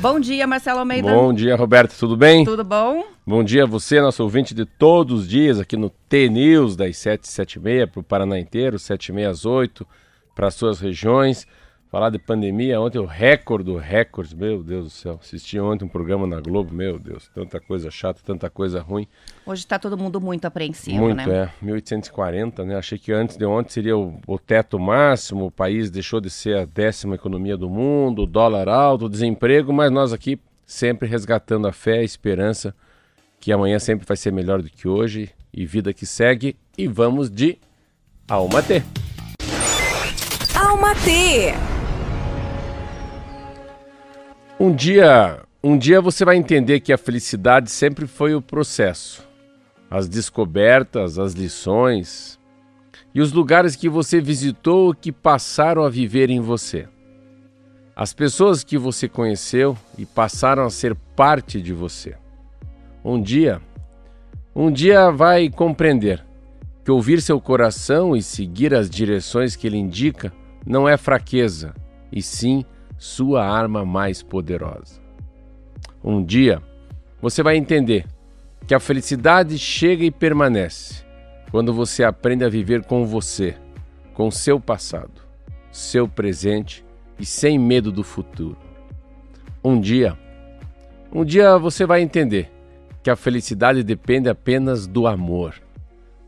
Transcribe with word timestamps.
Bom 0.00 0.18
dia, 0.18 0.46
Marcelo 0.46 0.78
Almeida. 0.78 1.12
Bom 1.12 1.32
dia, 1.32 1.54
Roberto, 1.56 1.94
tudo 1.98 2.16
bem? 2.16 2.44
Tudo 2.44 2.64
bom? 2.64 3.04
Bom 3.26 3.44
dia 3.44 3.64
a 3.64 3.66
você, 3.66 4.00
nosso 4.00 4.22
ouvinte 4.22 4.54
de 4.54 4.64
todos 4.64 5.20
os 5.20 5.28
dias 5.28 5.60
aqui 5.60 5.76
no 5.76 5.90
T-News, 5.90 6.74
das 6.74 6.96
7 6.96 7.28
7 7.28 7.54
e 7.54 7.60
meia 7.60 7.86
para 7.86 8.00
o 8.00 8.02
Paraná 8.02 8.38
inteiro, 8.38 8.78
7 8.78 9.08
e 9.08 9.12
meia 9.12 9.28
às 9.28 9.44
8 9.44 9.86
para 10.34 10.48
as 10.48 10.54
suas 10.54 10.80
regiões. 10.80 11.46
Falar 11.90 12.10
de 12.10 12.20
pandemia, 12.20 12.80
ontem 12.80 13.00
o 13.00 13.04
recorde 13.04 13.64
do 13.64 13.76
recorde, 13.76 14.36
meu 14.36 14.62
Deus 14.62 14.84
do 14.84 14.90
céu. 14.90 15.18
Assisti 15.20 15.58
ontem 15.58 15.84
um 15.84 15.88
programa 15.88 16.24
na 16.24 16.40
Globo, 16.40 16.72
meu 16.72 17.00
Deus, 17.00 17.28
tanta 17.34 17.58
coisa 17.58 17.90
chata, 17.90 18.20
tanta 18.24 18.48
coisa 18.48 18.80
ruim. 18.80 19.08
Hoje 19.44 19.62
está 19.62 19.76
todo 19.76 19.98
mundo 19.98 20.20
muito 20.20 20.44
apreensivo, 20.44 20.96
muito, 20.96 21.16
né? 21.16 21.24
Muito, 21.26 21.36
é. 21.36 21.52
1840, 21.60 22.64
né? 22.64 22.76
Achei 22.76 22.96
que 22.96 23.10
antes 23.12 23.36
de 23.36 23.44
ontem 23.44 23.72
seria 23.72 23.98
o, 23.98 24.20
o, 24.24 24.38
teto 24.38 24.78
máximo, 24.78 25.46
o 25.46 25.50
país 25.50 25.90
deixou 25.90 26.20
de 26.20 26.30
ser 26.30 26.58
a 26.58 26.64
décima 26.64 27.16
economia 27.16 27.56
do 27.56 27.68
mundo, 27.68 28.22
o 28.22 28.26
dólar 28.26 28.68
alto, 28.68 29.06
o 29.06 29.08
desemprego, 29.08 29.72
mas 29.72 29.90
nós 29.90 30.12
aqui 30.12 30.38
sempre 30.64 31.08
resgatando 31.08 31.66
a 31.66 31.72
fé, 31.72 31.98
a 31.98 32.04
esperança 32.04 32.72
que 33.40 33.50
amanhã 33.50 33.80
sempre 33.80 34.06
vai 34.06 34.16
ser 34.16 34.30
melhor 34.30 34.62
do 34.62 34.70
que 34.70 34.86
hoje 34.86 35.30
e 35.52 35.66
vida 35.66 35.92
que 35.92 36.06
segue. 36.06 36.56
E 36.78 36.86
vamos 36.86 37.28
de 37.28 37.58
Alma 38.28 38.62
T. 38.62 38.80
Alma 40.54 40.94
T. 40.94 41.69
Um 44.62 44.74
dia, 44.74 45.40
um 45.64 45.78
dia 45.78 46.02
você 46.02 46.22
vai 46.22 46.36
entender 46.36 46.80
que 46.80 46.92
a 46.92 46.98
felicidade 46.98 47.70
sempre 47.70 48.06
foi 48.06 48.34
o 48.34 48.42
processo, 48.42 49.26
as 49.90 50.06
descobertas, 50.06 51.18
as 51.18 51.32
lições 51.32 52.38
e 53.14 53.22
os 53.22 53.32
lugares 53.32 53.74
que 53.74 53.88
você 53.88 54.20
visitou 54.20 54.92
que 54.92 55.10
passaram 55.10 55.82
a 55.82 55.88
viver 55.88 56.28
em 56.28 56.40
você. 56.40 56.86
As 57.96 58.12
pessoas 58.12 58.62
que 58.62 58.76
você 58.76 59.08
conheceu 59.08 59.74
e 59.96 60.04
passaram 60.04 60.66
a 60.66 60.70
ser 60.70 60.94
parte 61.16 61.58
de 61.58 61.72
você. 61.72 62.14
Um 63.02 63.18
dia, 63.18 63.62
um 64.54 64.70
dia 64.70 65.10
vai 65.10 65.48
compreender 65.48 66.22
que 66.84 66.90
ouvir 66.90 67.22
seu 67.22 67.40
coração 67.40 68.14
e 68.14 68.22
seguir 68.22 68.74
as 68.74 68.90
direções 68.90 69.56
que 69.56 69.66
ele 69.66 69.78
indica 69.78 70.30
não 70.66 70.86
é 70.86 70.98
fraqueza, 70.98 71.72
e 72.12 72.20
sim 72.20 72.62
sua 73.00 73.42
arma 73.42 73.82
mais 73.82 74.22
poderosa. 74.22 75.00
Um 76.04 76.22
dia, 76.22 76.60
você 77.18 77.42
vai 77.42 77.56
entender 77.56 78.04
que 78.66 78.74
a 78.74 78.78
felicidade 78.78 79.56
chega 79.58 80.04
e 80.04 80.10
permanece 80.10 81.02
quando 81.50 81.72
você 81.72 82.04
aprende 82.04 82.44
a 82.44 82.48
viver 82.50 82.84
com 82.84 83.06
você, 83.06 83.56
com 84.12 84.30
seu 84.30 84.60
passado, 84.60 85.22
seu 85.72 86.06
presente 86.06 86.84
e 87.18 87.24
sem 87.24 87.58
medo 87.58 87.90
do 87.90 88.04
futuro. 88.04 88.58
Um 89.64 89.80
dia, 89.80 90.14
um 91.10 91.24
dia 91.24 91.56
você 91.56 91.86
vai 91.86 92.02
entender 92.02 92.52
que 93.02 93.08
a 93.08 93.16
felicidade 93.16 93.82
depende 93.82 94.28
apenas 94.28 94.86
do 94.86 95.06
amor. 95.06 95.54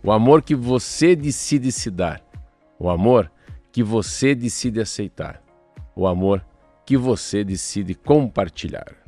O 0.03 0.11
amor 0.11 0.41
que 0.41 0.55
você 0.55 1.15
decide 1.15 1.71
se 1.71 1.91
dar. 1.91 2.23
O 2.79 2.89
amor 2.89 3.31
que 3.71 3.83
você 3.83 4.35
decide 4.35 4.81
aceitar. 4.81 5.43
O 5.95 6.07
amor 6.07 6.43
que 6.85 6.97
você 6.97 7.45
decide 7.45 7.95
compartilhar. 7.95 9.03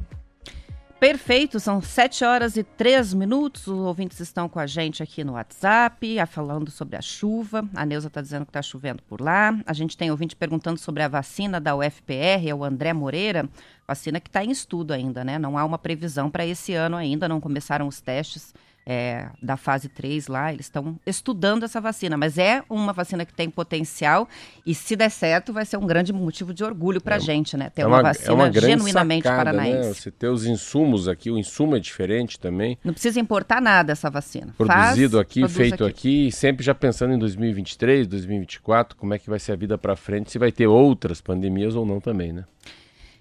Perfeito, 1.04 1.60
são 1.60 1.82
7 1.82 2.24
horas 2.24 2.56
e 2.56 2.62
3 2.62 3.12
minutos. 3.12 3.66
Os 3.66 3.78
ouvintes 3.78 4.20
estão 4.20 4.48
com 4.48 4.58
a 4.58 4.66
gente 4.66 5.02
aqui 5.02 5.22
no 5.22 5.34
WhatsApp, 5.34 6.16
falando 6.26 6.70
sobre 6.70 6.96
a 6.96 7.02
chuva. 7.02 7.68
A 7.74 7.84
Neuza 7.84 8.08
está 8.08 8.22
dizendo 8.22 8.46
que 8.46 8.50
está 8.50 8.62
chovendo 8.62 9.02
por 9.02 9.20
lá. 9.20 9.54
A 9.66 9.72
gente 9.74 9.98
tem 9.98 10.10
ouvinte 10.10 10.34
perguntando 10.34 10.78
sobre 10.78 11.02
a 11.02 11.08
vacina 11.08 11.60
da 11.60 11.76
UFPR, 11.76 12.48
é 12.48 12.54
o 12.54 12.64
André 12.64 12.94
Moreira. 12.94 13.46
Vacina 13.86 14.18
que 14.18 14.30
está 14.30 14.42
em 14.42 14.50
estudo 14.50 14.92
ainda, 14.92 15.22
né? 15.22 15.38
Não 15.38 15.58
há 15.58 15.64
uma 15.66 15.76
previsão 15.76 16.30
para 16.30 16.46
esse 16.46 16.72
ano 16.72 16.96
ainda, 16.96 17.28
não 17.28 17.38
começaram 17.38 17.86
os 17.86 18.00
testes 18.00 18.54
é, 18.87 19.28
da 19.43 19.56
fase 19.56 19.89
3 19.89 20.27
lá, 20.28 20.53
eles 20.53 20.67
estão 20.67 20.99
estudando 21.06 21.65
essa 21.65 21.81
vacina, 21.81 22.17
mas 22.17 22.37
é 22.37 22.62
uma 22.69 22.93
vacina 22.93 23.25
que 23.25 23.33
tem 23.33 23.49
potencial 23.49 24.28
e 24.67 24.75
se 24.75 24.95
der 24.95 25.11
certo 25.11 25.53
vai 25.53 25.65
ser 25.65 25.77
um 25.77 25.87
grande 25.87 26.12
motivo 26.12 26.53
de 26.53 26.62
orgulho 26.62 27.00
para 27.00 27.15
a 27.15 27.19
é, 27.19 27.21
gente, 27.21 27.56
né? 27.56 27.71
Ter 27.71 27.83
é 27.83 27.87
uma, 27.87 27.97
uma, 27.97 28.03
vacina 28.03 28.31
é 28.31 28.34
uma 28.34 28.53
genuinamente 28.53 29.25
sacada, 29.25 29.50
paranaense. 29.50 29.89
Né? 29.89 29.95
Você 29.95 30.11
ter 30.11 30.28
os 30.28 30.45
insumos 30.45 31.09
aqui, 31.09 31.31
o 31.31 31.39
insumo 31.39 31.77
é 31.77 31.81
diferente 31.81 32.39
também. 32.39 32.78
Não 32.84 32.93
precisa 32.93 33.19
importar 33.19 33.61
nada 33.61 33.93
essa 33.93 34.11
vacina. 34.11 34.55
Produzido 34.56 35.16
Faz, 35.16 35.22
aqui, 35.22 35.49
feito 35.49 35.84
aqui. 35.84 36.25
aqui, 36.27 36.33
sempre 36.33 36.65
já 36.65 36.75
pensando 36.75 37.15
em 37.15 37.19
2023, 37.19 38.06
2024, 38.06 38.97
como 38.97 39.15
é 39.15 39.19
que 39.19 39.31
vai 39.31 39.39
ser 39.39 39.53
a 39.53 39.56
vida 39.56 39.78
para 39.78 39.97
frente, 39.97 40.31
se 40.31 40.39
vai 40.39 40.53
ter 40.53 40.66
outras 40.66 41.21
pandemias 41.21 41.75
ou 41.75 41.87
não 41.87 42.01
também, 42.01 42.33
né? 42.33 42.45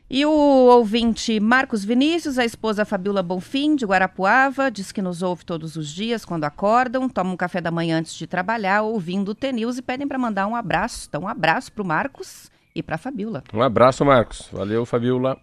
E 0.10 0.26
o 0.26 0.32
ouvinte 0.32 1.40
Marcos 1.40 1.84
Vinícius, 1.84 2.38
a 2.38 2.46
esposa 2.46 2.86
Fabiola 2.86 3.24
Bonfim, 3.24 3.76
de 3.76 3.86
Guarapuava, 3.86 4.70
diz 4.70 4.92
que 4.92 5.02
nos 5.02 5.24
ouve 5.24 5.46
todos 5.46 5.76
os 5.76 5.90
dias 5.90 6.26
quando 6.26 6.44
acordam, 6.44 7.10
tomam 7.10 7.34
um 7.34 7.38
café 7.38 7.62
da 7.62 7.72
manhã 7.72 8.00
antes 8.00 8.14
de 8.14 8.28
trabalhar, 8.28 8.82
ouvindo 8.84 9.30
o 9.30 9.36
TNews 9.36 9.78
e 9.78 9.82
pedem 9.82 10.08
para 10.08 10.20
mandar 10.20 10.46
um 10.46 10.56
abraço. 10.56 11.08
Então, 11.08 11.22
um 11.22 11.28
abraço 11.28 11.72
para 11.72 11.82
o 11.82 11.88
Marcos 11.88 12.52
e 12.76 12.84
para 12.84 12.96
a 12.96 12.98
Fabiola. 12.98 13.44
Um 13.54 13.62
abraço, 13.62 14.04
Marcos. 14.04 14.50
Valeu, 14.52 14.86
Fabiola. 14.86 15.38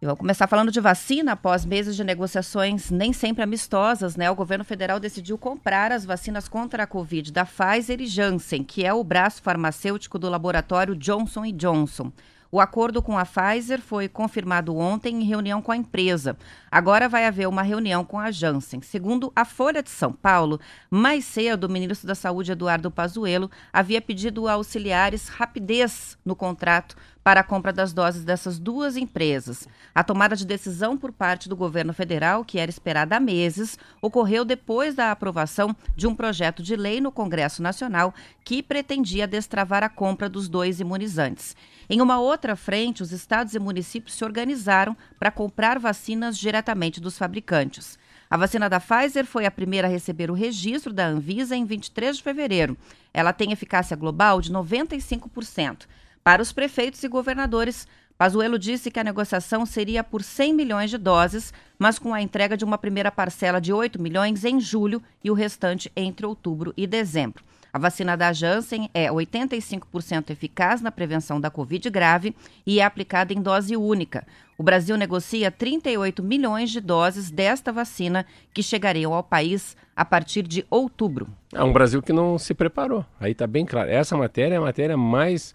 Eu 0.00 0.08
vou 0.08 0.16
começar 0.16 0.46
falando 0.46 0.70
de 0.70 0.80
vacina. 0.80 1.32
Após 1.32 1.64
meses 1.64 1.94
de 1.96 2.04
negociações 2.04 2.90
nem 2.90 3.12
sempre 3.12 3.42
amistosas, 3.42 4.16
né? 4.16 4.30
O 4.30 4.34
governo 4.34 4.64
federal 4.64 5.00
decidiu 5.00 5.38
comprar 5.38 5.90
as 5.90 6.04
vacinas 6.04 6.48
contra 6.48 6.82
a 6.82 6.86
Covid 6.86 7.32
da 7.32 7.46
Pfizer 7.46 8.00
e 8.00 8.06
Janssen, 8.06 8.62
que 8.62 8.84
é 8.84 8.92
o 8.92 9.04
braço 9.04 9.42
farmacêutico 9.42 10.18
do 10.18 10.28
laboratório 10.28 10.94
Johnson 10.94 11.44
Johnson. 11.52 12.12
O 12.50 12.60
acordo 12.60 13.02
com 13.02 13.18
a 13.18 13.24
Pfizer 13.24 13.80
foi 13.80 14.08
confirmado 14.08 14.76
ontem 14.76 15.20
em 15.20 15.24
reunião 15.24 15.60
com 15.60 15.72
a 15.72 15.76
empresa. 15.76 16.36
Agora 16.70 17.08
vai 17.08 17.26
haver 17.26 17.48
uma 17.48 17.62
reunião 17.62 18.04
com 18.04 18.18
a 18.18 18.30
Janssen. 18.30 18.80
Segundo 18.80 19.32
a 19.34 19.44
Folha 19.44 19.82
de 19.82 19.90
São 19.90 20.12
Paulo, 20.12 20.60
mais 20.90 21.24
cedo 21.24 21.64
o 21.64 21.70
ministro 21.70 22.06
da 22.06 22.14
Saúde, 22.14 22.52
Eduardo 22.52 22.90
Pazuello, 22.90 23.50
havia 23.72 24.00
pedido 24.00 24.46
a 24.46 24.52
auxiliares 24.52 25.28
rapidez 25.28 26.16
no 26.24 26.36
contrato 26.36 26.96
para 27.26 27.40
a 27.40 27.42
compra 27.42 27.72
das 27.72 27.92
doses 27.92 28.22
dessas 28.22 28.56
duas 28.56 28.96
empresas. 28.96 29.66
A 29.92 30.04
tomada 30.04 30.36
de 30.36 30.46
decisão 30.46 30.96
por 30.96 31.10
parte 31.10 31.48
do 31.48 31.56
governo 31.56 31.92
federal, 31.92 32.44
que 32.44 32.56
era 32.56 32.70
esperada 32.70 33.16
há 33.16 33.18
meses, 33.18 33.76
ocorreu 34.00 34.44
depois 34.44 34.94
da 34.94 35.10
aprovação 35.10 35.74
de 35.96 36.06
um 36.06 36.14
projeto 36.14 36.62
de 36.62 36.76
lei 36.76 37.00
no 37.00 37.10
Congresso 37.10 37.60
Nacional 37.60 38.14
que 38.44 38.62
pretendia 38.62 39.26
destravar 39.26 39.82
a 39.82 39.88
compra 39.88 40.28
dos 40.28 40.48
dois 40.48 40.78
imunizantes. 40.78 41.56
Em 41.90 42.00
uma 42.00 42.20
outra 42.20 42.54
frente, 42.54 43.02
os 43.02 43.10
estados 43.10 43.54
e 43.54 43.58
municípios 43.58 44.14
se 44.14 44.24
organizaram 44.24 44.96
para 45.18 45.32
comprar 45.32 45.80
vacinas 45.80 46.38
diretamente 46.38 47.00
dos 47.00 47.18
fabricantes. 47.18 47.98
A 48.30 48.36
vacina 48.36 48.68
da 48.68 48.78
Pfizer 48.78 49.26
foi 49.26 49.46
a 49.46 49.50
primeira 49.50 49.88
a 49.88 49.90
receber 49.90 50.30
o 50.30 50.34
registro 50.34 50.92
da 50.92 51.08
Anvisa 51.08 51.56
em 51.56 51.64
23 51.64 52.18
de 52.18 52.22
fevereiro. 52.22 52.76
Ela 53.12 53.32
tem 53.32 53.50
eficácia 53.50 53.96
global 53.96 54.40
de 54.40 54.52
95%. 54.52 55.86
Para 56.26 56.42
os 56.42 56.50
prefeitos 56.50 57.04
e 57.04 57.08
governadores, 57.08 57.86
Pazuello 58.18 58.58
disse 58.58 58.90
que 58.90 58.98
a 58.98 59.04
negociação 59.04 59.64
seria 59.64 60.02
por 60.02 60.24
100 60.24 60.54
milhões 60.54 60.90
de 60.90 60.98
doses, 60.98 61.54
mas 61.78 62.00
com 62.00 62.12
a 62.12 62.20
entrega 62.20 62.56
de 62.56 62.64
uma 62.64 62.76
primeira 62.76 63.12
parcela 63.12 63.60
de 63.60 63.72
8 63.72 64.02
milhões 64.02 64.44
em 64.44 64.58
julho 64.58 65.00
e 65.22 65.30
o 65.30 65.34
restante 65.34 65.88
entre 65.94 66.26
outubro 66.26 66.74
e 66.76 66.84
dezembro. 66.84 67.44
A 67.72 67.78
vacina 67.78 68.16
da 68.16 68.32
Janssen 68.32 68.90
é 68.92 69.08
85% 69.08 70.30
eficaz 70.30 70.80
na 70.80 70.90
prevenção 70.90 71.40
da 71.40 71.48
Covid 71.48 71.88
grave 71.90 72.34
e 72.66 72.80
é 72.80 72.84
aplicada 72.84 73.32
em 73.32 73.40
dose 73.40 73.76
única. 73.76 74.26
O 74.58 74.64
Brasil 74.64 74.96
negocia 74.96 75.48
38 75.52 76.24
milhões 76.24 76.72
de 76.72 76.80
doses 76.80 77.30
desta 77.30 77.70
vacina 77.70 78.26
que 78.52 78.64
chegariam 78.64 79.14
ao 79.14 79.22
país 79.22 79.76
a 79.94 80.04
partir 80.04 80.42
de 80.42 80.66
outubro. 80.68 81.28
É 81.54 81.62
um 81.62 81.72
Brasil 81.72 82.02
que 82.02 82.12
não 82.12 82.36
se 82.36 82.52
preparou. 82.52 83.06
Aí 83.20 83.30
está 83.30 83.46
bem 83.46 83.64
claro. 83.64 83.90
Essa 83.90 84.16
matéria 84.16 84.56
é 84.56 84.58
a 84.58 84.60
matéria 84.60 84.96
mais 84.96 85.54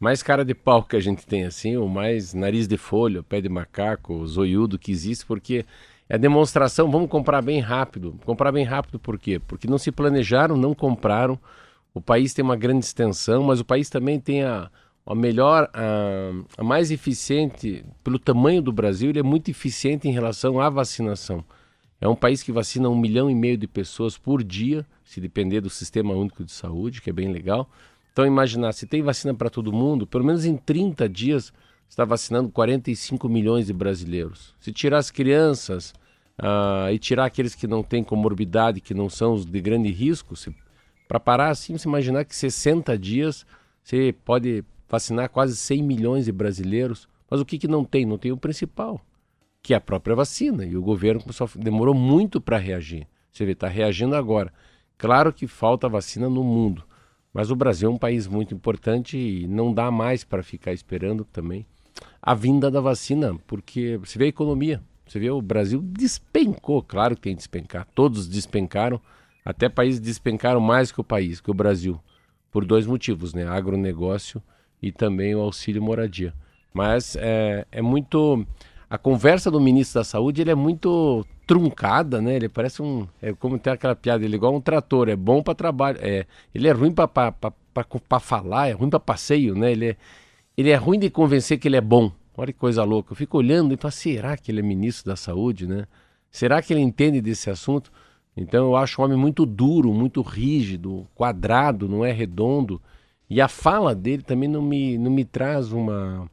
mais 0.00 0.22
cara 0.22 0.44
de 0.44 0.54
pau 0.54 0.82
que 0.82 0.96
a 0.96 1.00
gente 1.00 1.26
tem, 1.26 1.44
assim, 1.44 1.76
o 1.76 1.86
mais 1.86 2.32
nariz 2.32 2.66
de 2.66 2.78
folha, 2.78 3.22
pé 3.22 3.38
de 3.42 3.50
macaco, 3.50 4.26
zoiudo 4.26 4.78
que 4.78 4.90
existe, 4.90 5.26
porque 5.26 5.66
é 6.08 6.16
demonstração, 6.16 6.90
vamos 6.90 7.10
comprar 7.10 7.42
bem 7.42 7.60
rápido. 7.60 8.18
Comprar 8.24 8.50
bem 8.50 8.64
rápido 8.64 8.98
por 8.98 9.18
quê? 9.18 9.38
Porque 9.38 9.68
não 9.68 9.76
se 9.76 9.92
planejaram, 9.92 10.56
não 10.56 10.74
compraram. 10.74 11.38
O 11.92 12.00
país 12.00 12.32
tem 12.32 12.42
uma 12.42 12.56
grande 12.56 12.86
extensão, 12.86 13.42
mas 13.42 13.60
o 13.60 13.64
país 13.64 13.90
também 13.90 14.18
tem 14.18 14.42
a, 14.42 14.70
a 15.06 15.14
melhor, 15.14 15.68
a, 15.74 16.30
a 16.56 16.64
mais 16.64 16.90
eficiente, 16.90 17.84
pelo 18.02 18.18
tamanho 18.18 18.62
do 18.62 18.72
Brasil, 18.72 19.10
ele 19.10 19.18
é 19.18 19.22
muito 19.22 19.50
eficiente 19.50 20.08
em 20.08 20.12
relação 20.12 20.58
à 20.58 20.70
vacinação. 20.70 21.44
É 22.00 22.08
um 22.08 22.16
país 22.16 22.42
que 22.42 22.50
vacina 22.50 22.88
um 22.88 22.98
milhão 22.98 23.30
e 23.30 23.34
meio 23.34 23.58
de 23.58 23.66
pessoas 23.66 24.16
por 24.16 24.42
dia, 24.42 24.86
se 25.04 25.20
depender 25.20 25.60
do 25.60 25.68
Sistema 25.68 26.14
Único 26.14 26.42
de 26.42 26.52
Saúde, 26.52 27.02
que 27.02 27.10
é 27.10 27.12
bem 27.12 27.30
legal. 27.30 27.68
Então, 28.12 28.26
imaginar, 28.26 28.72
se 28.72 28.86
tem 28.86 29.02
vacina 29.02 29.34
para 29.34 29.50
todo 29.50 29.72
mundo, 29.72 30.06
pelo 30.06 30.24
menos 30.24 30.44
em 30.44 30.56
30 30.56 31.08
dias 31.08 31.52
está 31.88 32.04
vacinando 32.04 32.50
45 32.50 33.28
milhões 33.28 33.66
de 33.66 33.72
brasileiros. 33.72 34.54
Se 34.60 34.72
tirar 34.72 34.98
as 34.98 35.10
crianças 35.10 35.92
uh, 36.38 36.90
e 36.92 36.98
tirar 36.98 37.24
aqueles 37.24 37.54
que 37.54 37.66
não 37.66 37.82
têm 37.82 38.04
comorbidade, 38.04 38.80
que 38.80 38.94
não 38.94 39.08
são 39.08 39.34
os 39.34 39.44
de 39.44 39.60
grande 39.60 39.90
risco, 39.90 40.34
para 41.08 41.18
parar 41.18 41.50
assim, 41.50 41.76
você 41.76 41.88
imaginar 41.88 42.24
que 42.24 42.34
60 42.34 42.96
dias 42.96 43.44
você 43.82 44.14
pode 44.24 44.64
vacinar 44.88 45.28
quase 45.30 45.56
100 45.56 45.82
milhões 45.82 46.24
de 46.26 46.32
brasileiros. 46.32 47.08
Mas 47.28 47.40
o 47.40 47.44
que, 47.44 47.58
que 47.58 47.68
não 47.68 47.84
tem? 47.84 48.04
Não 48.04 48.18
tem 48.18 48.32
o 48.32 48.36
principal, 48.36 49.00
que 49.62 49.74
é 49.74 49.76
a 49.76 49.80
própria 49.80 50.14
vacina. 50.14 50.64
E 50.64 50.76
o 50.76 50.82
governo 50.82 51.22
demorou 51.56 51.94
muito 51.94 52.40
para 52.40 52.58
reagir. 52.58 53.06
Você 53.32 53.44
vê, 53.44 53.52
está 53.52 53.68
reagindo 53.68 54.14
agora. 54.14 54.52
Claro 54.98 55.32
que 55.32 55.46
falta 55.46 55.88
vacina 55.88 56.28
no 56.28 56.44
mundo. 56.44 56.84
Mas 57.32 57.50
o 57.50 57.56
Brasil 57.56 57.88
é 57.88 57.92
um 57.92 57.98
país 57.98 58.26
muito 58.26 58.54
importante 58.54 59.16
e 59.16 59.46
não 59.46 59.72
dá 59.72 59.90
mais 59.90 60.24
para 60.24 60.42
ficar 60.42 60.72
esperando 60.72 61.24
também 61.24 61.64
a 62.22 62.34
vinda 62.34 62.70
da 62.70 62.80
vacina, 62.80 63.34
porque 63.46 63.96
você 63.98 64.18
vê 64.18 64.26
a 64.26 64.28
economia, 64.28 64.80
você 65.06 65.18
vê 65.18 65.30
o 65.30 65.40
Brasil 65.40 65.80
despencou, 65.82 66.82
claro 66.82 67.14
que 67.14 67.22
tem 67.22 67.32
que 67.32 67.38
despencar, 67.38 67.86
todos 67.94 68.28
despencaram, 68.28 69.00
até 69.44 69.68
países 69.68 70.00
despencaram 70.00 70.60
mais 70.60 70.92
que 70.92 71.00
o 71.00 71.04
país, 71.04 71.40
que 71.40 71.50
o 71.50 71.54
Brasil, 71.54 71.98
por 72.50 72.64
dois 72.64 72.86
motivos, 72.86 73.32
né? 73.32 73.46
Agronegócio 73.46 74.42
e 74.82 74.92
também 74.92 75.34
o 75.34 75.40
auxílio 75.40 75.82
moradia. 75.82 76.34
Mas 76.72 77.16
é, 77.16 77.66
é 77.72 77.82
muito. 77.82 78.46
A 78.88 78.98
conversa 78.98 79.50
do 79.50 79.60
ministro 79.60 80.00
da 80.00 80.04
Saúde 80.04 80.42
ele 80.42 80.50
é 80.50 80.54
muito 80.54 81.24
truncada, 81.50 82.22
né? 82.22 82.36
Ele 82.36 82.48
parece 82.48 82.80
um. 82.80 83.08
É 83.20 83.32
como 83.32 83.58
tem 83.58 83.72
aquela 83.72 83.96
piada, 83.96 84.24
ele 84.24 84.34
é 84.34 84.36
igual 84.36 84.54
um 84.54 84.60
trator, 84.60 85.08
é 85.08 85.16
bom 85.16 85.42
para 85.42 85.52
trabalho. 85.52 85.98
É, 86.00 86.24
ele 86.54 86.68
é 86.68 86.70
ruim 86.70 86.92
para 86.92 88.20
falar, 88.20 88.68
é 88.68 88.70
ruim 88.70 88.88
para 88.88 89.00
passeio, 89.00 89.56
né? 89.56 89.72
Ele 89.72 89.88
é, 89.88 89.96
ele 90.56 90.70
é 90.70 90.76
ruim 90.76 90.96
de 90.96 91.10
convencer 91.10 91.58
que 91.58 91.66
ele 91.66 91.76
é 91.76 91.80
bom. 91.80 92.12
Olha 92.36 92.52
que 92.52 92.58
coisa 92.58 92.84
louca. 92.84 93.10
Eu 93.10 93.16
fico 93.16 93.36
olhando 93.36 93.74
e 93.74 93.76
falo, 93.76 93.90
será 93.90 94.36
que 94.36 94.52
ele 94.52 94.60
é 94.60 94.62
ministro 94.62 95.10
da 95.10 95.16
saúde, 95.16 95.66
né? 95.66 95.88
Será 96.30 96.62
que 96.62 96.72
ele 96.72 96.82
entende 96.82 97.20
desse 97.20 97.50
assunto? 97.50 97.90
Então 98.36 98.66
eu 98.66 98.76
acho 98.76 99.02
um 99.02 99.04
homem 99.04 99.18
muito 99.18 99.44
duro, 99.44 99.92
muito 99.92 100.22
rígido, 100.22 101.04
quadrado, 101.16 101.88
não 101.88 102.04
é 102.04 102.12
redondo. 102.12 102.80
E 103.28 103.40
a 103.40 103.48
fala 103.48 103.92
dele 103.92 104.22
também 104.22 104.48
não 104.48 104.62
me, 104.62 104.96
não 104.96 105.10
me 105.10 105.24
traz 105.24 105.72
uma, 105.72 106.30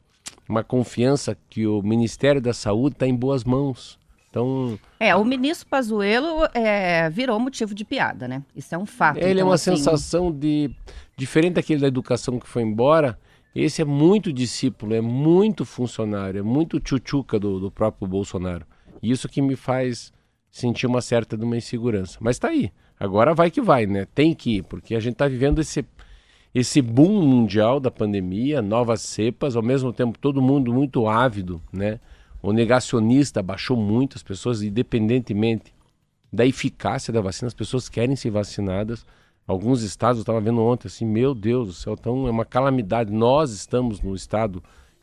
uma 0.48 0.62
confiança 0.62 1.36
que 1.50 1.66
o 1.66 1.82
Ministério 1.82 2.40
da 2.40 2.52
Saúde 2.52 2.94
está 2.94 3.06
em 3.08 3.16
boas 3.16 3.42
mãos. 3.42 3.97
Então, 4.30 4.78
é, 5.00 5.16
o 5.16 5.24
ministro 5.24 5.66
Pazuello 5.68 6.46
é, 6.52 7.08
virou 7.08 7.40
motivo 7.40 7.74
de 7.74 7.84
piada, 7.84 8.28
né? 8.28 8.42
Isso 8.54 8.74
é 8.74 8.78
um 8.78 8.84
fato. 8.84 9.16
Ele 9.16 9.26
é 9.26 9.30
então, 9.32 9.40
é 9.40 9.44
uma 9.44 9.54
assim... 9.54 9.74
sensação 9.76 10.30
de 10.30 10.70
diferente 11.16 11.54
daquele 11.54 11.80
da 11.80 11.88
educação 11.88 12.38
que 12.38 12.46
foi 12.46 12.62
embora. 12.62 13.18
Esse 13.54 13.82
é 13.82 13.84
muito 13.84 14.32
discípulo, 14.32 14.94
é 14.94 15.00
muito 15.00 15.64
funcionário, 15.64 16.38
é 16.38 16.42
muito 16.42 16.78
tchutchuca 16.78 17.38
do, 17.38 17.58
do 17.58 17.70
próprio 17.70 18.06
Bolsonaro. 18.06 18.66
E 19.02 19.10
isso 19.10 19.28
que 19.28 19.40
me 19.40 19.56
faz 19.56 20.12
sentir 20.50 20.86
uma 20.86 21.00
certa 21.00 21.36
de 21.36 21.44
uma 21.44 21.56
insegurança. 21.56 22.18
Mas 22.20 22.36
está 22.36 22.48
aí. 22.48 22.70
Agora 23.00 23.34
vai 23.34 23.50
que 23.50 23.60
vai, 23.60 23.86
né? 23.86 24.06
Tem 24.14 24.34
que 24.34 24.56
ir, 24.56 24.62
porque 24.64 24.94
a 24.94 25.00
gente 25.00 25.14
está 25.14 25.26
vivendo 25.26 25.60
esse, 25.60 25.84
esse 26.54 26.82
boom 26.82 27.22
mundial 27.22 27.80
da 27.80 27.90
pandemia, 27.90 28.60
novas 28.60 29.00
cepas, 29.00 29.56
ao 29.56 29.62
mesmo 29.62 29.92
tempo 29.92 30.18
todo 30.18 30.42
mundo 30.42 30.72
muito 30.72 31.08
ávido, 31.08 31.62
né? 31.72 31.98
O 32.42 32.52
negacionista 32.52 33.42
baixou 33.42 33.76
muito, 33.76 34.16
as 34.16 34.22
pessoas, 34.22 34.62
independentemente 34.62 35.74
da 36.32 36.46
eficácia 36.46 37.12
da 37.12 37.20
vacina, 37.20 37.48
as 37.48 37.54
pessoas 37.54 37.88
querem 37.88 38.14
ser 38.14 38.30
vacinadas. 38.30 39.04
Alguns 39.46 39.82
estados, 39.82 40.18
eu 40.18 40.22
estava 40.22 40.40
vendo 40.40 40.62
ontem, 40.62 40.88
assim, 40.88 41.06
meu 41.06 41.34
Deus 41.34 41.68
do 41.68 41.72
céu, 41.72 41.96
então 41.98 42.28
é 42.28 42.30
uma 42.30 42.44
calamidade. 42.44 43.12
Nós 43.12 43.50
estamos 43.50 44.00
no 44.00 44.14
estado 44.14 44.62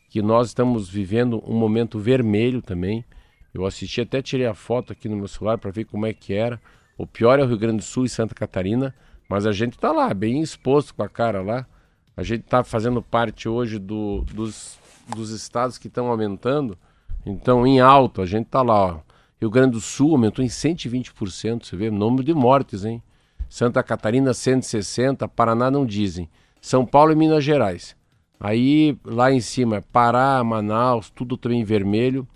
que 0.09 0.21
nós 0.21 0.47
estamos 0.47 0.87
vivendo 0.87 1.43
um 1.45 1.57
momento 1.57 1.99
vermelho 1.99 2.61
também. 2.61 3.03
Eu 3.53 3.65
assisti, 3.65 4.01
até 4.01 4.21
tirei 4.21 4.45
a 4.45 4.53
foto 4.53 4.93
aqui 4.93 5.09
no 5.09 5.17
meu 5.17 5.27
celular 5.27 5.57
para 5.57 5.71
ver 5.71 5.85
como 5.85 6.05
é 6.05 6.13
que 6.13 6.33
era. 6.33 6.61
O 6.97 7.07
pior 7.07 7.39
é 7.39 7.43
o 7.43 7.47
Rio 7.47 7.57
Grande 7.57 7.77
do 7.77 7.83
Sul 7.83 8.05
e 8.05 8.09
Santa 8.09 8.35
Catarina, 8.35 8.93
mas 9.27 9.45
a 9.45 9.51
gente 9.51 9.73
está 9.73 9.91
lá, 9.91 10.13
bem 10.13 10.41
exposto 10.41 10.93
com 10.93 11.03
a 11.03 11.09
cara 11.09 11.41
lá. 11.41 11.65
A 12.15 12.23
gente 12.23 12.41
está 12.41 12.63
fazendo 12.63 13.01
parte 13.01 13.49
hoje 13.49 13.79
do, 13.79 14.21
dos, 14.33 14.79
dos 15.13 15.31
estados 15.31 15.77
que 15.77 15.87
estão 15.87 16.07
aumentando. 16.07 16.77
Então, 17.25 17.65
em 17.65 17.79
alto, 17.79 18.21
a 18.21 18.25
gente 18.25 18.45
está 18.45 18.61
lá. 18.61 18.85
Ó. 18.85 18.99
Rio 19.39 19.49
Grande 19.49 19.71
do 19.71 19.81
Sul 19.81 20.11
aumentou 20.11 20.43
em 20.43 20.47
120%. 20.47 21.65
Você 21.65 21.75
vê 21.75 21.89
número 21.89 22.23
de 22.23 22.33
mortes, 22.33 22.85
hein? 22.85 23.01
Santa 23.49 23.81
Catarina 23.83 24.33
160, 24.33 25.27
Paraná 25.27 25.71
não 25.71 25.85
dizem. 25.85 26.29
São 26.61 26.85
Paulo 26.85 27.11
e 27.11 27.15
Minas 27.15 27.43
Gerais. 27.43 27.95
Aí 28.39 28.97
lá 29.03 29.31
em 29.31 29.39
cima, 29.39 29.83
Pará, 29.91 30.43
Manaus, 30.43 31.09
tudo 31.09 31.37
também 31.37 31.63
vermelho. 31.63 32.27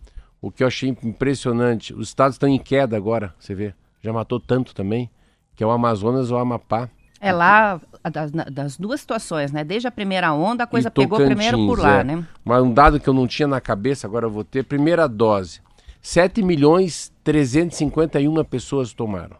O 0.41 0.49
que 0.49 0.63
eu 0.63 0.67
achei 0.67 0.89
impressionante, 1.03 1.93
os 1.93 2.07
estados 2.07 2.35
estão 2.35 2.47
em 2.47 2.57
queda 2.57 2.95
agora, 2.95 3.33
você 3.37 3.53
vê. 3.53 3.73
Já 4.01 4.13
matou 4.13 4.39
tanto 4.39 4.73
também, 4.73 5.09
que 5.55 5.63
é 5.63 5.67
o 5.67 5.71
Amazonas 5.71 6.31
ou 6.31 6.37
o 6.37 6.41
Amapá. 6.41 6.89
É 7.21 7.31
lá 7.31 7.81
das, 8.11 8.31
das, 8.31 8.77
duas 8.77 9.01
situações, 9.01 9.51
né? 9.51 9.63
Desde 9.63 9.87
a 9.87 9.91
primeira 9.91 10.33
onda, 10.33 10.63
a 10.63 10.67
coisa 10.67 10.89
pegou 10.89 11.19
primeiro 11.19 11.57
por 11.57 11.79
lá, 11.79 11.99
é. 11.99 12.03
né? 12.03 12.25
Mas 12.45 12.63
um 12.63 12.73
dado 12.73 12.99
que 12.99 13.07
eu 13.07 13.13
não 13.13 13.27
tinha 13.27 13.47
na 13.47 13.59
cabeça, 13.59 14.07
agora 14.07 14.25
eu 14.25 14.31
vou 14.31 14.43
ter. 14.43 14.63
Primeira 14.63 15.07
dose, 15.07 15.61
7 16.01 16.41
milhões 16.41 17.11
351 17.23 18.43
pessoas 18.45 18.93
tomaram. 18.93 19.35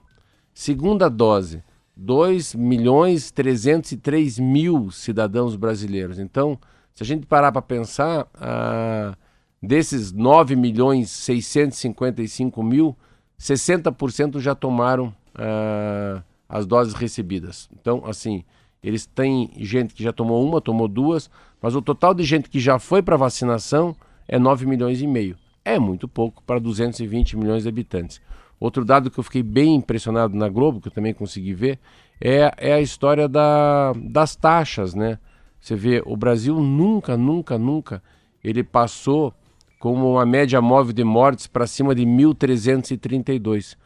Segunda 0.54 1.10
dose, 1.10 1.64
2 1.96 2.56
milhões 2.56 3.32
303 3.32 4.40
mil 4.40 4.92
cidadãos 4.92 5.56
brasileiros. 5.56 6.20
Então, 6.20 6.60
se 6.94 7.04
a 7.04 7.06
gente 7.06 7.26
parar 7.26 7.52
para 7.52 7.62
pensar, 7.62 8.28
ah, 8.36 9.16
desses 9.64 10.12
9 10.12 10.56
milhões 10.56 11.10
655 11.10 12.62
mil, 12.62 12.98
60% 13.40 14.40
já 14.40 14.54
tomaram 14.54 15.14
ah, 15.34 16.22
as 16.50 16.66
doses 16.66 16.96
recebidas. 16.96 17.70
Então, 17.80 18.04
assim, 18.06 18.44
eles 18.82 19.06
têm 19.06 19.52
gente 19.58 19.94
que 19.94 20.04
já 20.04 20.12
tomou 20.12 20.44
uma, 20.46 20.60
tomou 20.60 20.88
duas, 20.88 21.30
mas 21.62 21.76
o 21.76 21.82
total 21.82 22.14
de 22.14 22.24
gente 22.24 22.50
que 22.50 22.60
já 22.60 22.80
foi 22.80 23.02
para 23.04 23.16
vacinação 23.16 23.96
é 24.28 24.40
9 24.40 24.66
milhões 24.66 25.02
e 25.02 25.08
meio. 25.08 25.38
É 25.64 25.78
muito 25.78 26.08
pouco 26.08 26.42
para 26.44 26.60
220 26.60 27.38
milhões 27.38 27.64
de 27.64 27.70
habitantes. 27.70 28.20
Outro 28.60 28.84
dado 28.84 29.12
que 29.12 29.20
eu 29.20 29.24
fiquei 29.24 29.44
bem 29.44 29.76
impressionado 29.76 30.36
na 30.36 30.50
Globo, 30.50 30.82
que 30.82 30.88
eu 30.88 30.92
também 30.92 31.14
consegui 31.14 31.54
ver, 31.54 31.80
é, 32.20 32.52
é 32.58 32.74
a 32.74 32.82
história 32.82 33.28
da, 33.28 33.94
das 33.96 34.36
taxas, 34.36 34.94
né? 34.94 35.20
Você 35.62 35.76
vê, 35.76 36.02
o 36.06 36.18
Brasil 36.18 36.60
nunca, 36.60 37.16
nunca, 37.16 37.58
nunca 37.58 38.02
ele 38.44 38.64
passou 38.64 39.34
como 39.78 40.12
uma 40.12 40.26
média 40.26 40.62
móvel 40.62 40.94
de 40.94 41.04
mortes 41.04 41.48
para 41.48 41.68
cima 41.68 41.94
de 41.94 42.04
1.332. 42.04 43.78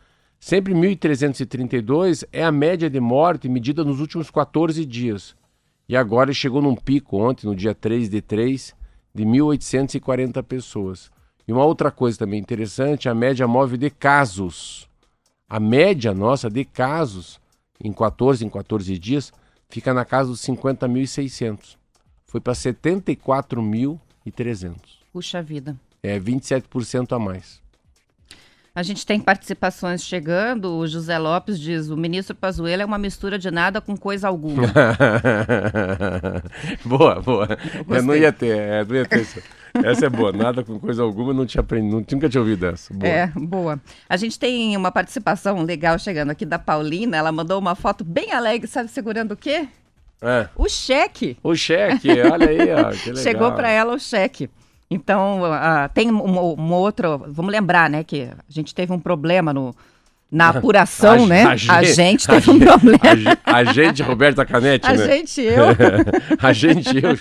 Sempre 0.46 0.74
1.332 0.74 2.28
é 2.30 2.44
a 2.44 2.52
média 2.52 2.90
de 2.90 3.00
morte 3.00 3.48
medida 3.48 3.82
nos 3.82 4.02
últimos 4.02 4.30
14 4.30 4.86
dias. 4.86 5.34
E 5.88 5.96
agora 5.96 6.34
chegou 6.34 6.62
num 6.62 6.76
pico 6.76 7.16
ontem, 7.16 7.48
no 7.48 7.56
dia 7.56 7.74
3 7.74 8.10
de 8.10 8.22
3, 8.22 8.76
de 9.16 9.24
1.840 9.24 10.44
pessoas. 10.44 11.10
E 11.48 11.54
uma 11.54 11.64
outra 11.64 11.90
coisa 11.90 12.20
também 12.20 12.42
interessante, 12.42 13.08
a 13.08 13.16
média 13.16 13.48
móvel 13.48 13.78
de 13.78 13.90
casos. 13.90 14.90
A 15.48 15.62
média 15.62 16.14
nossa 16.14 16.50
de 16.50 16.66
casos 16.66 17.40
em 17.82 17.94
14 17.94 18.46
em 18.46 18.50
14 18.50 19.00
dias 19.00 19.32
fica 19.70 19.94
na 19.94 20.04
casa 20.04 20.28
dos 20.28 20.42
50.600. 20.42 21.78
Foi 22.26 22.42
para 22.42 22.52
74.300. 22.52 24.76
Puxa 25.14 25.42
vida. 25.42 25.80
É 26.04 26.20
27% 26.20 27.16
a 27.16 27.20
mais. 27.20 27.63
A 28.76 28.82
gente 28.82 29.06
tem 29.06 29.20
participações 29.20 30.04
chegando. 30.04 30.78
O 30.78 30.88
José 30.88 31.20
Lopes 31.20 31.60
diz: 31.60 31.90
o 31.90 31.98
ministro 31.98 32.36
Pazuello 32.36 32.82
é 32.82 32.86
uma 32.86 32.98
mistura 32.98 33.38
de 33.38 33.52
nada 33.52 33.80
com 33.80 33.96
coisa 33.96 34.28
alguma. 34.28 34.64
boa, 36.84 37.22
boa. 37.22 37.48
Eu, 37.88 38.02
não 38.02 38.16
ia 38.16 38.34
ter, 38.34 38.58
é, 38.58 38.84
não 38.84 38.96
ia 38.96 39.06
ter 39.06 39.22
isso. 39.22 39.40
Essa 39.76 40.08
é 40.08 40.10
boa, 40.10 40.32
nada 40.32 40.64
com 40.64 40.80
coisa 40.80 41.04
alguma, 41.04 41.34
não 41.34 41.46
tinha 41.46 41.62
aprendido, 41.62 42.04
nunca 42.12 42.28
tinha 42.28 42.42
ouvido 42.42 42.66
essa. 42.66 42.92
Boa. 42.92 43.08
É, 43.08 43.28
boa. 43.28 43.80
A 44.10 44.18
gente 44.18 44.40
tem 44.40 44.76
uma 44.76 44.92
participação 44.92 45.62
legal 45.62 46.00
chegando 46.00 46.32
aqui 46.32 46.46
da 46.46 46.58
Paulina, 46.58 47.16
ela 47.16 47.32
mandou 47.32 47.60
uma 47.60 47.76
foto 47.76 48.04
bem 48.04 48.32
alegre, 48.32 48.68
sabe, 48.68 48.90
segurando 48.90 49.34
o 49.34 49.38
quê? 49.38 49.68
É. 50.20 50.48
O 50.56 50.68
cheque. 50.68 51.38
O 51.44 51.56
cheque, 51.56 52.10
olha 52.22 52.50
aí, 52.50 52.74
ó, 52.74 52.92
que 52.92 53.10
legal. 53.10 53.24
Chegou 53.24 53.52
para 53.52 53.70
ela 53.70 53.94
o 53.94 54.00
cheque. 54.00 54.50
Então, 54.94 55.42
uh, 55.42 55.90
tem 55.94 56.12
um, 56.12 56.60
um 56.60 56.74
outro. 56.74 57.26
Vamos 57.28 57.52
lembrar, 57.52 57.90
né, 57.90 58.04
que 58.04 58.24
a 58.24 58.52
gente 58.52 58.74
teve 58.76 58.94
um 58.94 59.00
problema 59.00 59.54
no, 59.54 59.76
na 60.34 60.50
apuração, 60.58 61.24
a, 61.24 61.28
né? 61.28 61.44
A, 61.44 61.78
a, 61.78 61.84
gente 61.84 62.28
teve 62.28 62.50
um 62.50 62.60
problema. 62.60 63.00
A, 63.46 63.64
gente, 63.64 64.02
Roberta 64.02 64.44
Canetti, 64.46 64.86
a 64.90 64.94
né? 64.94 65.08
gente, 65.08 65.42
eu. 65.42 65.66
a 66.42 66.52
gente, 66.52 66.98
eu. 66.98 67.18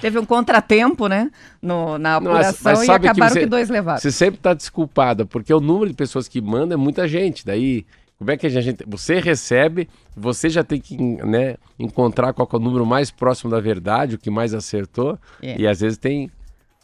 teve 0.00 0.18
um 0.18 0.24
contratempo, 0.24 1.08
né? 1.08 1.30
No, 1.60 1.98
na 1.98 2.16
apuração 2.16 2.72
Nossa, 2.72 2.84
e 2.84 2.90
acabaram 2.90 3.14
que, 3.14 3.34
você, 3.34 3.40
que 3.40 3.46
dois 3.46 3.68
levaram. 3.68 4.00
Você 4.00 4.12
sempre 4.12 4.36
está 4.36 4.54
desculpada, 4.54 5.26
porque 5.26 5.52
o 5.52 5.60
número 5.60 5.90
de 5.90 5.96
pessoas 5.96 6.28
que 6.28 6.40
mandam 6.40 6.78
é 6.78 6.80
muita 6.80 7.08
gente. 7.08 7.44
Daí, 7.44 7.84
como 8.16 8.30
é 8.30 8.36
que 8.36 8.46
a 8.46 8.50
gente. 8.50 8.84
Você 8.86 9.18
recebe, 9.18 9.88
você 10.16 10.48
já 10.48 10.62
tem 10.62 10.80
que 10.80 10.96
né, 10.96 11.56
encontrar 11.78 12.32
qual 12.32 12.48
é 12.52 12.56
o 12.56 12.60
número 12.60 12.86
mais 12.86 13.10
próximo 13.10 13.50
da 13.50 13.60
verdade, 13.60 14.14
o 14.14 14.18
que 14.18 14.30
mais 14.30 14.54
acertou. 14.54 15.18
É. 15.42 15.60
E 15.60 15.66
às 15.66 15.80
vezes 15.80 15.98
tem 15.98 16.30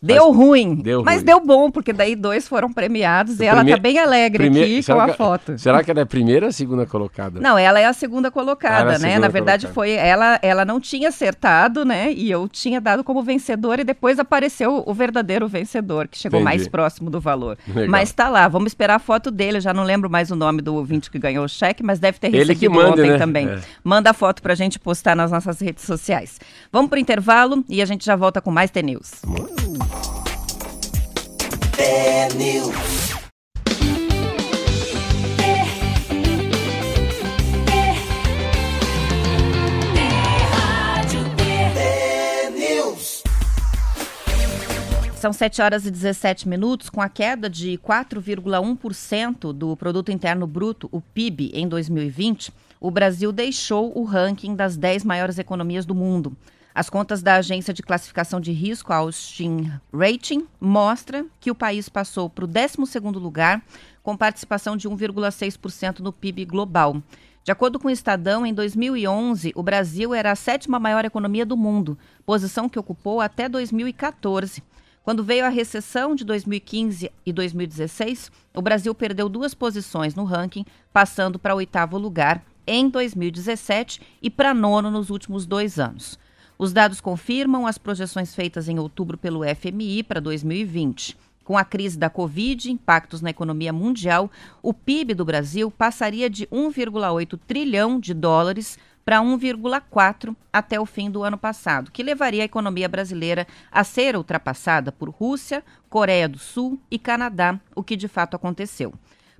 Deu 0.02 0.28
mas, 0.28 0.36
ruim, 0.36 0.74
deu 0.76 1.04
mas 1.04 1.16
ruim. 1.16 1.24
deu 1.26 1.40
bom, 1.44 1.70
porque 1.70 1.92
daí 1.92 2.16
dois 2.16 2.48
foram 2.48 2.72
premiados 2.72 3.38
e 3.38 3.44
ela 3.44 3.62
tá 3.62 3.76
bem 3.76 3.98
alegre 3.98 4.48
aqui 4.48 4.82
com 4.82 4.98
a 4.98 5.10
que, 5.10 5.16
foto. 5.16 5.58
Será 5.58 5.84
que 5.84 5.90
ela 5.90 6.00
é 6.00 6.02
a 6.04 6.06
primeira 6.06 6.46
ou 6.46 6.48
a 6.48 6.52
segunda 6.52 6.86
colocada? 6.86 7.38
Não, 7.38 7.58
ela 7.58 7.78
é 7.78 7.84
a 7.84 7.92
segunda 7.92 8.30
colocada, 8.30 8.92
ah, 8.94 8.98
né? 8.98 8.98
Segunda 8.98 9.20
Na 9.20 9.28
verdade 9.28 9.66
colocada. 9.66 9.74
foi, 9.74 9.90
ela, 9.90 10.38
ela 10.40 10.64
não 10.64 10.80
tinha 10.80 11.10
acertado, 11.10 11.84
né? 11.84 12.10
E 12.12 12.30
eu 12.30 12.48
tinha 12.48 12.80
dado 12.80 13.04
como 13.04 13.22
vencedor 13.22 13.78
e 13.78 13.84
depois 13.84 14.18
apareceu 14.18 14.82
o 14.86 14.94
verdadeiro 14.94 15.46
vencedor, 15.46 16.08
que 16.08 16.16
chegou 16.16 16.40
Entendi. 16.40 16.56
mais 16.56 16.68
próximo 16.68 17.10
do 17.10 17.20
valor. 17.20 17.58
Legal. 17.68 17.90
Mas 17.90 18.10
tá 18.10 18.30
lá, 18.30 18.48
vamos 18.48 18.68
esperar 18.68 18.94
a 18.94 18.98
foto 18.98 19.30
dele, 19.30 19.58
eu 19.58 19.62
já 19.62 19.74
não 19.74 19.84
lembro 19.84 20.08
mais 20.08 20.30
o 20.30 20.36
nome 20.36 20.62
do 20.62 20.76
ouvinte 20.76 21.10
que 21.10 21.18
ganhou 21.18 21.44
o 21.44 21.48
cheque, 21.48 21.82
mas 21.82 21.98
deve 21.98 22.18
ter 22.18 22.28
recebido 22.28 22.50
Ele 22.52 22.58
que 22.58 22.68
manda, 22.70 22.92
ontem 22.92 23.10
né? 23.10 23.18
também. 23.18 23.46
É. 23.46 23.60
Manda 23.84 24.08
a 24.08 24.14
foto 24.14 24.40
pra 24.40 24.54
gente 24.54 24.78
postar 24.78 25.14
nas 25.14 25.30
nossas 25.30 25.60
redes 25.60 25.84
sociais. 25.84 26.40
Vamos 26.72 26.88
pro 26.88 26.98
intervalo 26.98 27.62
e 27.68 27.82
a 27.82 27.84
gente 27.84 28.06
já 28.06 28.16
volta 28.16 28.40
com 28.40 28.50
mais 28.50 28.70
T-News. 28.70 29.20
News. 32.36 33.00
São 45.16 45.32
7 45.32 45.60
horas 45.60 45.84
e 45.84 45.90
17 45.90 46.48
minutos, 46.48 46.88
com 46.88 47.00
a 47.00 47.08
queda 47.08 47.48
de 47.50 47.78
4,1% 47.78 49.52
do 49.52 49.76
Produto 49.76 50.10
Interno 50.10 50.46
Bruto, 50.46 50.88
o 50.90 51.00
PIB, 51.00 51.50
em 51.54 51.68
2020, 51.68 52.52
o 52.80 52.90
Brasil 52.90 53.30
deixou 53.30 53.92
o 53.98 54.04
ranking 54.04 54.56
das 54.56 54.76
10 54.76 55.04
maiores 55.04 55.38
economias 55.38 55.84
do 55.84 55.94
mundo. 55.94 56.36
As 56.74 56.88
contas 56.88 57.20
da 57.20 57.34
agência 57.34 57.74
de 57.74 57.82
classificação 57.82 58.40
de 58.40 58.52
risco, 58.52 58.92
Austin 58.92 59.72
Rating, 59.92 60.46
mostram 60.60 61.28
que 61.40 61.50
o 61.50 61.54
país 61.54 61.88
passou 61.88 62.30
para 62.30 62.44
o 62.44 62.48
12º 62.48 63.18
lugar, 63.18 63.60
com 64.02 64.16
participação 64.16 64.76
de 64.76 64.88
1,6% 64.88 65.98
no 65.98 66.12
PIB 66.12 66.44
global. 66.44 67.02
De 67.42 67.50
acordo 67.50 67.78
com 67.78 67.88
o 67.88 67.90
Estadão, 67.90 68.46
em 68.46 68.54
2011, 68.54 69.52
o 69.56 69.62
Brasil 69.62 70.14
era 70.14 70.30
a 70.30 70.36
sétima 70.36 70.78
maior 70.78 71.04
economia 71.04 71.44
do 71.44 71.56
mundo, 71.56 71.98
posição 72.24 72.68
que 72.68 72.78
ocupou 72.78 73.20
até 73.20 73.48
2014. 73.48 74.62
Quando 75.02 75.24
veio 75.24 75.44
a 75.44 75.48
recessão 75.48 76.14
de 76.14 76.24
2015 76.24 77.10
e 77.26 77.32
2016, 77.32 78.30
o 78.54 78.62
Brasil 78.62 78.94
perdeu 78.94 79.28
duas 79.28 79.54
posições 79.54 80.14
no 80.14 80.24
ranking, 80.24 80.64
passando 80.92 81.38
para 81.38 81.54
oitavo 81.54 81.98
lugar 81.98 82.44
em 82.66 82.88
2017 82.88 84.00
e 84.22 84.30
para 84.30 84.54
nono 84.54 84.90
nos 84.90 85.10
últimos 85.10 85.46
dois 85.46 85.80
anos. 85.80 86.18
Os 86.60 86.74
dados 86.74 87.00
confirmam 87.00 87.66
as 87.66 87.78
projeções 87.78 88.34
feitas 88.34 88.68
em 88.68 88.78
outubro 88.78 89.16
pelo 89.16 89.40
FMI 89.42 90.02
para 90.02 90.20
2020. 90.20 91.16
Com 91.42 91.56
a 91.56 91.64
crise 91.64 91.98
da 91.98 92.10
Covid 92.10 92.70
impactos 92.70 93.22
na 93.22 93.30
economia 93.30 93.72
mundial, 93.72 94.30
o 94.62 94.74
PIB 94.74 95.14
do 95.14 95.24
Brasil 95.24 95.70
passaria 95.70 96.28
de 96.28 96.46
1,8 96.48 97.40
trilhão 97.46 97.98
de 97.98 98.12
dólares 98.12 98.78
para 99.06 99.22
1,4 99.22 100.36
até 100.52 100.78
o 100.78 100.84
fim 100.84 101.10
do 101.10 101.22
ano 101.22 101.38
passado, 101.38 101.90
que 101.90 102.02
levaria 102.02 102.42
a 102.42 102.44
economia 102.44 102.90
brasileira 102.90 103.46
a 103.72 103.82
ser 103.82 104.14
ultrapassada 104.14 104.92
por 104.92 105.08
Rússia, 105.08 105.64
Coreia 105.88 106.28
do 106.28 106.38
Sul 106.38 106.78
e 106.90 106.98
Canadá, 106.98 107.58
o 107.74 107.82
que 107.82 107.96
de 107.96 108.06
fato 108.06 108.36
aconteceu. 108.36 108.92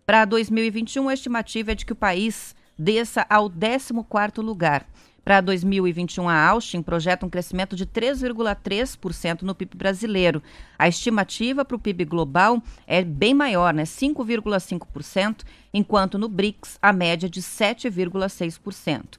Para 0.06 0.24
2021, 0.24 1.10
a 1.10 1.12
estimativa 1.12 1.72
é 1.72 1.74
de 1.74 1.84
que 1.84 1.92
o 1.92 1.96
país 1.96 2.56
desça 2.78 3.26
ao 3.28 3.50
14º 3.50 4.40
lugar 4.40 4.86
para 5.24 5.40
2021, 5.40 6.28
a 6.28 6.48
Austin 6.48 6.82
projeta 6.82 7.26
um 7.26 7.30
crescimento 7.30 7.76
de 7.76 7.86
3,3% 7.86 9.42
no 9.42 9.54
PIB 9.54 9.76
brasileiro. 9.76 10.42
A 10.78 10.88
estimativa 10.88 11.64
para 11.64 11.76
o 11.76 11.78
PIB 11.78 12.04
global 12.04 12.62
é 12.86 13.04
bem 13.04 13.34
maior, 13.34 13.74
né? 13.74 13.84
5,5%, 13.84 15.42
enquanto 15.72 16.18
no 16.18 16.28
BRICS 16.28 16.78
a 16.80 16.92
média 16.92 17.26
é 17.26 17.30
de 17.30 17.42
7,6%. 17.42 19.18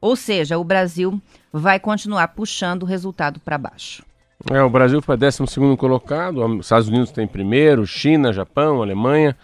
Ou 0.00 0.16
seja, 0.16 0.58
o 0.58 0.64
Brasil 0.64 1.20
vai 1.52 1.78
continuar 1.78 2.28
puxando 2.28 2.82
o 2.82 2.86
resultado 2.86 3.38
para 3.38 3.56
baixo. 3.58 4.04
É, 4.50 4.60
o 4.60 4.70
Brasil 4.70 5.00
foi 5.00 5.16
12 5.16 5.38
colocado, 5.78 6.44
os 6.44 6.66
Estados 6.66 6.88
Unidos 6.88 7.12
tem 7.12 7.26
primeiro, 7.26 7.86
China, 7.86 8.32
Japão, 8.32 8.82
Alemanha. 8.82 9.36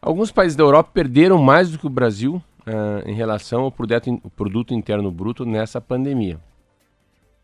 Alguns 0.00 0.30
países 0.30 0.54
da 0.54 0.62
Europa 0.62 0.90
perderam 0.94 1.38
mais 1.38 1.70
do 1.70 1.78
que 1.78 1.86
o 1.86 1.90
Brasil 1.90 2.40
uh, 2.68 3.08
em 3.08 3.14
relação 3.14 3.62
ao 3.62 3.72
produto, 3.72 4.74
interno 4.74 5.10
bruto 5.10 5.44
nessa 5.46 5.80
pandemia. 5.80 6.38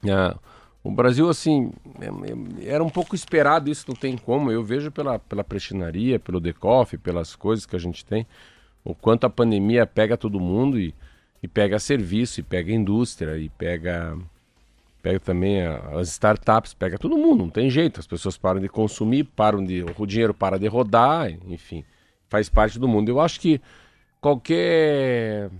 Uh, 0.04 0.38
o 0.82 0.90
Brasil, 0.90 1.30
assim, 1.30 1.72
é, 1.98 2.66
é, 2.66 2.74
era 2.74 2.84
um 2.84 2.90
pouco 2.90 3.14
esperado 3.14 3.70
isso, 3.70 3.86
não 3.88 3.94
tem 3.94 4.18
como. 4.18 4.52
Eu 4.52 4.62
vejo 4.62 4.90
pela, 4.90 5.18
pela 5.18 5.42
prestinaria, 5.42 6.20
pelo 6.20 6.38
DECOF, 6.38 6.98
pelas 6.98 7.34
coisas 7.34 7.64
que 7.64 7.74
a 7.74 7.78
gente 7.78 8.04
tem, 8.04 8.26
o 8.84 8.94
quanto 8.94 9.24
a 9.24 9.30
pandemia 9.30 9.86
pega 9.86 10.14
todo 10.14 10.38
mundo 10.38 10.78
e, 10.78 10.94
e 11.42 11.48
pega 11.48 11.78
serviço, 11.78 12.40
e 12.40 12.42
pega 12.42 12.70
indústria, 12.70 13.38
e 13.38 13.48
pega, 13.48 14.14
pega 15.02 15.18
também 15.18 15.62
as 15.62 16.08
startups, 16.08 16.74
pega 16.74 16.98
todo 16.98 17.16
mundo, 17.16 17.44
não 17.44 17.50
tem 17.50 17.70
jeito. 17.70 17.98
As 17.98 18.06
pessoas 18.06 18.36
param 18.36 18.60
de 18.60 18.68
consumir, 18.68 19.24
param 19.24 19.64
de. 19.64 19.82
o 19.96 20.06
dinheiro 20.06 20.34
para 20.34 20.58
de 20.58 20.66
rodar, 20.66 21.32
enfim, 21.48 21.82
faz 22.28 22.50
parte 22.50 22.78
do 22.78 22.86
mundo. 22.86 23.08
Eu 23.08 23.20
acho 23.20 23.40
que 23.40 23.58
qualquer 24.24 25.50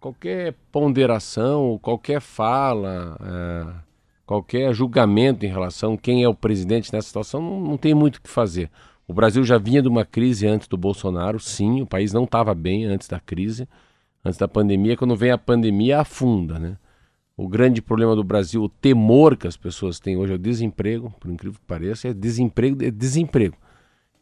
qualquer 0.00 0.54
ponderação, 0.72 1.78
qualquer 1.80 2.20
fala, 2.20 3.16
é, 3.22 3.72
qualquer 4.26 4.74
julgamento 4.74 5.46
em 5.46 5.48
relação 5.48 5.92
a 5.92 5.96
quem 5.96 6.24
é 6.24 6.28
o 6.28 6.34
presidente 6.34 6.92
nessa 6.92 7.06
situação, 7.06 7.40
não, 7.40 7.60
não 7.60 7.76
tem 7.76 7.94
muito 7.94 8.16
o 8.16 8.20
que 8.20 8.28
fazer. 8.28 8.68
O 9.06 9.12
Brasil 9.12 9.44
já 9.44 9.58
vinha 9.58 9.80
de 9.80 9.86
uma 9.86 10.04
crise 10.04 10.44
antes 10.44 10.66
do 10.66 10.76
Bolsonaro, 10.76 11.38
sim, 11.38 11.82
o 11.82 11.86
país 11.86 12.12
não 12.12 12.24
estava 12.24 12.52
bem 12.52 12.84
antes 12.84 13.06
da 13.06 13.20
crise, 13.20 13.68
antes 14.24 14.40
da 14.40 14.48
pandemia. 14.48 14.96
Quando 14.96 15.14
vem 15.14 15.30
a 15.30 15.38
pandemia, 15.38 16.00
afunda, 16.00 16.58
né? 16.58 16.76
O 17.36 17.46
grande 17.46 17.80
problema 17.80 18.16
do 18.16 18.24
Brasil, 18.24 18.60
o 18.62 18.68
temor 18.68 19.36
que 19.36 19.46
as 19.46 19.56
pessoas 19.56 20.00
têm 20.00 20.16
hoje 20.16 20.32
é 20.32 20.34
o 20.34 20.38
desemprego, 20.38 21.14
por 21.20 21.30
incrível 21.30 21.60
que 21.60 21.66
pareça, 21.66 22.08
é 22.08 22.12
desemprego, 22.14 22.84
é 22.84 22.90
desemprego 22.90 23.56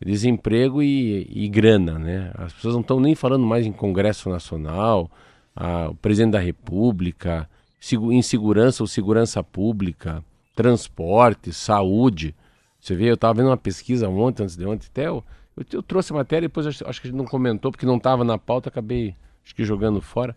desemprego 0.05 0.83
e, 0.83 1.27
e 1.31 1.49
grana, 1.49 1.99
né? 1.99 2.31
As 2.35 2.53
pessoas 2.53 2.75
não 2.75 2.81
estão 2.81 3.01
nem 3.01 3.15
falando 3.15 3.47
mais 3.47 3.67
em 3.67 3.73
Congresso 3.73 4.29
Nacional, 4.29 5.11
a, 5.55 5.89
o 5.89 5.95
presidente 5.95 6.33
da 6.33 6.39
República, 6.39 7.49
insegurança 8.13 8.83
ou 8.83 8.87
segurança 8.87 9.43
pública, 9.43 10.25
transporte, 10.55 11.53
saúde. 11.53 12.35
Você 12.81 12.95
vê, 12.95 13.11
eu 13.11 13.15
estava 13.15 13.35
vendo 13.35 13.49
uma 13.49 13.57
pesquisa 13.57 14.09
ontem, 14.09 14.45
antes 14.45 14.57
de 14.57 14.65
ontem, 14.65 14.87
até 14.91 15.09
eu, 15.09 15.25
eu, 15.57 15.65
eu 15.73 15.83
trouxe 15.83 16.13
a 16.13 16.17
matéria, 16.17 16.49
depois 16.49 16.67
acho, 16.67 16.89
acho 16.89 17.01
que 17.01 17.09
a 17.09 17.11
gente 17.11 17.19
não 17.19 17.27
comentou 17.27 17.73
porque 17.73 17.87
não 17.87 17.97
estava 17.97 18.23
na 18.25 18.39
pauta, 18.39 18.69
acabei 18.69 19.17
acho 19.45 19.55
que 19.55 19.65
jogando 19.65 20.01
fora. 20.01 20.37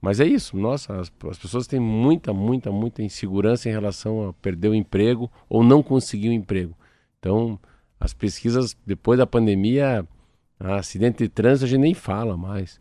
Mas 0.00 0.20
é 0.20 0.26
isso, 0.26 0.56
nossa, 0.56 1.00
as, 1.00 1.10
as, 1.30 1.38
pessoas 1.38 1.66
têm 1.66 1.80
muita, 1.80 2.32
muita, 2.32 2.70
muita 2.70 3.02
insegurança 3.02 3.70
em 3.70 3.72
relação 3.72 4.28
a 4.28 4.32
perder 4.34 4.68
o 4.68 4.74
emprego 4.74 5.30
ou 5.48 5.64
não 5.64 5.82
conseguir 5.82 6.28
o 6.28 6.32
emprego. 6.32 6.76
Então, 7.18 7.58
as 7.98 8.12
pesquisas 8.12 8.76
depois 8.86 9.18
da 9.18 9.26
pandemia, 9.26 10.06
acidente 10.60 11.18
de 11.24 11.28
trânsito 11.28 11.64
a 11.64 11.68
gente 11.68 11.80
nem 11.80 11.94
fala 11.94 12.36
mais. 12.36 12.80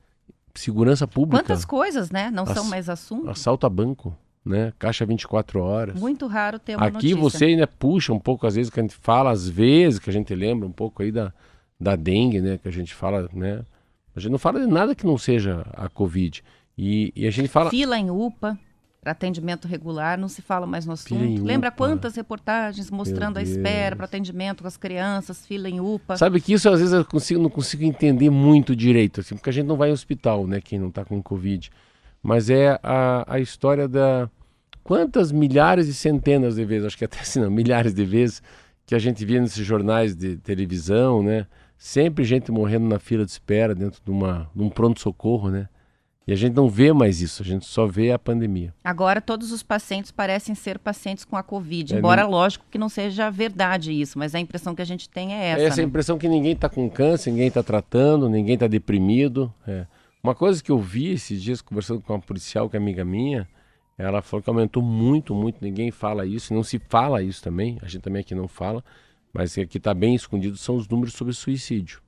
Segurança 0.54 1.08
pública. 1.08 1.44
Quantas 1.44 1.66
coisas, 1.66 2.12
né? 2.12 2.30
Não 2.30 2.44
Ass 2.44 2.54
são 2.54 2.66
mais 2.66 2.88
assunto. 2.90 3.30
Assalto 3.30 3.66
a 3.66 3.70
banco. 3.70 4.16
né? 4.46 4.72
Caixa 4.78 5.06
24 5.06 5.60
horas. 5.62 6.00
Muito 6.00 6.28
raro 6.28 6.60
ter 6.60 6.76
uma 6.76 6.86
Aqui 6.86 6.94
notícia. 7.16 7.18
você 7.18 7.46
ainda 7.46 7.66
puxa 7.66 8.14
um 8.14 8.20
pouco, 8.20 8.46
às 8.46 8.56
vezes, 8.56 8.70
que 8.70 8.80
a 8.80 8.84
gente 8.84 8.96
fala, 8.96 9.32
às 9.32 9.48
vezes, 9.50 10.00
que 10.00 10.10
a 10.10 10.14
gente 10.14 10.34
lembra 10.36 10.68
um 10.68 10.72
pouco 10.72 11.02
aí 11.02 11.12
da, 11.12 11.34
da 11.80 11.96
dengue, 11.96 12.42
né? 12.42 12.58
Que 12.58 12.68
a 12.68 12.72
gente 12.72 12.94
fala, 12.94 13.30
né? 13.34 13.66
A 14.16 14.20
gente 14.20 14.32
não 14.32 14.38
fala 14.38 14.60
de 14.60 14.68
nada 14.68 14.94
que 14.94 15.06
não 15.06 15.18
seja 15.18 15.66
a 15.74 15.90
Covid. 15.90 16.44
E, 16.78 17.12
e 17.16 17.26
a 17.26 17.32
gente 17.32 17.48
fala. 17.48 17.70
Fila 17.72 17.98
em 17.98 18.12
UPA 18.12 18.60
para 19.04 19.12
atendimento 19.12 19.68
regular, 19.68 20.18
não 20.18 20.30
se 20.30 20.42
fala 20.42 20.66
mais 20.66 20.86
no 20.86 20.94
assunto. 20.94 21.44
Lembra 21.44 21.68
UPA. 21.68 21.78
quantas 21.78 22.16
reportagens 22.16 22.90
mostrando 22.90 23.38
a 23.38 23.44
espera 23.44 23.96
para 23.96 24.06
atendimento 24.06 24.62
com 24.62 24.68
as 24.68 24.78
crianças, 24.78 25.46
fila 25.46 25.70
em 25.70 25.82
UPA. 25.82 26.16
Sabe 26.16 26.40
que 26.40 26.54
isso 26.54 26.70
às 26.70 26.80
vezes 26.80 26.94
eu 26.94 27.04
consigo, 27.04 27.42
não 27.42 27.50
consigo 27.50 27.84
entender 27.84 28.30
muito 28.30 28.74
direito, 28.74 29.20
assim, 29.20 29.36
porque 29.36 29.50
a 29.50 29.54
gente 29.54 29.68
não 29.68 29.76
vai 29.76 29.90
em 29.90 29.94
hospital, 29.94 30.48
né? 30.48 30.62
Quem 30.62 30.80
não 30.80 30.90
tá 30.90 31.04
com 31.04 31.22
Covid. 31.22 31.70
Mas 32.22 32.50
é 32.50 32.80
a, 32.82 33.26
a 33.28 33.40
história 33.40 33.88
da. 33.88 34.30
Quantas 34.84 35.32
milhares 35.32 35.88
e 35.88 35.94
centenas 35.94 36.56
de 36.56 36.66
vezes, 36.66 36.88
acho 36.88 36.98
que 36.98 37.06
até 37.06 37.20
assim, 37.20 37.40
não, 37.40 37.52
milhares 37.52 37.94
de 37.94 38.06
vezes, 38.06 38.42
que 38.86 38.96
a 38.96 39.00
gente 39.00 39.24
via 39.26 39.42
nesses 39.42 39.66
jornais 39.66 40.16
de 40.16 40.38
televisão, 40.38 41.22
né? 41.22 41.46
Sempre 41.78 42.24
gente 42.24 42.52
morrendo 42.52 42.88
na 42.88 43.00
fila 43.00 43.26
de 43.26 43.32
espera 43.32 43.76
dentro 43.76 44.02
de, 44.04 44.10
uma, 44.10 44.50
de 44.56 44.64
um 44.64 44.70
pronto-socorro, 44.70 45.50
né? 45.50 45.68
E 46.26 46.32
a 46.32 46.36
gente 46.36 46.54
não 46.56 46.70
vê 46.70 46.94
mais 46.94 47.20
isso, 47.22 47.42
a 47.42 47.46
gente 47.46 47.66
só 47.66 47.86
vê 47.86 48.12
a 48.14 48.18
pandemia. 48.20 48.74
Agora 48.82 49.20
todos 49.20 49.52
os 49.52 49.62
pacientes 49.62 50.10
parecem 50.10 50.56
ser 50.56 50.80
pacientes 50.80 51.26
com 51.26 51.36
a 51.36 51.44
Covid, 51.44 51.94
É, 51.94 51.98
embora 51.98 52.24
não- 52.24 52.30
lógico 52.30 52.64
que 52.72 52.78
não 52.78 52.88
seja 52.88 53.30
verdade 53.30 53.92
isso, 53.92 54.18
mas 54.18 54.34
a 54.34 54.40
impressão 54.40 54.74
que 54.74 54.82
a 54.82 54.86
gente 54.86 55.10
tem 55.10 55.34
é 55.34 55.48
essa. 55.50 55.62
Essa 55.64 55.82
é 55.82 55.84
a 55.84 55.86
né? 55.86 55.90
impressão 55.90 56.18
que 56.18 56.30
ninguém 56.30 56.54
está 56.54 56.70
com 56.70 56.90
câncer, 56.90 57.30
ninguém 57.32 57.48
está 57.50 57.62
tratando, 57.62 58.30
ninguém 58.30 58.54
está 58.54 58.68
deprimido. 58.68 59.54
é. 59.68 59.86
Uma 60.24 60.34
coisa 60.34 60.64
que 60.64 60.72
eu 60.72 60.80
vi 60.80 61.10
esses 61.12 61.44
dias 61.44 61.62
conversando 61.62 62.00
com 62.00 62.14
uma 62.14 62.22
policial, 62.22 62.70
que 62.70 62.78
é 62.78 62.80
amiga 62.80 63.04
minha, 63.04 63.46
ela 63.98 64.22
falou 64.22 64.42
que 64.42 64.50
aumentou 64.50 64.82
muito, 64.82 65.36
muito. 65.36 65.58
Ninguém 65.62 65.92
fala 65.92 66.26
isso, 66.26 66.54
não 66.54 66.64
se 66.64 66.80
fala 66.88 67.22
isso 67.22 67.44
também. 67.44 67.78
A 67.82 67.88
gente 67.90 68.02
também 68.04 68.22
aqui 68.22 68.34
não 68.34 68.48
fala, 68.48 68.82
mas 69.34 69.58
o 69.58 69.68
que 69.68 69.78
está 69.78 69.94
bem 69.94 70.16
escondido 70.16 70.56
são 70.56 70.78
os 70.78 70.88
números 70.88 71.14
sobre 71.16 71.34
suicídio. 71.34 72.00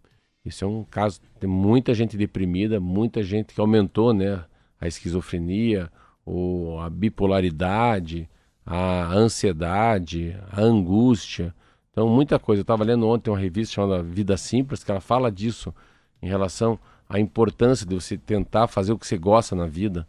Isso 0.45 0.63
é 0.63 0.67
um 0.67 0.83
caso, 0.83 1.19
tem 1.39 1.49
muita 1.49 1.93
gente 1.93 2.15
deprimida, 2.15 2.79
muita 2.79 3.23
gente 3.23 3.53
que 3.53 3.59
aumentou, 3.59 4.13
né? 4.13 4.43
A 4.79 4.87
esquizofrenia, 4.87 5.91
ou 6.25 6.79
a 6.79 6.89
bipolaridade, 6.89 8.29
a 8.65 9.11
ansiedade, 9.13 10.35
a 10.51 10.61
angústia. 10.61 11.53
Então, 11.91 12.07
muita 12.07 12.37
coisa. 12.37 12.59
Eu 12.59 12.63
estava 12.63 12.83
lendo 12.83 13.07
ontem 13.07 13.31
uma 13.31 13.39
revista 13.39 13.75
chamada 13.75 14.03
Vida 14.03 14.37
Simples, 14.37 14.83
que 14.83 14.91
ela 14.91 15.01
fala 15.01 15.31
disso 15.31 15.73
em 16.21 16.27
relação 16.27 16.77
à 17.09 17.19
importância 17.19 17.85
de 17.85 17.95
você 17.95 18.17
tentar 18.17 18.67
fazer 18.67 18.91
o 18.93 18.99
que 18.99 19.07
você 19.07 19.17
gosta 19.17 19.55
na 19.55 19.65
vida. 19.65 20.07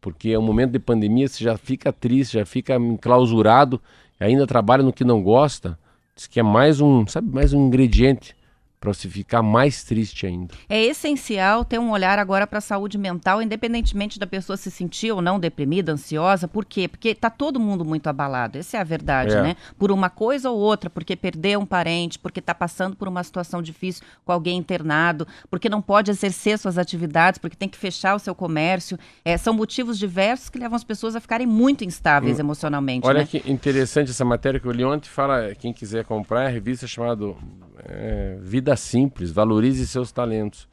Porque 0.00 0.30
é 0.30 0.38
um 0.38 0.42
momento 0.42 0.72
de 0.72 0.78
pandemia, 0.78 1.28
você 1.28 1.42
já 1.42 1.56
fica 1.56 1.92
triste, 1.92 2.34
já 2.34 2.46
fica 2.46 2.76
enclausurado, 2.76 3.80
ainda 4.20 4.46
trabalha 4.46 4.82
no 4.82 4.92
que 4.92 5.04
não 5.04 5.22
gosta. 5.22 5.78
Diz 6.14 6.26
que 6.26 6.40
é 6.40 6.42
mais 6.42 6.80
um, 6.80 7.06
sabe, 7.06 7.32
mais 7.32 7.52
um 7.52 7.66
ingrediente 7.66 8.37
para 8.80 8.92
você 8.92 9.08
ficar 9.08 9.42
mais 9.42 9.82
triste 9.82 10.26
ainda. 10.26 10.54
É 10.68 10.80
essencial 10.80 11.64
ter 11.64 11.78
um 11.78 11.90
olhar 11.90 12.18
agora 12.18 12.46
para 12.46 12.58
a 12.58 12.62
saúde 12.62 12.96
mental, 12.96 13.42
independentemente 13.42 14.18
da 14.18 14.26
pessoa 14.26 14.56
se 14.56 14.70
sentir 14.70 15.10
ou 15.12 15.20
não 15.20 15.40
deprimida, 15.40 15.92
ansiosa. 15.92 16.46
Por 16.46 16.64
quê? 16.64 16.86
Porque 16.86 17.14
tá 17.14 17.28
todo 17.28 17.58
mundo 17.58 17.84
muito 17.84 18.06
abalado. 18.06 18.58
Essa 18.58 18.76
é 18.76 18.80
a 18.80 18.84
verdade, 18.84 19.34
É. 19.34 19.42
né? 19.42 19.56
Por 19.78 19.90
uma 19.90 20.08
coisa 20.08 20.50
ou 20.50 20.58
outra, 20.58 20.88
porque 20.88 21.16
perdeu 21.16 21.60
um 21.60 21.66
parente, 21.66 22.18
porque 22.18 22.40
está 22.40 22.54
passando 22.54 22.94
por 22.94 23.08
uma 23.08 23.22
situação 23.24 23.60
difícil 23.60 24.04
com 24.24 24.32
alguém 24.32 24.56
internado, 24.58 25.26
porque 25.50 25.68
não 25.68 25.82
pode 25.82 26.10
exercer 26.10 26.58
suas 26.58 26.78
atividades, 26.78 27.38
porque 27.38 27.56
tem 27.56 27.68
que 27.68 27.78
fechar 27.78 28.14
o 28.14 28.18
seu 28.18 28.34
comércio. 28.34 28.98
É, 29.24 29.36
são 29.36 29.52
motivos 29.52 29.98
diversos 29.98 30.48
que 30.48 30.58
levam 30.58 30.76
as 30.76 30.84
pessoas 30.84 31.16
a 31.16 31.20
ficarem 31.20 31.46
muito 31.46 31.84
instáveis 31.84 32.38
emocionalmente. 32.38 33.06
Olha 33.06 33.20
né? 33.20 33.26
que 33.26 33.42
interessante 33.50 34.10
essa 34.10 34.24
matéria 34.24 34.60
que 34.60 34.66
eu 34.66 34.72
li 34.72 34.84
ontem. 34.84 35.08
Fala, 35.08 35.54
quem 35.56 35.72
quiser 35.72 36.04
comprar, 36.04 36.44
é 36.44 36.46
a 36.46 36.50
revista 36.50 36.86
chamada 36.86 37.34
é, 37.84 38.38
Vida 38.40 38.76
Simples, 38.76 39.30
Valorize 39.30 39.86
Seus 39.86 40.12
Talentos. 40.12 40.68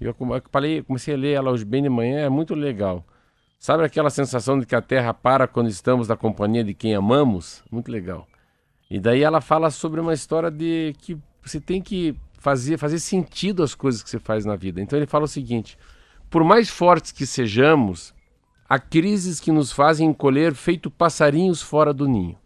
Eu, 0.00 0.14
eu 0.18 0.42
falei, 0.50 0.82
comecei 0.82 1.14
a 1.14 1.16
ler 1.16 1.32
ela 1.32 1.50
hoje 1.50 1.64
bem 1.64 1.82
de 1.82 1.88
manhã, 1.88 2.20
é 2.20 2.28
muito 2.28 2.54
legal. 2.54 3.04
Sabe 3.58 3.84
aquela 3.84 4.10
sensação 4.10 4.58
de 4.58 4.66
que 4.66 4.74
a 4.74 4.82
Terra 4.82 5.14
para 5.14 5.48
quando 5.48 5.68
estamos 5.68 6.08
na 6.08 6.16
companhia 6.16 6.62
de 6.62 6.74
quem 6.74 6.94
amamos? 6.94 7.62
Muito 7.70 7.90
legal. 7.90 8.26
E 8.90 9.00
daí 9.00 9.22
ela 9.22 9.40
fala 9.40 9.70
sobre 9.70 10.00
uma 10.00 10.12
história 10.12 10.50
de 10.50 10.94
que 10.98 11.18
você 11.42 11.60
tem 11.60 11.80
que 11.80 12.14
fazer, 12.38 12.78
fazer 12.78 12.98
sentido 12.98 13.62
as 13.62 13.74
coisas 13.74 14.02
que 14.02 14.10
você 14.10 14.18
faz 14.18 14.44
na 14.44 14.54
vida. 14.54 14.80
Então 14.80 14.98
ele 14.98 15.06
fala 15.06 15.24
o 15.24 15.28
seguinte: 15.28 15.76
por 16.30 16.44
mais 16.44 16.68
fortes 16.68 17.10
que 17.10 17.26
sejamos, 17.26 18.14
há 18.68 18.78
crises 18.78 19.40
que 19.40 19.50
nos 19.50 19.72
fazem 19.72 20.08
encolher 20.08 20.54
feito 20.54 20.90
passarinhos 20.90 21.62
fora 21.62 21.92
do 21.92 22.06
ninho. 22.06 22.38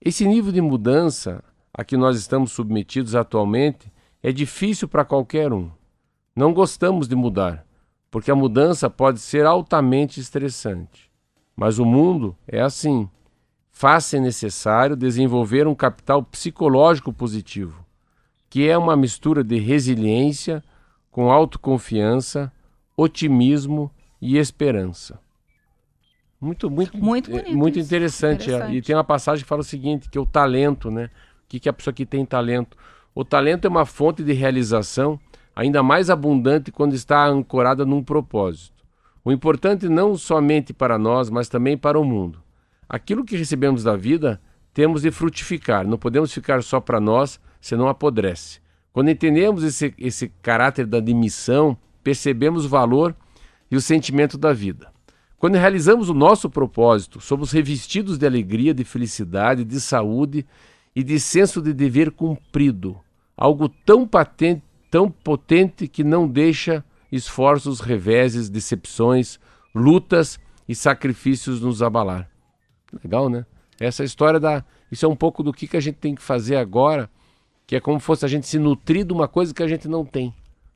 Esse 0.00 0.24
nível 0.24 0.52
de 0.52 0.62
mudança 0.62 1.44
a 1.80 1.84
que 1.84 1.96
nós 1.96 2.14
estamos 2.18 2.52
submetidos 2.52 3.14
atualmente 3.14 3.90
é 4.22 4.30
difícil 4.30 4.86
para 4.86 5.02
qualquer 5.02 5.50
um. 5.50 5.70
Não 6.36 6.52
gostamos 6.52 7.08
de 7.08 7.16
mudar, 7.16 7.64
porque 8.10 8.30
a 8.30 8.34
mudança 8.34 8.90
pode 8.90 9.18
ser 9.18 9.46
altamente 9.46 10.20
estressante. 10.20 11.10
Mas 11.56 11.78
o 11.78 11.86
mundo 11.86 12.36
é 12.46 12.60
assim. 12.60 13.08
Faz-se 13.70 14.20
necessário 14.20 14.94
desenvolver 14.94 15.66
um 15.66 15.74
capital 15.74 16.22
psicológico 16.22 17.14
positivo, 17.14 17.82
que 18.50 18.68
é 18.68 18.76
uma 18.76 18.94
mistura 18.94 19.42
de 19.42 19.58
resiliência 19.58 20.62
com 21.10 21.32
autoconfiança, 21.32 22.52
otimismo 22.94 23.90
e 24.20 24.36
esperança. 24.36 25.18
Muito, 26.38 26.68
muito, 26.70 26.98
Muito 26.98 27.30
é, 27.30 27.40
bonito 27.40 27.56
muito 27.56 27.78
interessante. 27.78 28.50
é. 28.50 28.54
Interessante. 28.54 28.76
E 28.76 28.82
tem 28.82 28.94
uma 28.94 29.02
passagem 29.04 29.42
que 29.42 29.48
fala 29.48 29.62
o 29.62 29.64
seguinte, 29.64 30.10
que 30.10 30.18
é 30.18 30.20
o 30.20 30.26
talento, 30.26 30.90
né? 30.90 31.08
Que, 31.50 31.58
que 31.58 31.68
a 31.68 31.72
pessoa 31.72 31.92
que 31.92 32.06
tem 32.06 32.24
talento? 32.24 32.76
O 33.12 33.24
talento 33.24 33.64
é 33.64 33.68
uma 33.68 33.84
fonte 33.84 34.22
de 34.22 34.32
realização 34.32 35.18
ainda 35.54 35.82
mais 35.82 36.08
abundante 36.08 36.70
quando 36.70 36.94
está 36.94 37.26
ancorada 37.26 37.84
num 37.84 38.04
propósito. 38.04 38.84
O 39.24 39.32
importante 39.32 39.88
não 39.88 40.16
somente 40.16 40.72
para 40.72 40.96
nós, 40.96 41.28
mas 41.28 41.48
também 41.48 41.76
para 41.76 41.98
o 41.98 42.04
mundo. 42.04 42.40
Aquilo 42.88 43.24
que 43.24 43.36
recebemos 43.36 43.82
da 43.82 43.96
vida, 43.96 44.40
temos 44.72 45.02
de 45.02 45.10
frutificar. 45.10 45.84
Não 45.84 45.98
podemos 45.98 46.32
ficar 46.32 46.62
só 46.62 46.78
para 46.80 47.00
nós, 47.00 47.40
senão 47.60 47.88
apodrece. 47.88 48.60
Quando 48.92 49.10
entendemos 49.10 49.64
esse, 49.64 49.92
esse 49.98 50.28
caráter 50.40 50.86
da 50.86 51.00
dimissão, 51.00 51.76
percebemos 52.04 52.64
o 52.64 52.68
valor 52.68 53.12
e 53.68 53.74
o 53.74 53.80
sentimento 53.80 54.38
da 54.38 54.52
vida. 54.52 54.92
Quando 55.36 55.56
realizamos 55.56 56.08
o 56.08 56.14
nosso 56.14 56.48
propósito, 56.48 57.20
somos 57.20 57.50
revestidos 57.50 58.18
de 58.18 58.24
alegria, 58.24 58.72
de 58.72 58.84
felicidade, 58.84 59.64
de 59.64 59.80
saúde 59.80 60.46
e 60.94 61.02
de 61.02 61.18
senso 61.20 61.60
de 61.62 61.72
dever 61.72 62.10
cumprido. 62.10 62.98
Algo 63.36 63.68
tão 63.68 64.06
patente, 64.06 64.62
tão 64.90 65.10
potente 65.10 65.88
que 65.88 66.04
não 66.04 66.28
deixa 66.28 66.84
esforços, 67.10 67.80
reveses, 67.80 68.48
decepções, 68.48 69.38
lutas 69.74 70.38
e 70.68 70.74
sacrifícios 70.74 71.60
nos 71.60 71.82
abalar. 71.82 72.28
Legal, 73.02 73.28
né? 73.28 73.46
Essa 73.78 74.04
história 74.04 74.38
da. 74.38 74.64
Isso 74.90 75.06
é 75.06 75.08
um 75.08 75.16
pouco 75.16 75.42
do 75.42 75.52
que, 75.52 75.66
que 75.66 75.76
a 75.76 75.80
gente 75.80 75.96
tem 75.96 76.14
que 76.14 76.22
fazer 76.22 76.56
agora, 76.56 77.08
que 77.66 77.76
é 77.76 77.80
como 77.80 78.00
fosse 78.00 78.24
a 78.24 78.28
gente 78.28 78.46
se 78.46 78.58
nutrir 78.58 79.04
de 79.04 79.12
uma 79.12 79.28
coisa 79.28 79.54
que 79.54 79.62
a 79.62 79.68
gente 79.68 79.88
não 79.88 80.04
tem, 80.04 80.34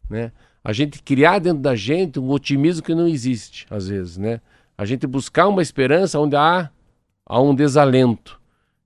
né? 0.09 0.33
A 0.63 0.73
gente 0.73 1.03
criar 1.03 1.41
dentro 1.41 1.61
da 1.61 1.77
gente 1.77 2.19
um 2.19 2.31
otimismo 2.31 2.83
que 2.83 2.95
não 2.95 3.07
existe, 3.07 3.67
às 3.69 3.89
vezes, 3.89 4.17
né? 4.17 4.41
A 4.79 4.85
gente 4.85 5.07
buscar 5.07 5.47
uma 5.49 5.61
esperança 5.61 6.19
onde 6.19 6.37
há, 6.37 6.71
há 7.27 7.41
um 7.41 7.55
desalento. 7.55 8.41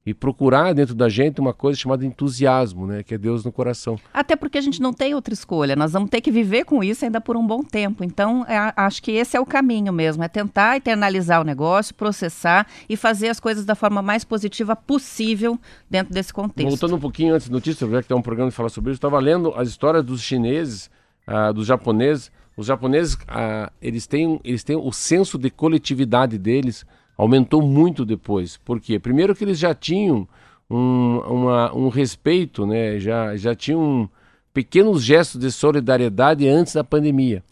E 0.09 0.15
procurar 0.15 0.73
dentro 0.73 0.95
da 0.95 1.07
gente 1.07 1.39
uma 1.39 1.53
coisa 1.53 1.79
chamada 1.79 2.03
entusiasmo, 2.03 2.87
né? 2.87 3.03
Que 3.03 3.13
é 3.13 3.19
Deus 3.19 3.45
no 3.45 3.53
coração. 3.53 4.01
Até 4.15 4.37
porque 4.37 4.57
a 4.57 4.61
gente 4.63 4.81
não 4.81 4.91
tem 4.91 5.15
outra 5.15 5.35
escolha, 5.35 5.77
nós 5.77 5.93
vamos 5.93 6.09
ter 6.09 6.23
que 6.23 6.31
viver 6.31 6.65
com 6.65 6.83
isso 6.83 7.05
ainda 7.05 7.21
por 7.21 7.37
um 7.37 7.47
bom 7.47 7.63
tempo. 7.63 8.03
Então, 8.03 8.43
é, 8.49 8.73
acho 8.75 9.03
que 9.03 9.11
esse 9.11 9.37
é 9.37 9.41
o 9.41 9.45
caminho 9.45 9.93
mesmo, 9.93 10.25
é 10.25 10.29
tentar 10.29 10.79
internalizar 10.79 11.43
o 11.43 11.45
negócio, 11.45 11.95
processar 11.95 12.67
e 12.89 12.97
fazer 12.97 13.29
as 13.29 13.39
coisas 13.39 13.67
da 13.67 13.75
forma 13.75 14.01
mais 14.01 14.25
positiva 14.25 14.75
possível 14.75 15.59
dentro 15.91 16.15
desse 16.15 16.33
contexto. 16.33 16.71
Voltando 16.71 16.97
um 16.97 17.01
pouquinho 17.01 17.35
antes 17.35 17.47
da 17.47 17.53
notícia, 17.53 17.87
já 17.87 18.01
que 18.01 18.09
tem 18.09 18.17
um 18.17 18.23
programa 18.23 18.51
que 18.51 18.57
fala 18.57 18.71
sobre 18.71 18.93
isso, 18.93 18.97
estava 18.97 19.19
lendo 19.19 19.53
as 19.57 19.69
histórias 19.69 20.03
dos 20.03 20.23
chineses, 20.23 20.91
ah, 21.27 21.53
dos 21.53 21.67
japoneses. 21.67 22.33
Os 22.57 22.67
japoneses, 22.67 23.19
ah, 23.29 23.71
eles, 23.83 24.07
têm, 24.07 24.41
eles 24.43 24.65
têm 24.65 24.75
o 24.75 24.91
senso 24.91 25.37
de 25.37 25.51
coletividade 25.51 26.39
deles 26.39 26.87
aumentou 27.19 27.61
muito 27.61 28.05
depois. 28.07 28.57
Por 28.57 28.81
quê? 28.81 28.99
Primeiro 28.99 29.35
que 29.35 29.45
eles 29.45 29.59
já 29.59 29.75
tinham 29.75 30.27
um, 30.71 31.19
uma- 31.19 31.75
um 31.75 31.89
respeito, 31.89 32.65
né? 32.65 32.99
já, 33.01 33.37
já 33.37 33.55
tinham 33.55 34.09
pequenos 34.55 35.03
gestos 35.05 35.41
de 35.41 35.51
solidariedade 35.51 36.49
antes 36.49 36.73
da 36.75 36.85
pandemia. 36.85 37.43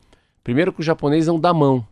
Primeiro 0.44 0.72
que 0.72 0.80
o 0.80 0.84
japonês 0.84 1.26
não 1.26 1.38
dá 1.40 1.52
mão. 1.52 1.84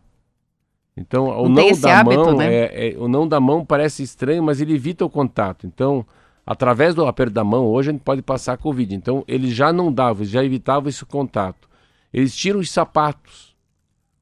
Então, 0.97 1.25
o 1.27 1.49
Não 1.49 1.55
não 1.69 1.79
dar 1.81 1.99
hábito, 1.99 2.21
mão, 2.21 2.37
né? 2.37 2.53
é, 2.53 2.93
é- 2.93 2.97
o 2.97 3.07
não 3.09 3.27
dar 3.27 3.41
mão 3.41 3.65
parece 3.65 4.01
estranho, 4.01 4.41
mas 4.41 4.61
ele 4.61 4.73
evita 4.73 5.03
o 5.03 5.09
contato. 5.09 5.67
Então, 5.67 6.05
através 6.45 6.95
do 6.95 7.05
aperto 7.05 7.33
da 7.33 7.43
mão, 7.43 7.65
hoje 7.67 7.89
a 7.89 7.91
gente 7.91 8.01
pode 8.01 8.21
passar 8.21 8.53
a 8.53 8.57
Covid. 8.57 8.95
Então, 8.95 9.21
eles 9.27 9.53
já 9.53 9.73
não 9.73 9.91
davam, 9.91 10.23
já 10.23 10.41
evitavam 10.41 10.87
esse 10.87 11.03
contato. 11.05 11.67
Eles 12.13 12.33
tiram 12.33 12.61
os 12.61 12.71
sapatos 12.71 13.53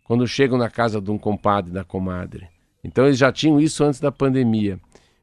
quando 0.03 0.25
chegam 0.27 0.57
na 0.57 0.67
casa 0.69 0.99
de 0.99 1.11
um 1.11 1.17
compadre, 1.17 1.71
da 1.71 1.83
comadre. 1.83 2.47
Então 2.83 3.05
eles 3.05 3.17
já 3.17 3.31
tinham 3.31 3.59
isso 3.59 3.83
antes 3.83 3.99
da 3.99 4.11
pandemia. 4.11 4.79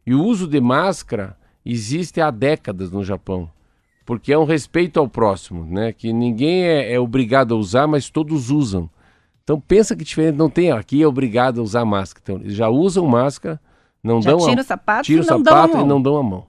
E 0.06 0.14
o 0.14 0.22
uso 0.24 0.46
de 0.46 0.60
máscara 0.60 1.36
existe 1.64 2.20
há 2.20 2.30
décadas 2.30 2.90
no 2.90 3.04
Japão, 3.04 3.50
porque 4.06 4.32
é 4.32 4.38
um 4.38 4.44
respeito 4.44 4.98
ao 4.98 5.08
próximo, 5.08 5.64
né? 5.64 5.92
Que 5.92 6.12
ninguém 6.12 6.64
é, 6.64 6.92
é 6.94 6.98
obrigado 6.98 7.54
a 7.54 7.58
usar, 7.58 7.86
mas 7.86 8.08
todos 8.08 8.50
usam. 8.50 8.88
Então 9.44 9.60
pensa 9.60 9.94
que 9.94 10.04
diferente 10.04 10.36
não 10.36 10.48
tem 10.48 10.70
aqui 10.70 11.02
é 11.02 11.06
obrigado 11.06 11.60
a 11.60 11.62
usar 11.62 11.84
máscara. 11.84 12.22
Então 12.22 12.36
eles 12.36 12.54
já 12.54 12.68
usam 12.68 13.04
máscara, 13.06 13.60
não 14.02 14.22
já 14.22 14.30
dão 14.30 14.38
tira 14.38 14.60
a, 14.60 14.62
o 14.62 14.66
sapato, 14.66 15.02
tira 15.04 15.20
e 15.20 15.24
o 15.24 15.26
não 15.28 15.44
sapato 15.44 15.44
dão 15.44 15.62
a 15.62 15.68
e 15.68 15.76
mão. 15.76 15.86
não 15.86 16.02
dão 16.02 16.16
a 16.16 16.22
mão. 16.22 16.46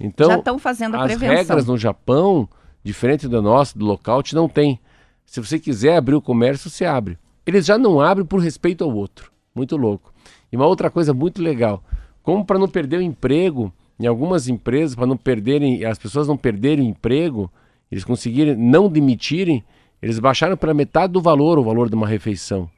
Então 0.00 0.28
Já 0.30 0.38
estão 0.38 0.58
fazendo 0.58 0.96
a 0.96 1.00
as 1.04 1.06
prevenção. 1.06 1.36
regras 1.36 1.66
no 1.66 1.78
Japão, 1.78 2.48
diferente 2.82 3.28
da 3.28 3.40
nossa, 3.40 3.78
do 3.78 3.84
lockout, 3.84 4.34
não 4.34 4.48
tem. 4.48 4.80
Se 5.24 5.40
você 5.40 5.58
quiser 5.58 5.96
abrir 5.96 6.16
o 6.16 6.20
comércio, 6.22 6.68
você 6.68 6.84
abre. 6.84 7.16
Eles 7.46 7.64
já 7.66 7.78
não 7.78 8.00
abrem 8.00 8.26
por 8.26 8.40
respeito 8.40 8.82
ao 8.82 8.92
outro. 8.92 9.30
Muito 9.54 9.76
louco. 9.76 10.11
E 10.52 10.56
uma 10.56 10.66
outra 10.66 10.90
coisa 10.90 11.14
muito 11.14 11.42
legal, 11.42 11.82
como 12.22 12.44
para 12.44 12.58
não 12.58 12.68
perder 12.68 12.98
o 12.98 13.02
emprego, 13.02 13.72
em 13.98 14.06
algumas 14.06 14.48
empresas, 14.48 14.94
para 14.94 15.06
não 15.06 15.16
perderem, 15.16 15.84
as 15.84 15.98
pessoas 15.98 16.28
não 16.28 16.36
perderem 16.36 16.86
o 16.86 16.90
emprego, 16.90 17.50
eles 17.90 18.04
conseguirem 18.04 18.54
não 18.54 18.88
demitirem, 18.88 19.64
eles 20.00 20.18
baixaram 20.18 20.56
para 20.56 20.74
metade 20.74 21.12
do 21.12 21.22
valor 21.22 21.58
o 21.58 21.64
valor 21.64 21.88
de 21.88 21.94
uma 21.94 22.06
refeição. 22.06 22.68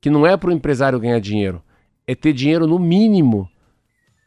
Que 0.00 0.10
não 0.10 0.26
é 0.26 0.36
para 0.36 0.50
o 0.50 0.52
empresário 0.52 0.98
ganhar 0.98 1.20
dinheiro, 1.20 1.62
é 2.06 2.14
ter 2.14 2.32
dinheiro 2.32 2.66
no 2.66 2.78
mínimo 2.78 3.48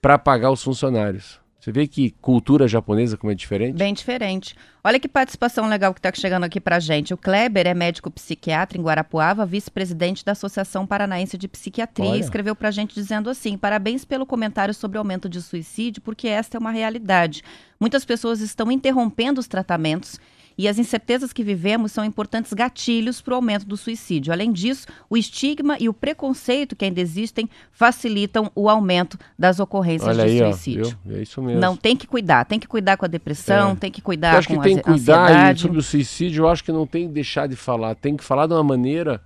para 0.02 0.18
pagar 0.18 0.52
os 0.52 0.64
funcionários. 0.64 1.43
Você 1.64 1.72
vê 1.72 1.88
que 1.88 2.12
cultura 2.22 2.68
japonesa 2.68 3.16
como 3.16 3.32
é 3.32 3.36
diferente? 3.36 3.78
Bem 3.78 3.94
diferente. 3.94 4.54
Olha 4.84 5.00
que 5.00 5.08
participação 5.08 5.66
legal 5.70 5.94
que 5.94 6.00
está 6.00 6.12
chegando 6.14 6.44
aqui 6.44 6.60
para 6.60 6.78
gente. 6.78 7.14
O 7.14 7.18
Kleber 7.18 7.66
é 7.66 7.74
médico 7.74 8.12
psiquiatra 8.12 8.78
em 8.78 8.84
Guarapuava, 8.84 9.46
vice-presidente 9.46 10.26
da 10.26 10.34
Associação 10.34 10.86
Paranaense 10.86 11.38
de 11.38 11.48
Psiquiatria, 11.48 12.10
Olha. 12.10 12.18
e 12.18 12.20
escreveu 12.20 12.54
para 12.54 12.68
a 12.68 12.72
gente 12.72 12.94
dizendo 12.94 13.30
assim: 13.30 13.58
parabéns 13.58 14.04
pelo 14.04 14.26
comentário 14.26 14.74
sobre 14.74 14.98
o 14.98 15.00
aumento 15.00 15.30
de 15.30 15.42
suicídio, 15.42 16.02
porque 16.02 16.28
esta 16.28 16.58
é 16.58 16.60
uma 16.60 16.70
realidade. 16.70 17.42
Muitas 17.80 18.04
pessoas 18.04 18.42
estão 18.42 18.70
interrompendo 18.70 19.40
os 19.40 19.48
tratamentos. 19.48 20.20
E 20.58 20.68
as 20.68 20.78
incertezas 20.78 21.34
que 21.34 21.44
vivemos 21.44 21.92
são 21.92 22.06
importantes 22.06 22.54
gatilhos 22.54 23.22
para 23.22 23.34
o 23.34 23.36
aumento 23.36 23.66
do 23.66 23.76
suicídio. 23.76 24.32
Além 24.32 24.52
disso, 24.52 24.88
o 25.10 25.18
estigma 25.18 25.78
e 25.80 25.90
o 25.90 25.94
preconceito 25.94 26.76
que 26.76 26.86
ainda 26.86 27.02
existem 27.02 27.50
facilitam 27.72 28.52
o 28.56 28.70
aumento 28.70 29.18
das 29.38 29.60
ocorrências 29.60 30.16
Olha 30.18 30.26
de 30.26 30.32
aí, 30.32 30.42
ó, 30.44 30.52
suicídio. 30.52 30.98
viu? 31.06 31.18
É 31.18 31.22
isso 31.22 31.42
mesmo. 31.42 31.60
Não, 31.60 31.76
tem 31.76 31.96
que 31.96 32.06
cuidar. 32.06 32.46
Tem 32.46 32.60
que 32.60 32.68
cuidar 32.68 32.98
com 32.98 33.06
a 33.06 33.08
depressão, 33.08 33.72
É. 33.72 33.76
tem 33.76 33.92
que 33.92 34.02
eu 34.02 34.06
cuidar 34.06 34.38
acho 34.38 34.48
que 34.48 34.56
com 34.56 34.62
tem 34.62 34.76
a 34.76 34.78
que 34.78 34.84
cuidar 34.84 35.56
e 35.56 35.60
sobre 35.60 35.80
o 35.80 35.84
suicídio, 35.84 36.44
eu 36.44 36.50
acho 36.50 36.64
que 36.64 36.72
não 36.72 36.86
tem 36.86 37.08
que 37.08 37.14
deixar 37.14 37.48
de 37.48 37.56
falar. 37.56 37.96
Tem 37.96 38.16
que 38.16 38.24
falar 38.24 38.48
de 38.48 38.54
uma 38.54 38.64
maneira 38.64 39.22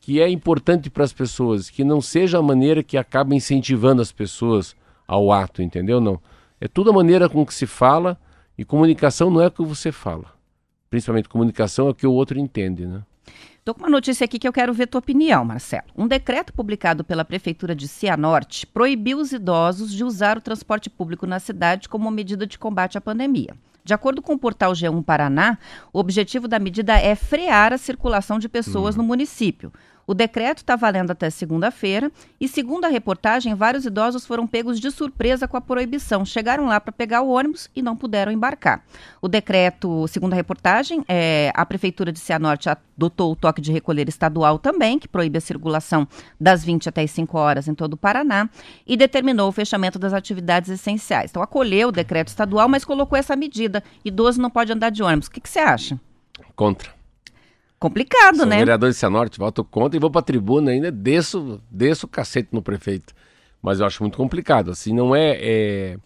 que 0.00 0.20
é 0.20 0.28
importante 0.28 0.88
para 0.88 1.04
as 1.04 1.12
pessoas, 1.12 1.68
que 1.68 1.84
não 1.84 2.00
seja 2.00 2.38
a 2.38 2.42
maneira 2.42 2.82
que 2.82 2.96
acaba 2.96 3.34
incentivando 3.34 4.00
as 4.00 4.12
pessoas 4.12 4.74
ao 5.06 5.32
ato, 5.32 5.62
entendeu? 5.62 6.00
Não. 6.00 6.20
É 6.60 6.68
tudo 6.68 6.90
a 6.90 6.92
maneira 6.92 7.28
com 7.28 7.44
que 7.44 7.54
se 7.54 7.66
fala 7.66 8.18
e 8.56 8.64
comunicação 8.64 9.30
não 9.30 9.40
é 9.40 9.46
o 9.46 9.50
que 9.50 9.62
você 9.64 9.92
fala. 9.92 10.37
Principalmente 10.90 11.28
comunicação 11.28 11.88
é 11.88 11.90
o 11.90 11.94
que 11.94 12.06
o 12.06 12.12
outro 12.12 12.38
entende, 12.38 12.86
né? 12.86 13.02
Tô 13.64 13.74
com 13.74 13.80
uma 13.80 13.90
notícia 13.90 14.24
aqui 14.24 14.38
que 14.38 14.48
eu 14.48 14.52
quero 14.52 14.72
ver 14.72 14.86
tua 14.86 15.00
opinião, 15.00 15.44
Marcelo. 15.44 15.84
Um 15.94 16.08
decreto 16.08 16.54
publicado 16.54 17.04
pela 17.04 17.24
Prefeitura 17.24 17.74
de 17.74 17.86
Cianorte 17.86 18.66
proibiu 18.66 19.18
os 19.18 19.30
idosos 19.30 19.92
de 19.92 20.02
usar 20.02 20.38
o 20.38 20.40
transporte 20.40 20.88
público 20.88 21.26
na 21.26 21.38
cidade 21.38 21.86
como 21.86 22.10
medida 22.10 22.46
de 22.46 22.58
combate 22.58 22.96
à 22.96 23.00
pandemia. 23.00 23.54
De 23.84 23.92
acordo 23.92 24.22
com 24.22 24.34
o 24.34 24.38
portal 24.38 24.72
G1 24.72 25.04
Paraná, 25.04 25.58
o 25.92 25.98
objetivo 25.98 26.48
da 26.48 26.58
medida 26.58 26.98
é 26.98 27.14
frear 27.14 27.72
a 27.72 27.78
circulação 27.78 28.38
de 28.38 28.48
pessoas 28.48 28.96
no 28.96 29.02
município. 29.02 29.72
O 30.08 30.14
decreto 30.14 30.58
está 30.58 30.74
valendo 30.74 31.10
até 31.10 31.28
segunda-feira 31.28 32.10
e, 32.40 32.48
segundo 32.48 32.86
a 32.86 32.88
reportagem, 32.88 33.54
vários 33.54 33.84
idosos 33.84 34.24
foram 34.24 34.46
pegos 34.46 34.80
de 34.80 34.90
surpresa 34.90 35.46
com 35.46 35.58
a 35.58 35.60
proibição. 35.60 36.24
Chegaram 36.24 36.64
lá 36.64 36.80
para 36.80 36.90
pegar 36.90 37.20
o 37.20 37.28
ônibus 37.28 37.68
e 37.76 37.82
não 37.82 37.94
puderam 37.94 38.32
embarcar. 38.32 38.82
O 39.20 39.28
decreto, 39.28 40.08
segundo 40.08 40.32
a 40.32 40.36
reportagem, 40.36 41.04
é, 41.06 41.52
a 41.54 41.66
Prefeitura 41.66 42.10
de 42.10 42.18
Cianorte 42.20 42.70
adotou 42.70 43.32
o 43.32 43.36
toque 43.36 43.60
de 43.60 43.70
recolher 43.70 44.08
estadual 44.08 44.58
também, 44.58 44.98
que 44.98 45.06
proíbe 45.06 45.36
a 45.36 45.42
circulação 45.42 46.08
das 46.40 46.64
20 46.64 46.88
até 46.88 47.02
as 47.02 47.10
5 47.10 47.36
horas 47.36 47.68
em 47.68 47.74
todo 47.74 47.92
o 47.92 47.98
Paraná, 47.98 48.48
e 48.86 48.96
determinou 48.96 49.50
o 49.50 49.52
fechamento 49.52 49.98
das 49.98 50.14
atividades 50.14 50.70
essenciais. 50.70 51.30
Então, 51.30 51.42
acolheu 51.42 51.88
o 51.88 51.92
decreto 51.92 52.28
estadual, 52.28 52.66
mas 52.66 52.82
colocou 52.82 53.18
essa 53.18 53.36
medida. 53.36 53.84
Idoso 54.02 54.40
não 54.40 54.48
pode 54.48 54.72
andar 54.72 54.88
de 54.88 55.02
ônibus. 55.02 55.26
O 55.26 55.30
que, 55.32 55.40
que 55.42 55.50
você 55.50 55.58
acha? 55.58 56.00
Contra. 56.56 56.97
Complicado, 57.78 58.38
Sou 58.38 58.46
né? 58.46 58.58
vereador 58.58 58.90
de 58.90 58.96
Cianorte, 58.96 59.38
voto 59.38 59.62
contra 59.62 59.96
e 59.96 60.00
vou 60.00 60.10
para 60.10 60.20
a 60.20 60.24
tribuna 60.24 60.72
ainda, 60.72 60.90
desço, 60.90 61.60
desço 61.70 62.06
o 62.06 62.08
cacete 62.08 62.48
no 62.52 62.60
prefeito. 62.60 63.14
Mas 63.62 63.80
eu 63.80 63.86
acho 63.86 64.02
muito 64.02 64.16
complicado. 64.16 64.70
Assim, 64.70 64.92
não 64.92 65.14
é. 65.14 65.36
é- 65.40 65.96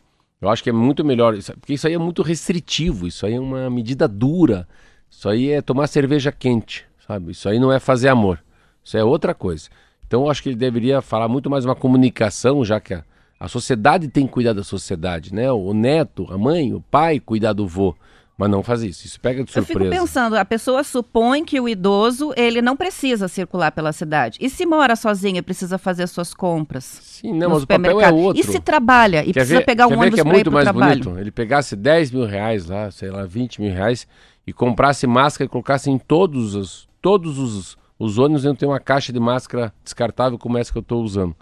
eu 0.41 0.49
acho 0.49 0.63
que 0.63 0.71
é 0.71 0.73
muito 0.73 1.05
melhor. 1.05 1.35
Porque 1.61 1.75
isso 1.75 1.87
aí 1.87 1.95
é 1.95 1.99
muito 1.99 2.23
restritivo, 2.23 3.07
isso 3.07 3.25
aí 3.25 3.35
é 3.35 3.41
uma 3.41 3.71
medida 3.71 4.07
dura. 4.09 4.67
Isso 5.11 5.29
aí 5.29 5.51
é 5.51 5.63
tomar 5.63 5.87
cerveja 5.87 6.33
quente, 6.33 6.85
sabe? 7.07 7.31
Isso 7.33 7.49
aí 7.49 7.59
não 7.59 7.73
é 7.73 7.79
fazer 7.79 8.09
amor. 8.09 8.43
Isso 8.83 8.97
é 8.97 9.05
outra 9.05 9.35
coisa. 9.35 9.69
Então 10.07 10.25
eu 10.25 10.31
acho 10.31 10.43
que 10.43 10.49
ele 10.49 10.57
deveria 10.57 11.01
falar 11.01 11.29
muito 11.29 11.49
mais 11.49 11.65
uma 11.65 11.75
comunicação, 11.77 12.65
já 12.65 12.81
que 12.81 12.93
a, 12.93 13.05
a 13.39 13.49
sociedade 13.49 14.09
tem 14.09 14.27
que 14.27 14.33
cuidar 14.33 14.53
da 14.53 14.65
sociedade, 14.65 15.33
né? 15.35 15.51
O 15.53 15.73
neto, 15.73 16.27
a 16.31 16.37
mãe, 16.37 16.75
o 16.75 16.81
pai 16.81 17.21
cuidar 17.21 17.53
do 17.53 17.67
vô. 17.67 17.95
Mas 18.37 18.51
não 18.51 18.63
faz 18.63 18.83
isso. 18.83 19.07
Isso 19.07 19.21
pega 19.21 19.45
de 19.45 19.51
Eu 19.51 19.63
surpresa. 19.63 19.91
fico 19.91 20.01
pensando, 20.03 20.35
a 20.37 20.45
pessoa 20.45 20.83
supõe 20.83 21.45
que 21.45 21.61
o 21.61 21.69
idoso, 21.69 22.33
ele 22.37 22.63
não 22.63 22.77
precisa 22.77 23.29
circular 23.29 23.71
pela 23.73 23.93
cidade. 23.93 24.39
E 24.41 24.49
se 24.49 24.65
mora 24.65 24.97
sozinho 24.97 25.37
e 25.37 25.43
precisa 25.43 25.77
fazer 25.79 26.07
suas 26.07 26.33
compras? 26.33 26.85
Sim, 26.85 27.35
não, 27.35 27.51
mas 27.51 27.63
o 27.63 27.67
papel 27.67 28.01
é 28.01 28.11
outro. 28.11 28.41
E 28.41 28.45
se 28.45 28.59
trabalha 28.59 29.21
e 29.23 29.27
Quer 29.27 29.33
precisa 29.35 29.59
ver- 29.59 29.65
pegar 29.67 29.87
um 29.87 29.93
ônibus 29.99 30.15
que 30.15 30.21
é 30.21 30.25
muito 30.25 30.51
mais 30.51 30.65
trabalho? 30.65 31.05
bonito? 31.05 31.21
Ele 31.21 31.31
pegasse 31.31 31.77
10 31.77 32.11
mil 32.11 32.25
reais 32.25 32.67
lá, 32.67 32.91
sei 32.91 33.11
lá, 33.11 33.25
20 33.27 33.61
mil 33.61 33.73
reais 33.73 34.09
e 34.47 34.53
comprasse 34.53 35.07
máscara 35.07 35.45
e 35.45 35.49
colocasse 35.49 35.91
em 35.91 35.99
todos 35.99 36.55
os, 36.55 36.89
todos 37.03 37.39
os, 37.39 37.77
os 37.99 38.19
ônibus 38.19 38.45
eu 38.47 38.55
tenho 38.57 38.73
uma 38.73 38.81
caixa 38.81 39.13
de 39.13 39.21
máscara 39.21 39.73
descartável 39.85 40.39
como 40.39 40.57
essa 40.59 40.73
que 40.73 40.79
eu 40.79 40.83
estou 40.83 41.03
usando. 41.05 41.37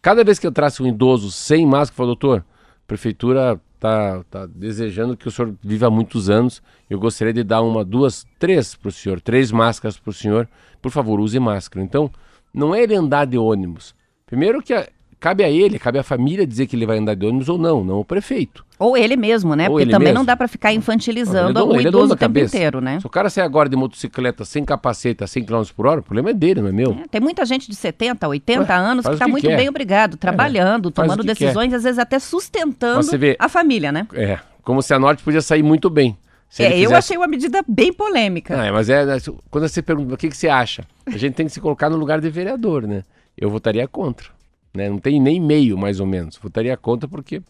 Cada 0.00 0.22
vez 0.22 0.38
que 0.38 0.46
eu 0.46 0.52
traço 0.52 0.84
um 0.84 0.86
idoso 0.86 1.30
sem 1.32 1.66
máscara, 1.66 1.92
eu 1.92 1.96
falo, 1.96 2.06
doutor, 2.10 2.44
prefeitura 2.86 3.60
tá, 3.78 4.24
tá 4.30 4.46
desejando 4.46 5.16
que 5.16 5.28
o 5.28 5.30
senhor 5.30 5.54
viva 5.62 5.90
muitos 5.90 6.28
anos. 6.30 6.62
Eu 6.88 6.98
gostaria 6.98 7.32
de 7.32 7.42
dar 7.44 7.62
uma, 7.62 7.84
duas, 7.84 8.26
três 8.38 8.74
para 8.74 8.88
o 8.88 8.92
senhor, 8.92 9.20
três 9.20 9.50
máscaras 9.52 9.98
para 9.98 10.10
o 10.10 10.14
senhor. 10.14 10.48
Por 10.80 10.90
favor, 10.90 11.20
use 11.20 11.38
máscara. 11.38 11.84
Então, 11.84 12.10
não 12.52 12.74
é 12.74 12.82
ele 12.82 12.94
andar 12.94 13.26
de 13.26 13.36
ônibus. 13.38 13.94
Primeiro 14.24 14.62
que 14.62 14.72
a- 14.74 14.88
cabe 15.18 15.42
a 15.44 15.50
ele, 15.50 15.78
cabe 15.78 15.98
à 15.98 16.02
família 16.02 16.46
dizer 16.46 16.66
que 16.66 16.76
ele 16.76 16.86
vai 16.86 16.98
andar 16.98 17.14
de 17.14 17.26
ônibus 17.26 17.48
ou 17.48 17.58
não, 17.58 17.84
não 17.84 17.98
o 18.00 18.04
prefeito. 18.04 18.64
Ou 18.78 18.96
ele 18.96 19.16
mesmo, 19.16 19.54
né? 19.56 19.64
Ou 19.68 19.76
Porque 19.76 19.86
também 19.90 20.08
mesmo. 20.08 20.18
não 20.18 20.24
dá 20.24 20.36
para 20.36 20.46
ficar 20.46 20.72
infantilizando 20.72 21.58
é 21.58 21.62
o 21.62 21.76
é 21.76 21.82
idoso 21.82 22.08
da 22.08 22.14
o 22.14 22.16
tempo 22.16 22.34
cabeça. 22.34 22.56
inteiro, 22.56 22.80
né? 22.80 23.00
Se 23.00 23.06
o 23.06 23.10
cara 23.10 23.30
sair 23.30 23.44
agora 23.44 23.68
de 23.68 23.76
motocicleta 23.76 24.44
sem 24.44 24.64
capacete 24.64 25.24
a 25.24 25.26
100 25.26 25.44
km 25.44 25.62
por 25.74 25.86
hora, 25.86 26.00
o 26.00 26.02
problema 26.02 26.30
é 26.30 26.34
dele, 26.34 26.60
não 26.60 26.68
é 26.68 26.72
meu. 26.72 26.92
É, 26.92 27.08
Tem 27.08 27.20
muita 27.20 27.44
gente 27.46 27.68
de 27.70 27.74
70, 27.76 28.28
80 28.28 28.70
Ué, 28.72 28.78
anos 28.78 29.06
que 29.06 29.12
está 29.12 29.24
que 29.24 29.30
muito 29.30 29.46
quer. 29.46 29.56
bem 29.56 29.68
obrigado, 29.68 30.16
trabalhando, 30.16 30.92
faz 30.94 31.06
o 31.08 31.10
tomando 31.14 31.22
que 31.26 31.34
quer. 31.34 31.44
decisões, 31.46 31.72
às 31.72 31.84
vezes 31.84 31.98
até 31.98 32.18
sustentando 32.18 33.18
vê- 33.18 33.36
a 33.38 33.48
família, 33.48 33.90
né? 33.90 34.06
É, 34.12 34.38
como 34.62 34.82
se 34.82 34.92
a 34.92 34.98
Norte 34.98 35.22
podia 35.22 35.40
sair 35.40 35.62
muito 35.62 35.88
bem. 35.88 36.16
É, 36.58 36.64
ele 36.66 36.74
eu 36.74 36.78
fizesse- 36.90 36.94
achei 36.94 37.16
uma 37.16 37.26
medida 37.26 37.62
bem 37.66 37.92
polêmica. 37.92 38.60
Ah, 38.60 38.66
é, 38.66 38.70
mas 38.70 38.88
é, 38.88 39.02
é, 39.02 39.18
quando 39.50 39.68
você 39.68 39.82
pergunta 39.82 40.14
o 40.14 40.16
que, 40.16 40.28
que 40.28 40.36
você 40.36 40.48
acha, 40.48 40.84
a 41.06 41.16
gente 41.16 41.34
tem 41.34 41.46
que 41.46 41.52
se 41.52 41.60
colocar 41.60 41.90
no 41.90 41.96
lugar 41.96 42.20
de 42.20 42.30
vereador, 42.30 42.86
né? 42.86 43.02
Eu 43.36 43.50
votaria 43.50 43.86
contra. 43.88 44.28
Né? 44.76 44.88
Não 44.88 44.98
tem 44.98 45.20
nem 45.20 45.40
meio, 45.40 45.76
mais 45.76 45.98
ou 46.00 46.06
menos. 46.06 46.36
Votaria 46.36 46.76
contra 46.76 47.08
porque. 47.08 47.42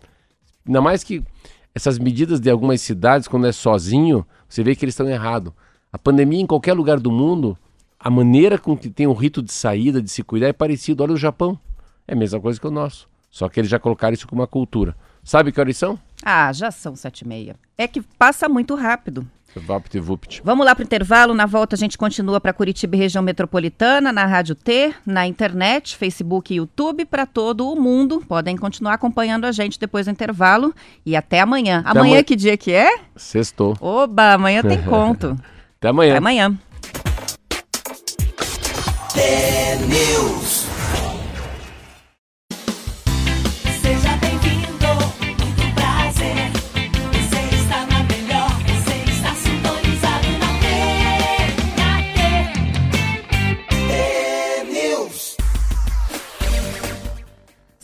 Ainda 0.67 0.81
mais 0.81 1.05
que 1.05 1.23
essas 1.75 1.99
medidas 1.99 2.41
de 2.41 2.51
algumas 2.51 2.81
cidades, 2.81 3.29
quando 3.29 3.47
é 3.47 3.53
sozinho, 3.53 4.27
você 4.49 4.63
vê 4.63 4.75
que 4.75 4.85
eles 4.85 4.95
estão 4.95 5.09
errados. 5.09 5.53
A 5.93 5.99
pandemia 5.99 6.41
em 6.41 6.47
qualquer 6.47 6.73
lugar 6.73 6.99
do 6.99 7.11
mundo, 7.11 7.57
a 7.99 8.09
maneira 8.09 8.59
com 8.59 8.77
que 8.77 8.89
tem 8.89 9.07
o 9.07 9.13
rito 9.13 9.43
de 9.43 9.53
saída, 9.53 10.01
de 10.01 10.11
se 10.11 10.23
cuidar, 10.23 10.49
é 10.49 10.53
parecido. 10.53 11.03
Olha 11.03 11.13
o 11.13 11.17
Japão. 11.17 11.59
É 12.09 12.15
a 12.15 12.17
mesma 12.17 12.41
coisa 12.41 12.61
que 12.61 12.67
o 12.67 12.71
nosso. 12.71 13.09
Só 13.31 13.49
que 13.49 13.61
eles 13.61 13.71
já 13.71 13.79
colocaram 13.79 14.15
isso 14.15 14.27
como 14.27 14.41
uma 14.41 14.47
cultura. 14.47 14.97
Sabe 15.23 15.53
que 15.53 15.61
horas 15.61 15.77
são? 15.77 15.99
Ah, 16.25 16.53
já 16.53 16.71
são 16.71 16.97
sete 16.97 17.23
e 17.23 17.29
meia. 17.29 17.57
É 17.77 17.87
que 17.87 18.01
passa 18.01 18.49
muito 18.49 18.75
rápido. 18.75 19.29
Vapt 19.61 19.99
Vupt. 19.99 20.43
Vamos 20.45 20.65
lá 20.67 20.75
para 20.75 20.83
o 20.83 20.85
intervalo. 20.85 21.35
Na 21.35 21.47
volta 21.47 21.77
a 21.77 21.79
gente 21.79 21.97
continua 21.97 22.41
para 22.41 22.53
Curitiba 22.53 22.97
e 22.97 22.99
região 22.99 23.23
metropolitana, 23.23 24.13
na 24.13 24.25
Rádio 24.27 24.55
T, 24.55 24.95
na 25.05 25.27
internet, 25.27 25.97
Facebook 25.97 26.53
e 26.53 26.57
YouTube, 26.57 27.05
para 27.05 27.27
todo 27.27 27.71
o 27.71 27.81
mundo. 27.81 28.23
Podem 28.27 28.57
continuar 28.57 28.95
acompanhando 28.95 29.45
a 29.45 29.53
gente 29.53 29.79
depois 29.79 30.07
do 30.07 30.13
intervalo. 30.13 30.75
E 31.05 31.17
até 31.17 31.41
amanhã. 31.41 31.83
amanhã, 31.85 32.01
amanhã. 32.01 32.23
que 32.23 32.37
dia 32.37 32.57
que 32.57 32.73
é? 32.73 32.99
Sextou. 33.17 33.77
Oba, 33.81 34.35
amanhã 34.35 34.63
tem 34.63 34.81
conto. 34.85 35.37
Até 35.79 35.89
amanhã. 35.89 36.13
Até 36.13 36.19
amanhã. 36.19 36.59
Seja 39.17 40.66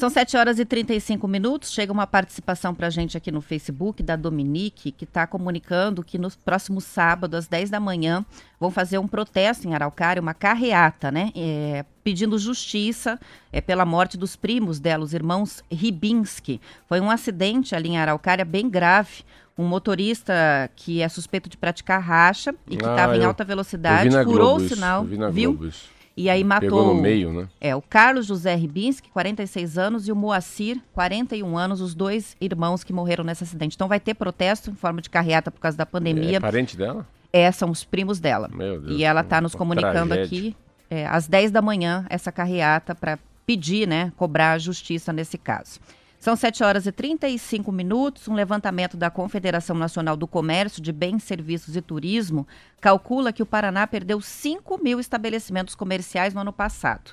São 0.02 0.10
7 0.10 0.36
horas 0.36 0.58
e 0.58 0.64
35 0.64 1.28
minutos. 1.28 1.70
Chega 1.70 1.92
uma 1.92 2.08
participação 2.08 2.74
para 2.74 2.88
a 2.88 2.90
gente 2.90 3.16
aqui 3.16 3.30
no 3.30 3.40
Facebook 3.40 4.02
da 4.02 4.16
Dominique, 4.16 4.90
que 4.90 5.04
está 5.04 5.28
comunicando 5.28 6.02
que 6.02 6.18
no 6.18 6.28
próximo 6.44 6.80
sábado, 6.80 7.36
às 7.36 7.46
10 7.46 7.70
da 7.70 7.78
manhã, 7.78 8.26
vão 8.58 8.68
fazer 8.68 8.98
um 8.98 9.06
protesto 9.06 9.68
em 9.68 9.74
Araucária, 9.76 10.20
uma 10.20 10.34
carreata, 10.34 11.12
né? 11.12 11.30
É, 11.36 11.84
pedindo 12.02 12.36
justiça 12.36 13.16
é, 13.52 13.60
pela 13.60 13.84
morte 13.84 14.18
dos 14.18 14.34
primos 14.34 14.80
dela, 14.80 15.04
os 15.04 15.14
irmãos 15.14 15.62
Ribinski. 15.70 16.60
Foi 16.88 16.98
um 17.00 17.08
acidente 17.08 17.72
ali 17.76 17.90
em 17.90 17.98
Araucária 17.98 18.44
bem 18.44 18.68
grave. 18.68 19.22
Um 19.56 19.68
motorista 19.68 20.68
que 20.74 21.00
é 21.00 21.08
suspeito 21.08 21.48
de 21.48 21.56
praticar 21.56 22.02
racha 22.02 22.52
e 22.68 22.76
que 22.76 22.84
Ah, 22.84 22.90
estava 22.90 23.16
em 23.16 23.20
eu- 23.20 23.28
alta 23.28 23.44
velocidade, 23.44 24.10
furou 24.10 24.56
Globo 24.56 24.64
o 24.64 24.68
sinal, 24.68 25.04
viu? 25.30 25.56
Isso. 25.68 26.01
E 26.16 26.28
aí 26.28 26.44
matou. 26.44 26.68
Pegou 26.68 26.94
no 26.94 27.00
meio, 27.00 27.32
né? 27.32 27.48
É, 27.60 27.74
o 27.74 27.82
Carlos 27.82 28.26
José 28.26 28.54
Ribinski, 28.54 29.10
46 29.10 29.78
anos, 29.78 30.08
e 30.08 30.12
o 30.12 30.16
Moacir, 30.16 30.80
41 30.92 31.56
anos, 31.56 31.80
os 31.80 31.94
dois 31.94 32.36
irmãos 32.40 32.84
que 32.84 32.92
morreram 32.92 33.24
nesse 33.24 33.44
acidente. 33.44 33.74
Então 33.74 33.88
vai 33.88 33.98
ter 33.98 34.14
protesto 34.14 34.70
em 34.70 34.74
forma 34.74 35.00
de 35.00 35.08
carreata 35.08 35.50
por 35.50 35.60
causa 35.60 35.76
da 35.76 35.86
pandemia. 35.86 36.36
É 36.36 36.40
parente 36.40 36.76
dela? 36.76 37.06
É, 37.32 37.50
são 37.50 37.70
os 37.70 37.82
primos 37.82 38.20
dela. 38.20 38.50
Meu 38.52 38.80
Deus. 38.80 38.98
E 38.98 39.04
ela 39.04 39.22
está 39.22 39.40
nos 39.40 39.54
uma 39.54 39.58
comunicando 39.58 40.14
tragédia. 40.14 40.24
aqui, 40.24 40.56
é, 40.90 41.06
às 41.06 41.26
10 41.26 41.50
da 41.50 41.62
manhã, 41.62 42.04
essa 42.10 42.30
carreata 42.30 42.94
para 42.94 43.18
pedir, 43.46 43.88
né, 43.88 44.12
cobrar 44.16 44.58
justiça 44.58 45.12
nesse 45.12 45.38
caso. 45.38 45.80
São 46.22 46.36
7 46.36 46.62
horas 46.62 46.86
e 46.86 46.92
35 46.92 47.72
minutos. 47.72 48.28
Um 48.28 48.34
levantamento 48.34 48.96
da 48.96 49.10
Confederação 49.10 49.74
Nacional 49.74 50.16
do 50.16 50.28
Comércio 50.28 50.80
de 50.80 50.92
Bens, 50.92 51.24
Serviços 51.24 51.74
e 51.74 51.82
Turismo 51.82 52.46
calcula 52.80 53.32
que 53.32 53.42
o 53.42 53.46
Paraná 53.46 53.88
perdeu 53.88 54.20
5 54.20 54.80
mil 54.80 55.00
estabelecimentos 55.00 55.74
comerciais 55.74 56.32
no 56.32 56.40
ano 56.40 56.52
passado. 56.52 57.10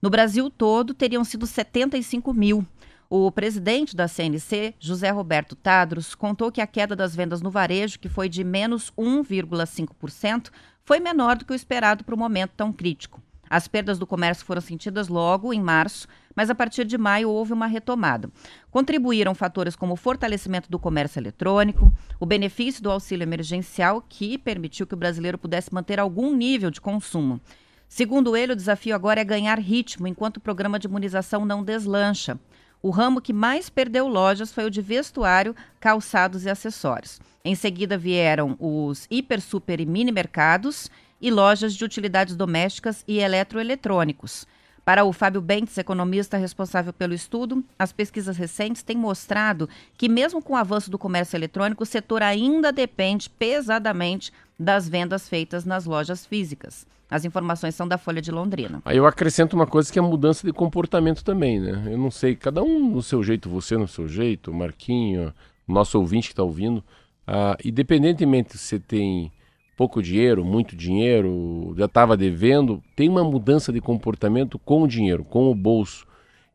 No 0.00 0.08
Brasil 0.08 0.48
todo, 0.48 0.94
teriam 0.94 1.22
sido 1.22 1.46
75 1.46 2.32
mil. 2.32 2.66
O 3.10 3.30
presidente 3.30 3.94
da 3.94 4.08
CNC, 4.08 4.74
José 4.80 5.10
Roberto 5.10 5.54
Tadros, 5.54 6.14
contou 6.14 6.50
que 6.50 6.62
a 6.62 6.66
queda 6.66 6.96
das 6.96 7.14
vendas 7.14 7.42
no 7.42 7.50
varejo, 7.50 7.98
que 7.98 8.08
foi 8.08 8.26
de 8.26 8.42
menos 8.42 8.90
1,5%, 8.96 10.50
foi 10.82 10.98
menor 10.98 11.36
do 11.36 11.44
que 11.44 11.52
o 11.52 11.54
esperado 11.54 12.04
para 12.04 12.14
o 12.14 12.18
momento 12.18 12.52
tão 12.56 12.72
crítico. 12.72 13.20
As 13.48 13.68
perdas 13.68 13.98
do 13.98 14.06
comércio 14.06 14.44
foram 14.44 14.60
sentidas 14.60 15.08
logo 15.08 15.52
em 15.52 15.60
março, 15.60 16.08
mas 16.34 16.50
a 16.50 16.54
partir 16.54 16.84
de 16.84 16.98
maio 16.98 17.30
houve 17.30 17.52
uma 17.52 17.66
retomada. 17.66 18.30
Contribuíram 18.70 19.34
fatores 19.34 19.76
como 19.76 19.94
o 19.94 19.96
fortalecimento 19.96 20.70
do 20.70 20.78
comércio 20.78 21.18
eletrônico, 21.18 21.92
o 22.20 22.26
benefício 22.26 22.82
do 22.82 22.90
auxílio 22.90 23.24
emergencial, 23.24 24.04
que 24.08 24.36
permitiu 24.36 24.86
que 24.86 24.94
o 24.94 24.98
brasileiro 24.98 25.38
pudesse 25.38 25.72
manter 25.72 25.98
algum 25.98 26.34
nível 26.34 26.70
de 26.70 26.80
consumo. 26.80 27.40
Segundo 27.88 28.36
ele, 28.36 28.52
o 28.52 28.56
desafio 28.56 28.94
agora 28.94 29.20
é 29.20 29.24
ganhar 29.24 29.58
ritmo 29.58 30.06
enquanto 30.06 30.38
o 30.38 30.40
programa 30.40 30.78
de 30.78 30.86
imunização 30.88 31.44
não 31.44 31.62
deslancha. 31.62 32.38
O 32.82 32.90
ramo 32.90 33.20
que 33.20 33.32
mais 33.32 33.70
perdeu 33.70 34.06
lojas 34.06 34.52
foi 34.52 34.64
o 34.64 34.70
de 34.70 34.82
vestuário, 34.82 35.56
calçados 35.80 36.44
e 36.44 36.50
acessórios. 36.50 37.20
Em 37.44 37.54
seguida 37.54 37.96
vieram 37.96 38.56
os 38.58 39.06
hiper, 39.10 39.40
super 39.40 39.80
e 39.80 39.86
mini 39.86 40.12
mercados 40.12 40.90
e 41.26 41.30
lojas 41.32 41.74
de 41.74 41.84
utilidades 41.84 42.36
domésticas 42.36 43.02
e 43.08 43.18
eletroeletrônicos. 43.18 44.46
Para 44.84 45.04
o 45.04 45.12
Fábio 45.12 45.40
Bentes, 45.40 45.76
economista 45.76 46.36
responsável 46.36 46.92
pelo 46.92 47.12
estudo, 47.12 47.64
as 47.76 47.90
pesquisas 47.90 48.36
recentes 48.36 48.84
têm 48.84 48.96
mostrado 48.96 49.68
que, 49.98 50.08
mesmo 50.08 50.40
com 50.40 50.52
o 50.52 50.56
avanço 50.56 50.88
do 50.88 50.96
comércio 50.96 51.36
eletrônico, 51.36 51.82
o 51.82 51.86
setor 51.86 52.22
ainda 52.22 52.70
depende 52.70 53.28
pesadamente 53.28 54.32
das 54.56 54.88
vendas 54.88 55.28
feitas 55.28 55.64
nas 55.64 55.84
lojas 55.84 56.24
físicas. 56.24 56.86
As 57.10 57.24
informações 57.24 57.74
são 57.74 57.88
da 57.88 57.98
Folha 57.98 58.22
de 58.22 58.30
Londrina. 58.30 58.80
Aí 58.84 58.96
eu 58.96 59.04
acrescento 59.04 59.54
uma 59.54 59.66
coisa 59.66 59.92
que 59.92 59.98
é 59.98 60.02
a 60.02 60.06
mudança 60.06 60.46
de 60.46 60.52
comportamento 60.52 61.24
também, 61.24 61.58
né? 61.58 61.88
Eu 61.92 61.98
não 61.98 62.12
sei, 62.12 62.36
cada 62.36 62.62
um 62.62 62.88
no 62.88 63.02
seu 63.02 63.20
jeito, 63.24 63.50
você 63.50 63.76
no 63.76 63.88
seu 63.88 64.06
jeito, 64.06 64.54
Marquinho, 64.54 65.34
nosso 65.66 65.98
ouvinte 65.98 66.28
que 66.28 66.34
está 66.34 66.44
ouvindo, 66.44 66.84
ah, 67.26 67.56
independentemente 67.64 68.56
se 68.56 68.58
você 68.58 68.78
tem 68.78 69.32
pouco 69.76 70.02
dinheiro, 70.02 70.44
muito 70.44 70.74
dinheiro, 70.74 71.74
já 71.76 71.84
estava 71.84 72.16
devendo, 72.16 72.82
tem 72.96 73.08
uma 73.08 73.22
mudança 73.22 73.72
de 73.72 73.80
comportamento 73.80 74.58
com 74.58 74.82
o 74.82 74.88
dinheiro, 74.88 75.22
com 75.22 75.50
o 75.50 75.54
bolso. 75.54 76.06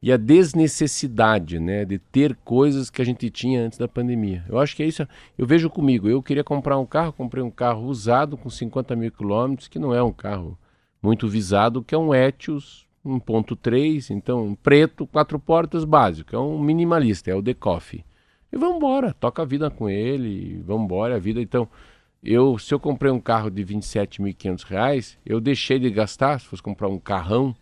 E 0.02 0.12
a 0.12 0.18
desnecessidade 0.18 1.60
né, 1.60 1.86
de 1.86 2.00
ter 2.00 2.36
coisas 2.44 2.90
que 2.90 3.04
a 3.04 3.06
gente 3.06 3.30
tinha 3.30 3.64
antes 3.64 3.78
da 3.78 3.88
pandemia. 3.88 4.44
Eu 4.50 4.58
acho 4.58 4.76
que 4.76 4.82
é 4.82 4.88
isso. 4.88 5.08
Eu 5.38 5.46
vejo 5.46 5.70
comigo. 5.70 6.10
Eu 6.10 6.24
queria 6.24 6.44
comprar 6.44 6.80
um 6.80 6.88
carro, 6.88 7.14
comprei 7.14 7.44
um 7.44 7.52
carro 7.52 7.86
usado 7.86 8.36
com 8.36 8.50
50 8.50 8.96
mil 8.96 9.12
quilômetros, 9.12 9.68
que 9.68 9.78
não 9.78 9.94
é 9.94 10.02
um 10.02 10.12
carro 10.12 10.58
muito 11.04 11.28
visado, 11.28 11.84
que 11.84 11.94
é 11.94 11.98
um 12.00 12.16
Etios 12.16 12.88
1.3, 13.06 14.10
então 14.12 14.44
um 14.44 14.56
preto, 14.56 15.08
quatro 15.08 15.40
portas 15.40 15.84
básico, 15.84 16.36
é 16.36 16.40
um 16.40 16.60
minimalista, 16.60 17.32
é 17.32 17.36
o 17.36 17.42
The 17.42 17.54
Coffee. 17.54 18.04
E 18.52 18.58
vamos 18.58 18.78
embora, 18.78 19.14
toca 19.14 19.42
a 19.42 19.46
vida 19.46 19.70
com 19.70 19.90
ele, 19.90 20.62
vamos 20.66 20.86
embora, 20.86 21.16
a 21.16 21.20
vida. 21.20 21.42
Então, 21.42 21.68
eu, 22.24 22.58
se 22.60 22.74
eu 22.74 22.80
comprei 22.80 23.12
um 23.12 23.20
carro 23.20 23.50
de 23.50 23.64
27.500 23.64 24.64
reais, 24.64 25.18
eu 25.26 25.42
deixei 25.42 25.80
de 25.80 25.90
gastar, 25.90 26.40
se 26.40 26.46
fosse 26.46 26.62
comprar 26.62 26.88
um 26.88 27.00
carrão, 27.00 27.56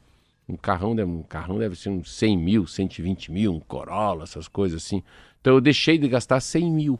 um 0.47 0.57
carrão, 0.57 0.95
deve, 0.95 1.09
um 1.09 1.23
carrão 1.23 1.57
deve 1.57 1.75
ser 1.75 1.89
uns 1.89 2.11
100 2.11 2.37
mil, 2.37 2.67
120 2.67 3.31
mil, 3.31 3.53
um 3.53 3.59
Corolla, 3.59 4.23
essas 4.23 4.47
coisas 4.47 4.83
assim. 4.83 5.01
Então 5.39 5.53
eu 5.53 5.61
deixei 5.61 5.97
de 5.97 6.07
gastar 6.09 6.39
100 6.39 6.71
mil. 6.71 6.99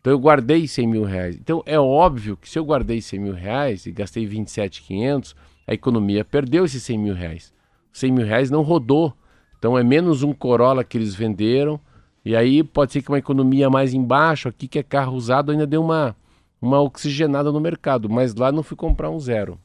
Então 0.00 0.12
eu 0.12 0.18
guardei 0.18 0.66
100 0.66 0.86
mil 0.86 1.04
reais. 1.04 1.36
Então 1.36 1.62
é 1.66 1.78
óbvio 1.78 2.36
que 2.36 2.48
se 2.48 2.58
eu 2.58 2.64
guardei 2.64 3.00
100 3.00 3.18
mil 3.18 3.34
reais 3.34 3.84
e 3.84 3.92
gastei 3.92 4.26
27,500, 4.26 5.34
a 5.66 5.74
economia 5.74 6.24
perdeu 6.24 6.64
esses 6.64 6.82
100 6.82 6.98
mil 6.98 7.14
reais. 7.14 7.52
100 7.92 8.12
mil 8.12 8.26
reais 8.26 8.50
não 8.50 8.62
rodou. 8.62 9.12
Então 9.58 9.76
é 9.76 9.82
menos 9.82 10.22
um 10.22 10.32
Corolla 10.32 10.84
que 10.84 10.96
eles 10.96 11.14
venderam. 11.14 11.80
E 12.24 12.34
aí 12.34 12.62
pode 12.62 12.92
ser 12.92 13.02
que 13.02 13.10
uma 13.10 13.18
economia 13.18 13.68
mais 13.68 13.92
embaixo, 13.92 14.48
aqui 14.48 14.66
que 14.66 14.78
é 14.78 14.82
carro 14.82 15.14
usado, 15.14 15.52
ainda 15.52 15.66
deu 15.66 15.82
uma, 15.82 16.16
uma 16.64 16.80
oxigenada 16.80 17.52
no 17.52 17.60
mercado. 17.60 18.08
Mas 18.08 18.34
lá 18.34 18.50
não 18.50 18.62
fui 18.62 18.76
comprar 18.76 19.10
um 19.10 19.20
zero. 19.20 19.58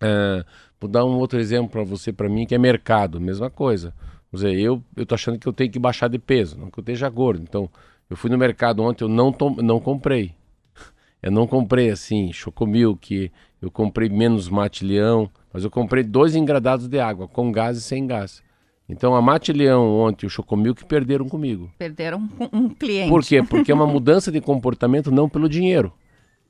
É, 0.00 0.44
vou 0.80 0.90
dar 0.90 1.04
um 1.04 1.18
outro 1.18 1.38
exemplo 1.38 1.70
para 1.70 1.82
você, 1.82 2.12
para 2.12 2.28
mim, 2.28 2.46
que 2.46 2.54
é 2.54 2.58
mercado, 2.58 3.20
mesma 3.20 3.50
coisa. 3.50 3.94
Vamos 4.30 4.44
dizer, 4.44 4.58
eu, 4.60 4.82
eu 4.96 5.06
tô 5.06 5.14
achando 5.14 5.38
que 5.38 5.46
eu 5.46 5.52
tenho 5.52 5.70
que 5.70 5.78
baixar 5.78 6.08
de 6.08 6.18
peso, 6.18 6.58
não 6.58 6.70
que 6.70 6.78
eu 6.78 6.82
esteja 6.82 7.08
gordo. 7.08 7.42
Então, 7.42 7.70
eu 8.08 8.16
fui 8.16 8.30
no 8.30 8.38
mercado 8.38 8.82
ontem, 8.82 9.04
eu 9.04 9.08
não, 9.08 9.32
tom, 9.32 9.56
não 9.56 9.80
comprei. 9.80 10.34
Eu 11.22 11.32
não 11.32 11.46
comprei 11.46 11.90
assim, 11.90 12.32
chocomilk, 12.32 13.32
eu 13.60 13.68
comprei 13.68 14.08
menos 14.08 14.48
mate 14.48 14.84
leão, 14.84 15.28
mas 15.52 15.64
eu 15.64 15.70
comprei 15.70 16.04
dois 16.04 16.36
engradados 16.36 16.86
de 16.86 17.00
água, 17.00 17.26
com 17.26 17.50
gás 17.50 17.78
e 17.78 17.80
sem 17.80 18.06
gás. 18.06 18.44
Então 18.88 19.14
a 19.14 19.20
mate 19.20 19.52
leão 19.52 19.98
ontem 19.98 20.26
e 20.26 20.28
o 20.28 20.30
chocomilk 20.30 20.84
perderam 20.84 21.28
comigo. 21.28 21.70
Perderam 21.76 22.18
um, 22.18 22.58
um 22.58 22.68
cliente. 22.68 23.08
Por 23.08 23.24
quê? 23.24 23.42
Porque 23.48 23.72
é 23.72 23.74
uma 23.74 23.86
mudança 23.86 24.30
de 24.30 24.40
comportamento 24.40 25.10
não 25.10 25.28
pelo 25.28 25.48
dinheiro. 25.48 25.92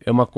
É 0.05 0.11
uma, 0.11 0.29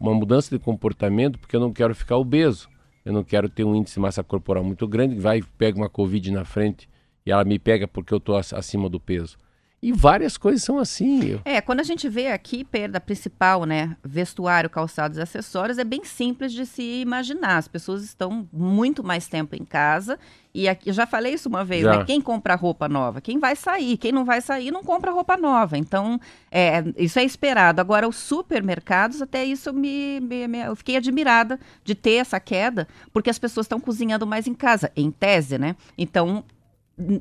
uma 0.00 0.14
mudança 0.14 0.56
de 0.56 0.62
comportamento 0.62 1.38
porque 1.38 1.56
eu 1.56 1.60
não 1.60 1.72
quero 1.72 1.94
ficar 1.94 2.16
obeso. 2.16 2.68
Eu 3.04 3.12
não 3.12 3.24
quero 3.24 3.48
ter 3.48 3.64
um 3.64 3.74
índice 3.74 3.94
de 3.94 4.00
massa 4.00 4.22
corporal 4.22 4.62
muito 4.62 4.86
grande, 4.86 5.18
vai 5.18 5.42
pega 5.58 5.76
uma 5.76 5.88
Covid 5.88 6.30
na 6.30 6.44
frente 6.44 6.88
e 7.26 7.32
ela 7.32 7.44
me 7.44 7.58
pega 7.58 7.88
porque 7.88 8.14
eu 8.14 8.18
estou 8.18 8.36
acima 8.36 8.88
do 8.88 9.00
peso. 9.00 9.36
E 9.82 9.90
várias 9.92 10.36
coisas 10.36 10.62
são 10.62 10.78
assim. 10.78 11.24
Eu- 11.24 11.40
É, 11.44 11.60
quando 11.60 11.80
a 11.80 11.82
gente 11.82 12.08
vê 12.08 12.28
aqui 12.28 12.62
perda 12.62 13.00
principal, 13.00 13.64
né, 13.64 13.96
vestuário, 14.04 14.70
calçados 14.70 15.18
e 15.18 15.20
acessórios, 15.20 15.76
é 15.76 15.82
bem 15.82 16.04
simples 16.04 16.52
de 16.52 16.64
se 16.64 17.00
imaginar. 17.00 17.56
As 17.58 17.66
pessoas 17.66 18.04
estão 18.04 18.48
muito 18.52 19.02
mais 19.02 19.26
tempo 19.26 19.56
em 19.56 19.64
casa 19.64 20.20
e 20.54 20.68
aqui, 20.68 20.90
eu 20.90 20.94
já 20.94 21.04
falei 21.04 21.34
isso 21.34 21.48
uma 21.48 21.64
vez, 21.64 21.82
Já. 21.82 21.98
né? 21.98 22.04
Quem 22.04 22.20
compra 22.20 22.54
roupa 22.54 22.88
nova? 22.88 23.20
Quem 23.20 23.40
vai 23.40 23.56
sair? 23.56 23.96
Quem 23.96 24.12
não 24.12 24.24
vai 24.24 24.40
sair 24.40 24.70
não 24.70 24.84
compra 24.84 25.10
roupa 25.10 25.36
nova. 25.36 25.76
Então, 25.76 26.20
é, 26.48 26.84
isso 26.96 27.18
é 27.18 27.24
esperado. 27.24 27.80
Agora, 27.80 28.06
os 28.08 28.14
supermercados, 28.16 29.20
até 29.20 29.44
isso 29.44 29.72
me, 29.72 30.20
me- 30.20 30.46
me- 30.46 30.60
eu 30.64 30.76
fiquei 30.76 30.96
admirada 30.96 31.58
de 31.82 31.96
ter 31.96 32.14
essa 32.14 32.38
queda, 32.38 32.86
porque 33.12 33.30
as 33.30 33.38
pessoas 33.38 33.64
estão 33.64 33.80
cozinhando 33.80 34.28
mais 34.28 34.46
em 34.46 34.54
casa, 34.54 34.92
em 34.94 35.10
tese, 35.10 35.58
né? 35.58 35.74
Então, 35.98 36.44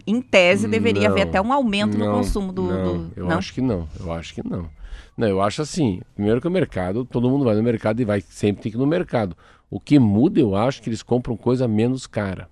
em- 0.06 0.22
tese, 0.22 0.68
deveria 0.68 1.10
haver 1.10 1.24
Não, 1.26 1.30
até 1.30 1.42
um 1.42 1.52
aumento 1.54 1.98
no 1.98 2.06
não, 2.06 2.14
consumo 2.14 2.52
do. 2.52 2.64
Não, 2.64 2.98
do- 3.08 3.12
eu 3.16 3.30
acho 3.32 3.54
que 3.54 3.62
não. 3.62 3.88
Eu 4.00 4.12
acho 4.12 4.34
que 4.34 4.48
não. 4.48 4.70
Não, 5.18 5.28
eu 5.28 5.42
acho 5.42 5.62
assim. 5.62 6.02
Primeiro 6.16 6.40
que 6.42 6.48
o 6.48 6.52
mercado, 6.52 7.06
todo 7.06 7.30
mundo 7.30 7.46
vai 7.46 7.56
no 7.56 7.64
mercado 7.64 8.00
e 8.02 8.06
vai 8.06 8.22
sempre 8.22 8.64
tem 8.64 8.72
que 8.72 8.78
ir 8.78 8.80
no 8.80 8.88
mercado. 8.88 9.36
O 9.70 9.80
que 9.80 9.98
muda, 10.00 10.40
eu 10.40 10.56
acho 10.56 10.82
que 10.82 10.90
eles 10.90 11.02
compram 11.04 11.36
coisa 11.38 11.68
menos 11.68 12.06
cara. 12.08 12.50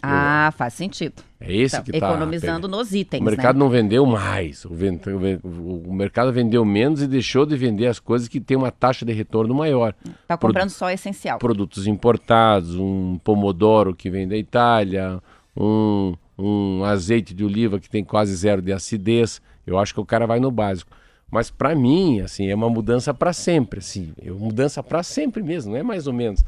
Ah, 0.00 0.52
faz 0.56 0.74
sentido. 0.74 1.22
É 1.40 1.52
esse 1.52 1.74
Então, 1.74 1.84
que 1.84 1.98
tá 1.98 2.08
economizando 2.10 2.68
nos 2.68 2.92
itens, 2.94 3.20
O 3.20 3.24
mercado 3.24 3.56
né? 3.56 3.64
não 3.64 3.68
vendeu 3.68 4.06
mais. 4.06 4.64
O, 4.64 4.72
ven- 4.72 5.00
o 5.42 5.88
o 5.88 5.92
mercado 5.92 6.32
vendeu 6.32 6.64
menos 6.64 7.02
e 7.02 7.06
deixou 7.08 7.44
de 7.44 7.56
vender 7.56 7.88
as 7.88 7.98
coisas 7.98 8.28
que 8.28 8.38
têm 8.40 8.56
uma 8.56 8.70
taxa 8.70 9.04
de 9.04 9.12
retorno 9.12 9.52
maior. 9.54 9.92
Tá 10.28 10.36
comprando 10.36 10.70
só 10.70 10.88
essencial. 10.88 11.38
Produtos 11.40 11.88
importados, 11.88 12.76
um 12.76 13.18
pomodoro 13.24 13.92
que 13.92 14.08
vem 14.08 14.28
da 14.28 14.36
Itália, 14.36 15.20
um, 15.56 16.14
um 16.38 16.84
azeite 16.84 17.34
de 17.34 17.44
oliva 17.44 17.80
que 17.80 17.90
tem 17.90 18.04
quase 18.04 18.34
zero 18.36 18.62
de 18.62 18.72
acidez. 18.72 19.42
Eu 19.66 19.78
acho 19.78 19.92
que 19.92 20.00
o 20.00 20.06
cara 20.06 20.26
vai 20.26 20.38
no 20.38 20.50
básico. 20.50 20.90
Mas 21.30 21.50
para 21.50 21.74
mim, 21.74 22.20
assim, 22.20 22.48
é 22.48 22.54
uma 22.54 22.70
mudança 22.70 23.12
para 23.12 23.32
sempre, 23.32 23.80
assim, 23.80 24.12
é 24.22 24.30
uma 24.30 24.46
mudança 24.46 24.82
para 24.82 25.02
sempre 25.02 25.42
mesmo, 25.42 25.72
não 25.72 25.78
é 25.78 25.82
mais 25.82 26.06
ou 26.06 26.12
menos. 26.12 26.42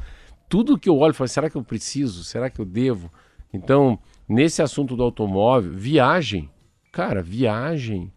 Tudo 0.49 0.77
que 0.77 0.89
eu 0.89 0.97
olho, 0.97 1.13
falo, 1.13 1.27
será 1.27 1.49
que 1.49 1.55
eu 1.55 1.63
preciso? 1.63 2.23
Será 2.23 2.49
que 2.49 2.59
eu 2.59 2.65
devo? 2.65 3.11
Então, 3.53 3.99
nesse 4.27 4.61
assunto 4.61 4.95
do 4.95 5.03
automóvel, 5.03 5.71
viagem. 5.73 6.49
Cara, 6.91 7.21
viagem 7.21 8.11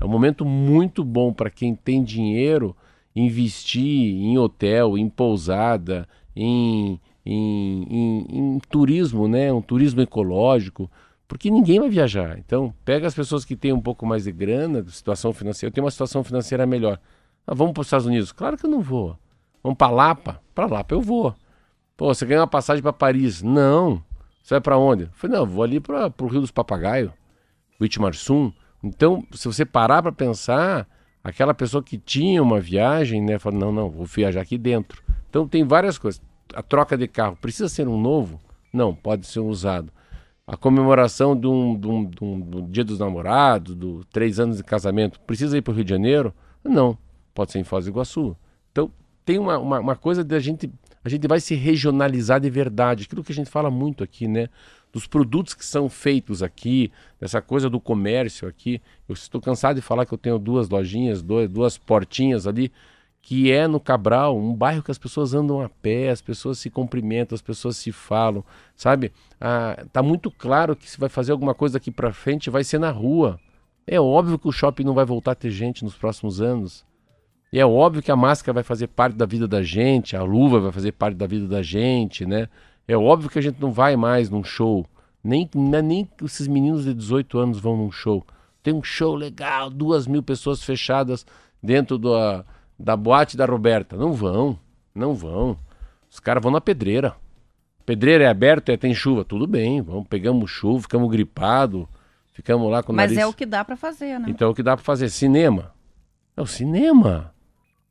é 0.00 0.04
um 0.04 0.08
momento 0.08 0.44
muito 0.44 1.04
bom 1.04 1.32
para 1.32 1.50
quem 1.50 1.74
tem 1.74 2.02
dinheiro 2.02 2.76
investir 3.14 4.14
em 4.16 4.36
hotel, 4.38 4.98
em 4.98 5.08
pousada, 5.08 6.08
em, 6.34 7.00
em, 7.24 7.82
em, 7.88 8.26
em 8.30 8.58
turismo, 8.68 9.28
né? 9.28 9.52
Um 9.52 9.62
turismo 9.62 10.00
ecológico, 10.00 10.90
porque 11.34 11.50
ninguém 11.50 11.80
vai 11.80 11.88
viajar. 11.88 12.38
Então, 12.38 12.72
pega 12.84 13.08
as 13.08 13.12
pessoas 13.12 13.44
que 13.44 13.56
têm 13.56 13.72
um 13.72 13.80
pouco 13.80 14.06
mais 14.06 14.22
de 14.22 14.30
grana, 14.30 14.84
situação 14.88 15.32
financeira. 15.32 15.68
Eu 15.68 15.74
tenho 15.74 15.84
uma 15.84 15.90
situação 15.90 16.22
financeira 16.22 16.64
melhor. 16.64 16.96
Ah, 17.44 17.52
vamos 17.52 17.72
para 17.72 17.80
os 17.80 17.88
Estados 17.88 18.06
Unidos? 18.06 18.30
Claro 18.30 18.56
que 18.56 18.64
eu 18.64 18.70
não 18.70 18.80
vou. 18.80 19.18
Vamos 19.60 19.76
para 19.76 19.90
Lapa? 19.90 20.40
Para 20.54 20.66
Lapa 20.66 20.94
eu 20.94 21.00
vou. 21.00 21.34
Pô, 21.96 22.14
você 22.14 22.24
ganha 22.24 22.42
uma 22.42 22.46
passagem 22.46 22.80
para 22.80 22.92
Paris? 22.92 23.42
Não. 23.42 24.00
Você 24.40 24.54
vai 24.54 24.60
para 24.60 24.78
onde? 24.78 25.02
Eu 25.06 25.08
falei, 25.10 25.36
não, 25.36 25.44
vou 25.44 25.64
ali 25.64 25.80
para 25.80 26.06
o 26.20 26.26
Rio 26.28 26.40
dos 26.40 26.52
Papagaios, 26.52 27.10
Itmarsum. 27.80 28.52
Então, 28.80 29.26
se 29.32 29.48
você 29.48 29.64
parar 29.64 30.02
para 30.02 30.12
pensar, 30.12 30.86
aquela 31.24 31.52
pessoa 31.52 31.82
que 31.82 31.98
tinha 31.98 32.40
uma 32.40 32.60
viagem, 32.60 33.20
né, 33.20 33.40
fala, 33.40 33.58
não, 33.58 33.72
não, 33.72 33.90
vou 33.90 34.06
viajar 34.06 34.40
aqui 34.40 34.56
dentro. 34.56 35.02
Então, 35.28 35.48
tem 35.48 35.64
várias 35.64 35.98
coisas. 35.98 36.22
A 36.54 36.62
troca 36.62 36.96
de 36.96 37.08
carro 37.08 37.36
precisa 37.40 37.68
ser 37.68 37.88
um 37.88 38.00
novo? 38.00 38.40
Não, 38.72 38.94
pode 38.94 39.26
ser 39.26 39.40
um 39.40 39.48
usado. 39.48 39.92
A 40.46 40.56
comemoração 40.56 41.34
de 41.38 41.46
um, 41.46 41.78
de 41.78 41.88
um, 41.88 42.04
de 42.04 42.24
um, 42.24 42.40
do 42.40 42.62
Dia 42.62 42.84
dos 42.84 42.98
Namorados, 42.98 43.74
do 43.74 44.04
três 44.06 44.38
anos 44.38 44.58
de 44.58 44.64
casamento, 44.64 45.18
precisa 45.20 45.56
ir 45.56 45.62
para 45.62 45.72
o 45.72 45.74
Rio 45.74 45.84
de 45.84 45.90
Janeiro? 45.90 46.34
Não, 46.62 46.98
pode 47.34 47.52
ser 47.52 47.58
em 47.58 47.64
Foz 47.64 47.86
do 47.86 47.90
Iguaçu. 47.90 48.36
Então, 48.70 48.90
tem 49.24 49.38
uma, 49.38 49.58
uma, 49.58 49.80
uma 49.80 49.96
coisa 49.96 50.22
da 50.22 50.38
gente 50.38 50.70
a 51.04 51.08
gente 51.10 51.28
vai 51.28 51.38
se 51.38 51.54
regionalizar 51.54 52.40
de 52.40 52.48
verdade. 52.48 53.04
Aquilo 53.04 53.22
que 53.22 53.30
a 53.30 53.34
gente 53.34 53.50
fala 53.50 53.70
muito 53.70 54.02
aqui, 54.02 54.26
né? 54.26 54.48
Dos 54.90 55.06
produtos 55.06 55.52
que 55.52 55.64
são 55.64 55.88
feitos 55.88 56.42
aqui, 56.42 56.90
dessa 57.20 57.42
coisa 57.42 57.68
do 57.68 57.78
comércio 57.78 58.48
aqui. 58.48 58.80
Eu 59.06 59.12
estou 59.12 59.38
cansado 59.40 59.76
de 59.76 59.82
falar 59.82 60.06
que 60.06 60.14
eu 60.14 60.18
tenho 60.18 60.38
duas 60.38 60.70
lojinhas, 60.70 61.22
duas 61.22 61.76
portinhas 61.76 62.46
ali, 62.46 62.72
que 63.26 63.50
é 63.50 63.66
no 63.66 63.80
Cabral, 63.80 64.36
um 64.36 64.52
bairro 64.54 64.82
que 64.82 64.90
as 64.90 64.98
pessoas 64.98 65.32
andam 65.32 65.62
a 65.62 65.68
pé, 65.70 66.10
as 66.10 66.20
pessoas 66.20 66.58
se 66.58 66.68
cumprimentam, 66.68 67.34
as 67.34 67.40
pessoas 67.40 67.78
se 67.78 67.90
falam, 67.90 68.44
sabe? 68.76 69.10
Ah, 69.40 69.82
tá 69.90 70.02
muito 70.02 70.30
claro 70.30 70.76
que 70.76 70.90
se 70.90 71.00
vai 71.00 71.08
fazer 71.08 71.32
alguma 71.32 71.54
coisa 71.54 71.78
aqui 71.78 71.90
para 71.90 72.12
frente, 72.12 72.50
vai 72.50 72.62
ser 72.62 72.78
na 72.78 72.90
rua. 72.90 73.40
É 73.86 73.98
óbvio 73.98 74.38
que 74.38 74.46
o 74.46 74.52
shopping 74.52 74.84
não 74.84 74.92
vai 74.92 75.06
voltar 75.06 75.30
a 75.32 75.34
ter 75.34 75.50
gente 75.50 75.84
nos 75.84 75.94
próximos 75.94 76.42
anos. 76.42 76.84
E 77.50 77.58
é 77.58 77.64
óbvio 77.64 78.02
que 78.02 78.10
a 78.10 78.16
máscara 78.16 78.52
vai 78.52 78.62
fazer 78.62 78.88
parte 78.88 79.16
da 79.16 79.24
vida 79.24 79.48
da 79.48 79.62
gente, 79.62 80.14
a 80.14 80.22
luva 80.22 80.60
vai 80.60 80.70
fazer 80.70 80.92
parte 80.92 81.16
da 81.16 81.26
vida 81.26 81.48
da 81.48 81.62
gente, 81.62 82.26
né? 82.26 82.46
É 82.86 82.94
óbvio 82.94 83.30
que 83.30 83.38
a 83.38 83.42
gente 83.42 83.58
não 83.58 83.72
vai 83.72 83.96
mais 83.96 84.28
num 84.28 84.44
show. 84.44 84.84
Nem, 85.22 85.48
é 85.72 85.80
nem 85.80 86.06
esses 86.22 86.46
meninos 86.46 86.84
de 86.84 86.92
18 86.92 87.38
anos 87.38 87.58
vão 87.58 87.74
num 87.74 87.90
show. 87.90 88.22
Tem 88.62 88.74
um 88.74 88.82
show 88.82 89.14
legal, 89.14 89.70
duas 89.70 90.06
mil 90.06 90.22
pessoas 90.22 90.62
fechadas 90.62 91.24
dentro 91.62 91.96
da, 91.96 92.44
da 92.78 92.96
boate 92.96 93.36
da 93.36 93.46
Roberta. 93.46 93.96
Não 93.96 94.12
vão, 94.12 94.58
não 94.94 95.14
vão. 95.14 95.56
Os 96.10 96.20
caras 96.20 96.42
vão 96.42 96.52
na 96.52 96.60
pedreira. 96.60 97.16
Pedreira 97.84 98.24
é 98.24 98.28
aberto, 98.28 98.70
é, 98.70 98.76
tem 98.76 98.94
chuva. 98.94 99.24
Tudo 99.24 99.46
bem, 99.46 99.82
vamos, 99.82 100.06
pegamos 100.08 100.50
chuva, 100.50 100.82
ficamos 100.82 101.10
gripados, 101.10 101.86
ficamos 102.32 102.70
lá 102.70 102.82
com 102.82 102.92
o 102.92 102.96
Mas 102.96 103.10
nariz... 103.10 103.18
é 103.18 103.26
o 103.26 103.32
que 103.32 103.44
dá 103.44 103.64
para 103.64 103.76
fazer, 103.76 104.18
né? 104.18 104.26
Então 104.28 104.48
é 104.48 104.50
o 104.50 104.54
que 104.54 104.62
dá 104.62 104.76
para 104.76 104.84
fazer. 104.84 105.08
Cinema. 105.10 105.72
É 106.36 106.40
o 106.40 106.46
cinema. 106.46 107.32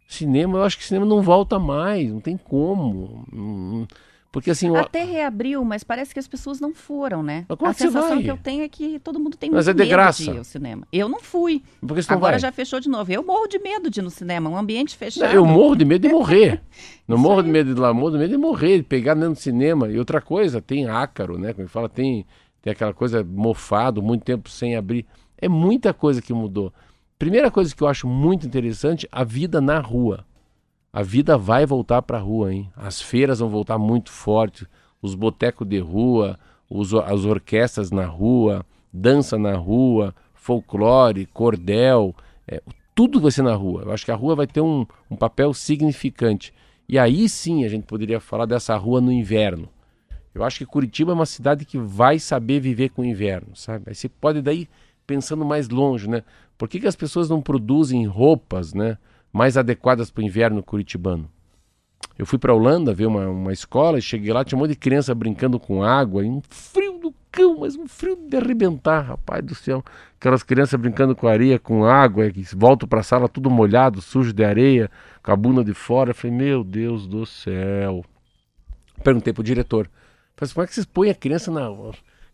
Cinema, 0.08 0.60
eu 0.60 0.64
acho 0.64 0.78
que 0.78 0.84
cinema 0.84 1.06
não 1.06 1.22
volta 1.22 1.58
mais, 1.58 2.12
não 2.12 2.20
tem 2.20 2.38
como. 2.38 3.26
Hum, 3.34 3.88
Porque 4.34 4.50
assim, 4.50 4.68
o- 4.68 4.76
Até 4.76 5.04
reabriu, 5.04 5.64
mas 5.64 5.84
parece 5.84 6.12
que 6.12 6.20
as 6.20 6.28
pessoas 6.28 6.60
não 6.60 6.74
foram, 6.74 7.22
né? 7.22 7.46
Mas 7.48 7.60
a 7.62 7.70
é 7.70 7.74
sensação 7.88 8.20
que 8.20 8.32
eu 8.32 8.36
tenho 8.36 8.64
é 8.64 8.68
que 8.68 8.98
todo 8.98 9.20
mundo 9.20 9.38
tem 9.38 9.52
Mas 9.52 9.68
muito 9.68 9.70
é 9.70 9.74
de 9.76 9.88
medo 9.88 9.90
graça. 9.96 10.24
de 10.24 10.32
ir 10.32 10.38
ao 10.40 10.44
cinema. 10.44 10.88
Eu 10.92 11.08
não 11.08 11.20
fui. 11.20 11.62
porque 11.80 12.02
você 12.02 12.10
não 12.12 12.18
Agora 12.18 12.32
vai. 12.34 12.40
já 12.40 12.52
fechou 12.52 12.80
de 12.80 12.90
novo. 12.90 13.12
Eu 13.14 13.24
morro 13.24 13.46
de 13.46 13.60
medo 13.60 13.92
de 13.92 14.00
ir 14.00 14.04
no 14.04 14.10
cinema, 14.10 14.50
um 14.50 14.58
ambiente 14.58 14.98
fechado. 14.98 15.32
Eu 15.32 15.46
morro 15.46 15.76
de 15.76 15.86
medo 15.86 16.08
de 16.08 16.12
morrer. 16.12 16.60
Não 17.08 17.16
morro 17.18 17.42
aí. 17.42 17.46
de 17.46 17.52
medo 17.52 17.74
de 17.76 17.80
ir 17.80 17.82
lá, 17.82 17.94
morro 17.94 18.12
de 18.14 18.18
medo 18.18 18.32
de 18.32 18.38
morrer, 18.38 18.78
de 18.78 18.84
pegar 18.84 19.14
dentro 19.14 19.34
do 19.34 19.40
cinema. 19.40 19.88
E 19.88 20.00
outra 20.00 20.20
coisa, 20.20 20.60
tem 20.60 20.88
ácaro, 20.88 21.38
né? 21.38 21.54
Como 21.54 21.68
fala, 21.68 21.88
tem, 21.88 22.26
tem 22.60 22.72
aquela 22.74 22.94
coisa 22.94 23.24
mofado, 23.24 24.02
muito 24.02 24.24
tempo 24.24 24.50
sem 24.50 24.76
abrir. 24.76 25.06
É 25.38 25.48
muita 25.48 25.94
coisa 25.94 26.22
que 26.24 26.34
mudou. 26.34 26.74
Primeira 27.20 27.52
coisa 27.52 27.76
que 27.76 27.84
eu 27.84 27.88
acho 27.88 28.08
muito 28.08 28.48
interessante, 28.48 29.08
a 29.12 29.24
vida 29.24 29.62
na 29.62 29.80
rua. 29.80 30.26
A 30.94 31.02
vida 31.02 31.40
vai 31.40 31.66
voltar 31.66 32.04
para 32.04 32.20
a 32.20 32.22
rua, 32.22 32.54
hein? 32.54 32.72
As 32.78 33.02
feiras 33.02 33.40
vão 33.40 33.50
voltar 33.50 33.80
muito 33.80 34.12
forte, 34.12 34.68
os 35.02 35.16
botecos 35.16 35.68
de 35.68 35.80
rua, 35.80 36.38
os, 36.70 36.94
as 36.94 37.26
orquestras 37.26 37.90
na 37.90 38.06
rua, 38.06 38.64
dança 38.94 39.36
na 39.40 39.56
rua, 39.56 40.14
folclore, 40.36 41.26
cordel, 41.26 42.16
é, 42.48 42.62
tudo 42.94 43.20
vai 43.20 43.32
ser 43.32 43.42
na 43.42 43.56
rua. 43.56 43.82
Eu 43.82 43.92
acho 43.92 44.06
que 44.06 44.12
a 44.12 44.16
rua 44.16 44.36
vai 44.36 44.46
ter 44.46 44.62
um, 44.62 44.86
um 45.10 45.16
papel 45.16 45.52
significante. 45.52 46.54
E 46.88 47.00
aí 47.00 47.28
sim 47.28 47.66
a 47.66 47.70
gente 47.70 47.88
poderia 47.88 48.20
falar 48.20 48.46
dessa 48.46 48.78
rua 48.78 49.02
no 49.02 49.12
inverno. 49.12 49.68
Eu 50.36 50.44
acho 50.44 50.60
que 50.60 50.66
Curitiba 50.66 51.12
é 51.12 51.16
uma 51.16 51.26
cidade 51.26 51.66
que 51.66 51.78
vai 51.80 52.20
saber 52.20 52.60
viver 52.60 52.90
com 52.90 53.02
o 53.02 53.06
inverno, 53.06 53.56
sabe? 53.56 53.86
Aí 53.88 53.96
você 53.96 54.08
pode 54.08 54.44
daí 54.44 54.70
pensando 55.08 55.44
mais 55.44 55.70
longe, 55.70 56.08
né? 56.08 56.24
Por 56.56 56.70
que, 56.70 56.80
que 56.80 56.88
as 56.88 56.96
pessoas 56.96 57.30
não 57.30 57.42
produzem 57.42 58.06
roupas, 58.06 58.74
né, 58.76 58.98
mais 59.34 59.58
adequadas 59.58 60.10
para 60.10 60.22
o 60.22 60.26
inverno 60.26 60.64
curitibano? 60.64 61.30
Eu 62.18 62.26
fui 62.26 62.38
para 62.38 62.54
Holanda 62.54 62.94
ver 62.94 63.08
uma, 63.08 63.28
uma 63.28 63.52
escola 63.52 63.98
e 63.98 64.02
cheguei 64.02 64.32
lá, 64.32 64.46
tinha 64.46 64.56
um 64.56 64.62
monte 64.62 64.72
de 64.72 64.78
criança 64.78 65.16
brincando 65.16 65.60
com 65.60 65.84
água, 65.84 66.24
e 66.24 66.30
um 66.30 66.42
frio 66.48 67.00
do 67.00 67.14
cão, 67.32 67.60
mas 67.60 67.76
um 67.76 67.88
frio 67.88 68.16
de 68.16 68.38
arrebentar, 68.38 69.02
rapaz 69.02 69.44
do 69.44 69.56
céu. 69.56 69.84
Aquelas 70.20 70.44
crianças 70.44 70.80
brincando 70.80 71.16
com 71.16 71.28
areia, 71.28 71.58
com 71.58 71.84
água, 71.84 72.30
que 72.30 72.44
voltam 72.56 72.88
para 72.88 73.00
a 73.00 73.04
sala 73.04 73.28
tudo 73.28 73.50
molhado, 73.50 74.00
sujo 74.00 74.32
de 74.32 74.46
areia, 74.46 74.92
com 75.24 75.32
a 75.32 75.36
bunda 75.36 75.64
de 75.64 75.74
fora. 75.74 76.12
Eu 76.12 76.16
falei, 76.16 76.38
meu 76.38 76.64
Deus 76.64 77.08
do 77.08 77.26
céu. 77.26 78.06
Perguntei 79.04 79.34
pro 79.34 79.44
diretor, 79.44 79.90
como 80.54 80.64
é 80.64 80.68
que 80.68 80.76
vocês 80.76 80.86
põem 80.86 81.10
a 81.10 81.16
criança 81.16 81.50
na... 81.50 81.68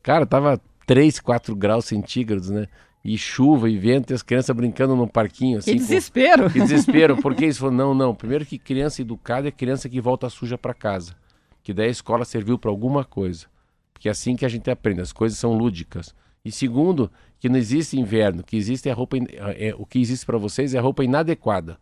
Cara, 0.03 0.25
tava 0.25 0.59
3, 0.85 1.19
4 1.19 1.55
graus 1.55 1.85
centígrados, 1.85 2.49
né? 2.49 2.67
E 3.03 3.17
chuva 3.17 3.69
e 3.69 3.77
vento 3.77 4.11
e 4.11 4.13
as 4.13 4.21
crianças 4.21 4.53
brincando 4.55 4.95
num 4.95 5.07
parquinho 5.07 5.59
assim. 5.59 5.71
Que 5.73 5.77
com- 5.79 5.85
desespero. 5.85 6.49
que 6.49 6.59
desespero, 6.59 7.15
porque 7.21 7.45
eles 7.45 7.57
falaram, 7.57 7.77
não, 7.77 7.93
não, 7.93 8.15
primeiro 8.15 8.45
que 8.45 8.57
criança 8.57 9.01
educada 9.01 9.47
é 9.47 9.51
criança 9.51 9.87
que 9.87 10.01
volta 10.01 10.29
suja 10.29 10.57
para 10.57 10.73
casa. 10.73 11.15
Que 11.63 11.73
daí 11.73 11.87
a 11.87 11.91
escola 11.91 12.25
serviu 12.25 12.57
para 12.59 12.69
alguma 12.69 13.03
coisa. 13.05 13.45
Porque 13.93 14.07
é 14.07 14.11
assim 14.11 14.35
que 14.35 14.45
a 14.45 14.49
gente 14.49 14.69
aprende, 14.69 15.01
as 15.01 15.13
coisas 15.13 15.37
são 15.37 15.53
lúdicas. 15.53 16.13
E 16.43 16.51
segundo, 16.51 17.09
que 17.39 17.47
não 17.49 17.57
existe 17.57 17.97
inverno, 17.99 18.43
que 18.43 18.55
existe 18.57 18.89
a 18.89 18.93
roupa, 18.93 19.17
in- 19.17 19.27
é, 19.57 19.73
o 19.77 19.85
que 19.85 19.99
existe 19.99 20.25
para 20.25 20.37
vocês 20.37 20.73
é 20.73 20.77
a 20.79 20.81
roupa 20.81 21.03
inadequada. 21.03 21.77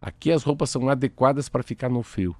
Aqui 0.00 0.30
as 0.32 0.42
roupas 0.42 0.68
são 0.70 0.88
adequadas 0.88 1.48
para 1.48 1.62
ficar 1.62 1.88
no 1.88 2.02
frio. 2.02 2.34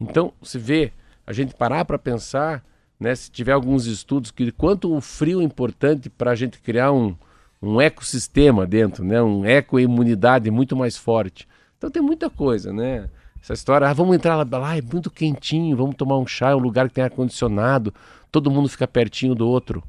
Então, 0.00 0.32
se 0.42 0.58
vê, 0.58 0.92
a 1.26 1.32
gente 1.32 1.54
parar 1.54 1.84
para 1.84 1.98
pensar, 1.98 2.64
né, 2.98 3.14
se 3.14 3.30
tiver 3.30 3.52
alguns 3.52 3.86
estudos, 3.86 4.30
que 4.30 4.50
quanto 4.52 4.92
o 4.94 5.00
frio 5.00 5.40
é 5.40 5.44
importante 5.44 6.08
para 6.10 6.32
a 6.32 6.34
gente 6.34 6.60
criar 6.60 6.90
um, 6.92 7.16
um 7.60 7.80
ecossistema 7.80 8.66
dentro, 8.66 9.04
né, 9.04 9.20
um 9.22 9.44
ecoimunidade 9.44 10.50
muito 10.50 10.76
mais 10.76 10.96
forte. 10.96 11.46
Então 11.76 11.90
tem 11.90 12.02
muita 12.02 12.28
coisa, 12.30 12.72
né? 12.72 13.08
Essa 13.40 13.52
história, 13.54 13.88
ah, 13.88 13.92
vamos 13.92 14.14
entrar 14.16 14.36
lá, 14.36 14.58
lá, 14.58 14.76
é 14.76 14.82
muito 14.82 15.10
quentinho, 15.10 15.76
vamos 15.76 15.94
tomar 15.96 16.18
um 16.18 16.26
chá, 16.26 16.50
é 16.50 16.54
um 16.54 16.60
lugar 16.60 16.88
que 16.88 16.94
tem 16.94 17.04
ar-condicionado, 17.04 17.94
todo 18.32 18.50
mundo 18.50 18.68
fica 18.68 18.86
pertinho 18.86 19.34
do 19.34 19.48
outro. 19.48 19.82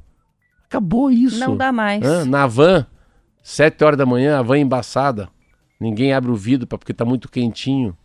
Acabou 0.66 1.10
isso. 1.10 1.40
Não 1.40 1.58
dá 1.58 1.72
mais. 1.72 2.04
Hã? 2.06 2.26
Na 2.26 2.46
van, 2.46 2.86
sete 3.42 3.84
horas 3.84 3.98
da 3.98 4.06
manhã, 4.06 4.38
a 4.38 4.42
van 4.44 4.60
embaçada. 4.60 5.28
Ninguém 5.80 6.14
abre 6.14 6.30
o 6.30 6.36
vidro 6.36 6.68
pra- 6.68 6.78
porque 6.78 6.94
tá 6.94 7.04
muito 7.04 7.28
quentinho. 7.30 7.98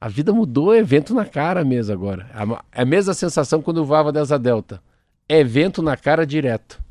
A 0.00 0.08
vida 0.08 0.32
mudou, 0.32 0.72
é 0.74 0.82
vento 0.82 1.14
na 1.14 1.24
cara 1.24 1.64
mesmo 1.64 1.92
agora. 1.92 2.30
É 2.74 2.80
a- 2.82 2.84
mesma 2.84 3.12
sensação 3.14 3.60
quando 3.60 3.76
eu 3.78 3.84
voava 3.84 4.10
da 4.10 4.20
Asa 4.22 4.38
Delta. 4.38 4.82
É 5.28 5.44
vento 5.44 5.82
na 5.82 5.96
cara 5.96 6.26
direto. 6.26 6.82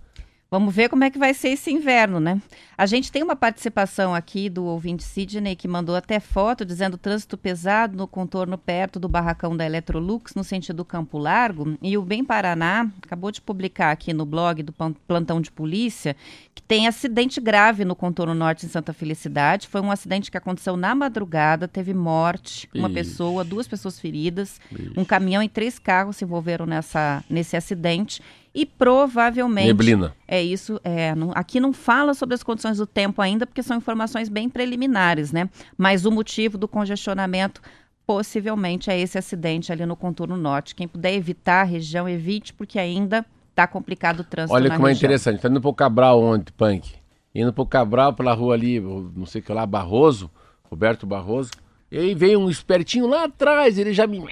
Vamos 0.54 0.76
ver 0.76 0.90
como 0.90 1.06
é 1.06 1.10
que 1.10 1.18
vai 1.18 1.34
ser 1.34 1.48
esse 1.48 1.72
inverno, 1.72 2.20
né? 2.20 2.42
A 2.78 2.86
gente 2.86 3.10
tem 3.10 3.24
uma 3.24 3.38
participação 3.38 4.14
aqui 4.14 4.50
do 4.50 4.66
ouvinte 4.66 5.02
Sidney 5.02 5.56
que 5.56 5.66
mandou 5.66 5.96
até 5.96 6.20
foto 6.20 6.66
dizendo 6.66 6.98
trânsito 6.98 7.38
pesado 7.38 7.96
no 7.96 8.06
contorno 8.06 8.58
perto 8.58 9.00
do 9.00 9.08
barracão 9.08 9.56
da 9.56 9.66
Electrolux 9.66 10.36
no 10.36 10.44
sentido 10.44 10.84
Campo 10.84 11.18
Largo. 11.18 11.78
E 11.82 11.98
o 11.98 12.02
Bem 12.02 12.22
Paraná 12.26 12.92
acabou 13.02 13.32
de 13.32 13.40
publicar 13.40 13.92
aqui 13.92 14.12
no 14.12 14.26
blog 14.26 14.62
do 14.62 14.74
Plantão 15.08 15.40
de 15.40 15.50
Polícia 15.50 16.18
que 16.54 16.62
tem 16.62 16.86
acidente 16.86 17.40
grave 17.40 17.86
no 17.86 17.96
contorno 17.96 18.34
norte 18.34 18.66
em 18.66 18.70
Santa 18.70 18.92
Felicidade. 18.92 19.70
Foi 19.70 19.80
um 19.80 19.90
acidente 19.90 20.30
que 20.30 20.38
aconteceu 20.38 20.76
na 20.76 20.94
madrugada, 20.94 21.66
teve 21.66 21.94
morte, 21.94 22.68
uma 22.76 22.90
Ixi. 22.90 22.94
pessoa, 22.96 23.46
duas 23.46 23.70
pessoas 23.70 23.98
feridas. 23.98 24.60
Um 24.98 25.06
caminhão 25.06 25.42
e 25.42 25.48
três 25.48 25.80
carros 25.80 26.18
se 26.18 26.26
envolveram 26.26 26.66
nessa, 26.66 27.24
nesse 27.30 27.56
acidente. 27.56 28.22
E 28.54 28.66
provavelmente. 28.66 29.68
Neblina. 29.68 30.14
É 30.28 30.42
isso. 30.42 30.80
É, 30.84 31.16
não- 31.16 31.32
aqui 31.34 31.60
não 31.60 31.72
fala 31.72 32.14
sobre 32.14 32.36
as 32.36 32.44
condições 32.44 32.78
do 32.78 32.86
tempo 32.86 33.22
ainda, 33.22 33.46
porque 33.48 33.64
são 33.64 33.78
informações 33.78 34.28
bem 34.28 34.50
preliminares, 34.50 35.32
né? 35.32 35.50
Mas 35.78 36.06
o 36.06 36.12
motivo 36.12 36.58
do 36.58 36.68
congestionamento 36.68 37.62
possivelmente 38.06 38.90
é 38.90 39.00
esse 39.00 39.18
acidente 39.18 39.72
ali 39.72 39.86
no 39.86 39.96
contorno 39.96 40.36
norte. 40.36 40.76
Quem 40.76 40.88
puder 40.88 41.14
evitar 41.14 41.62
a 41.62 41.64
região, 41.64 42.10
evite, 42.10 42.54
porque 42.54 42.78
ainda 42.78 43.26
tá 43.56 43.66
complicado 43.68 44.20
o 44.20 44.24
trânsito 44.24 44.54
Olha 44.56 44.70
como 44.72 44.86
é 44.88 44.90
região. 44.90 45.08
interessante. 45.08 45.42
Tá 45.42 45.48
indo 45.50 45.62
pro 45.62 45.74
Cabral 45.74 46.22
ontem, 46.22 46.52
Punk. 46.58 46.94
Indo 47.34 47.54
pro 47.54 47.66
Cabral 47.66 48.14
pela 48.14 48.34
rua 48.34 48.54
ali, 48.56 48.80
o- 48.80 49.12
não 49.16 49.26
sei 49.26 49.40
o 49.40 49.44
que 49.44 49.54
lá, 49.54 49.66
Barroso, 49.66 50.30
Roberto 50.70 51.06
Barroso. 51.06 51.52
E 51.92 51.98
aí 51.98 52.16
veio 52.16 52.40
um 52.40 52.50
espertinho 52.50 53.06
lá 53.06 53.26
atrás, 53.26 53.78
ele 53.78 53.92
já 53.92 54.08
me. 54.08 54.24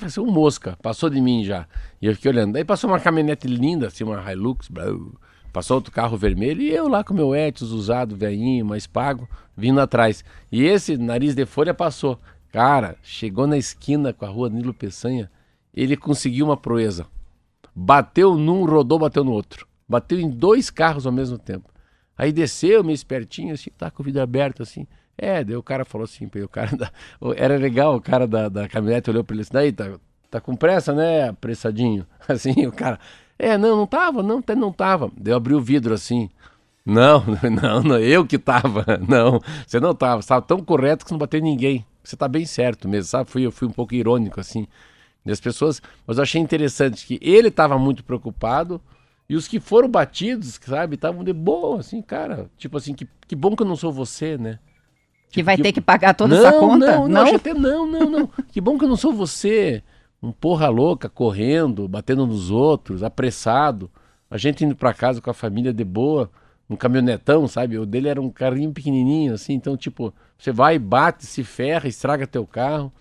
Pareceu 0.00 0.24
um 0.24 0.30
mosca, 0.30 0.76
passou 0.82 1.08
de 1.08 1.20
mim 1.20 1.44
já. 1.44 1.68
E 2.02 2.06
eu 2.06 2.14
fiquei 2.16 2.32
olhando. 2.32 2.54
Daí 2.54 2.64
passou 2.64 2.90
uma 2.90 2.98
caminhonete 2.98 3.46
linda, 3.46 3.86
assim, 3.86 4.02
uma 4.02 4.32
Hilux, 4.32 4.68
passou 5.52 5.76
outro 5.76 5.92
carro 5.92 6.16
vermelho 6.16 6.60
e 6.60 6.70
eu 6.70 6.88
lá 6.88 7.04
com 7.04 7.14
meu 7.14 7.32
Etios 7.32 7.70
usado, 7.70 8.16
velhinho, 8.16 8.66
mais 8.66 8.88
pago, 8.88 9.28
vindo 9.56 9.80
atrás. 9.80 10.24
E 10.50 10.64
esse 10.64 10.96
nariz 10.96 11.34
de 11.34 11.46
folha 11.46 11.72
passou. 11.72 12.18
Cara, 12.50 12.96
chegou 13.00 13.46
na 13.46 13.56
esquina 13.56 14.12
com 14.12 14.24
a 14.24 14.28
rua 14.28 14.50
Nilo 14.50 14.74
Peçanha, 14.74 15.30
ele 15.72 15.96
conseguiu 15.96 16.46
uma 16.46 16.56
proeza. 16.56 17.06
Bateu 17.72 18.34
num, 18.34 18.64
rodou, 18.64 18.98
bateu 18.98 19.22
no 19.22 19.30
outro. 19.30 19.66
Bateu 19.88 20.18
em 20.18 20.28
dois 20.28 20.70
carros 20.70 21.06
ao 21.06 21.12
mesmo 21.12 21.38
tempo. 21.38 21.70
Aí 22.18 22.32
desceu, 22.32 22.82
meio 22.82 22.94
espertinho, 22.94 23.54
assim, 23.54 23.70
tá 23.76 23.90
com 23.90 24.02
o 24.02 24.04
vidro 24.04 24.22
aberto, 24.22 24.62
assim. 24.62 24.86
É, 25.18 25.42
daí 25.42 25.56
o 25.56 25.62
cara 25.62 25.84
falou 25.84 26.04
assim, 26.04 26.26
o 26.44 26.48
cara 26.48 26.74
da- 26.76 26.90
era 27.36 27.56
legal, 27.56 27.96
o 27.96 28.00
cara 28.00 28.26
da, 28.26 28.48
da 28.48 28.68
caminhonete 28.68 29.10
olhou 29.10 29.24
pra 29.24 29.34
ele 29.34 29.42
assim, 29.42 29.52
daí, 29.52 29.72
tá, 29.72 29.98
tá 30.30 30.40
com 30.40 30.54
pressa, 30.56 30.92
né, 30.92 31.28
apressadinho? 31.28 32.06
Assim, 32.28 32.66
o 32.66 32.72
cara, 32.72 32.98
é, 33.38 33.56
não, 33.56 33.76
não 33.76 33.86
tava, 33.86 34.22
não, 34.22 34.38
até 34.38 34.54
não 34.54 34.72
tava. 34.72 35.10
Daí 35.16 35.32
eu 35.32 35.36
abri 35.36 35.54
o 35.54 35.60
vidro 35.60 35.94
assim, 35.94 36.28
não, 36.84 37.24
não, 37.62 37.82
não, 37.82 37.98
eu 37.98 38.26
que 38.26 38.38
tava, 38.38 38.84
não, 39.08 39.40
você 39.66 39.80
não 39.80 39.94
tava, 39.94 40.22
você 40.22 40.28
tava 40.28 40.42
tão 40.42 40.58
correto 40.64 41.04
que 41.04 41.08
você 41.10 41.14
não 41.14 41.18
bateu 41.18 41.40
ninguém. 41.40 41.84
Você 42.02 42.16
tá 42.16 42.28
bem 42.28 42.46
certo 42.46 42.88
mesmo, 42.88 43.08
sabe? 43.08 43.30
Fui, 43.30 43.44
eu 43.46 43.50
fui 43.52 43.66
um 43.66 43.72
pouco 43.72 43.94
irônico, 43.94 44.40
assim. 44.40 44.66
E 45.24 45.30
as 45.32 45.40
pessoas, 45.40 45.82
mas 46.06 46.18
eu 46.18 46.22
achei 46.22 46.40
interessante 46.40 47.04
que 47.06 47.18
ele 47.20 47.48
estava 47.48 47.78
muito 47.78 48.04
preocupado 48.04 48.80
e 49.28 49.34
os 49.34 49.48
que 49.48 49.58
foram 49.58 49.88
batidos, 49.88 50.58
sabe, 50.62 50.94
estavam 50.94 51.24
de 51.24 51.32
boa, 51.32 51.80
assim, 51.80 52.00
cara. 52.00 52.48
Tipo 52.56 52.76
assim, 52.78 52.94
que, 52.94 53.08
que 53.26 53.34
bom 53.34 53.56
que 53.56 53.62
eu 53.62 53.66
não 53.66 53.74
sou 53.76 53.92
você, 53.92 54.38
né? 54.38 54.58
Que 55.30 55.42
vai 55.42 55.56
Tipo, 55.56 55.64
ter 55.64 55.72
que 55.72 55.80
pagar 55.80 56.14
toda 56.14 56.34
não, 56.34 56.46
essa 56.46 56.58
conta? 56.58 56.86
Não, 56.86 57.08
não, 57.08 57.34
até 57.34 57.52
não, 57.52 57.86
não, 57.86 58.10
não. 58.10 58.30
que 58.48 58.60
bom 58.60 58.78
que 58.78 58.84
eu 58.84 58.88
não 58.88 58.96
sou 58.96 59.12
você. 59.12 59.82
Um 60.22 60.32
porra 60.32 60.68
louca, 60.68 61.08
correndo, 61.08 61.86
batendo 61.86 62.26
nos 62.26 62.50
outros, 62.50 63.02
apressado. 63.02 63.90
A 64.30 64.38
gente 64.38 64.64
indo 64.64 64.74
pra 64.74 64.94
casa 64.94 65.20
com 65.20 65.30
a 65.30 65.34
família 65.34 65.72
de 65.72 65.84
boa, 65.84 66.30
um 66.68 66.74
caminhonetão, 66.74 67.46
sabe? 67.46 67.78
O 67.78 67.86
dele 67.86 68.08
era 68.08 68.20
um 68.20 68.30
carrinho 68.30 68.72
pequenininho, 68.72 69.34
assim. 69.34 69.52
Então, 69.52 69.76
tipo, 69.76 70.12
você 70.38 70.50
vai, 70.50 70.78
bate, 70.78 71.26
se 71.26 71.44
ferra, 71.44 71.88
estraga 71.88 72.26
teu 72.26 72.46
carro. 72.46 72.92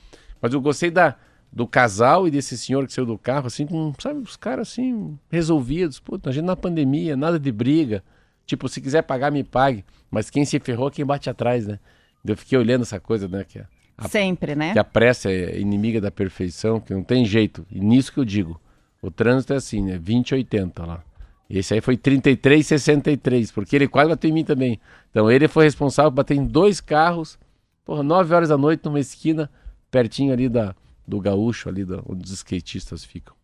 Mas 0.42 0.54
eu 0.54 0.62
gostei 0.62 0.92
da, 0.92 1.16
do 1.52 1.66
casal 1.66 2.28
e 2.28 2.32
desse 2.32 2.58
senhor 2.58 2.86
que 2.86 2.94
saiu 2.94 3.06
do 3.06 3.18
carro, 3.18 3.48
assim, 3.48 3.66
com, 3.66 3.94
sabe, 3.98 4.20
os 4.20 4.36
caras 4.36 4.70
assim, 4.70 5.18
resolvidos. 5.32 6.00
Puta, 6.00 6.30
a 6.30 6.34
gente 6.34 6.46
na 6.46 6.56
pandemia, 6.56 7.16
nada 7.16 7.40
de 7.40 7.52
briga. 7.52 8.04
Tipo, 8.46 8.68
se 8.70 8.80
quiser 8.80 9.02
pagar, 9.02 9.32
me 9.32 9.44
pague. 9.44 9.84
Mas 10.12 10.30
quem 10.30 10.46
se 10.46 10.60
ferrou 10.60 10.90
é 10.90 10.92
quem 10.92 11.06
bate 11.06 11.30
atrás, 11.30 11.66
né? 11.66 11.80
Eu 12.26 12.38
fiquei 12.38 12.58
olhando 12.58 12.82
essa 12.82 13.00
coisa, 13.00 13.28
né? 13.28 13.44
Que 13.44 13.60
a, 13.98 14.08
Sempre, 14.08 14.56
né? 14.56 14.74
que 14.74 14.80
a 14.80 14.84
pressa 14.84 15.32
é 15.32 15.60
inimiga 15.60 16.02
da 16.02 16.12
perfeição, 16.12 16.80
que 16.80 16.94
não 16.94 17.04
tem 17.04 17.26
jeito. 17.26 17.66
E 17.72 17.80
nisso 17.80 18.12
que 18.12 18.20
eu 18.20 18.26
digo. 18.26 18.60
O 19.02 19.12
trânsito 19.12 19.54
é 19.54 19.58
assim, 19.58 19.84
né? 19.84 19.98
20 19.98 20.34
80 20.34 20.86
lá. 20.86 21.04
Esse 21.50 21.76
aí 21.76 21.82
foi 21.82 21.96
33 21.96 22.66
63, 22.66 23.52
porque 23.52 23.76
ele 23.76 23.88
quase 23.88 24.10
bateu 24.10 24.30
em 24.30 24.34
mim 24.34 24.44
também. 24.44 24.80
Então 25.12 25.30
ele 25.30 25.48
foi 25.48 25.66
responsável 25.66 26.12
por 26.12 26.18
bater 26.18 26.36
em 26.36 26.46
dois 26.46 26.82
carros, 26.82 27.38
porra, 27.86 28.02
9 28.02 28.34
horas 28.34 28.50
da 28.50 28.58
noite 28.58 28.84
numa 28.84 29.00
esquina, 29.00 29.50
pertinho 29.92 30.34
ali 30.34 30.50
da, 30.50 30.76
do 31.08 31.20
gaúcho, 31.20 31.70
ali 31.70 31.86
da, 31.86 32.02
onde 32.08 32.24
os 32.24 32.32
skatistas 32.32 33.06
ficam. 33.06 33.35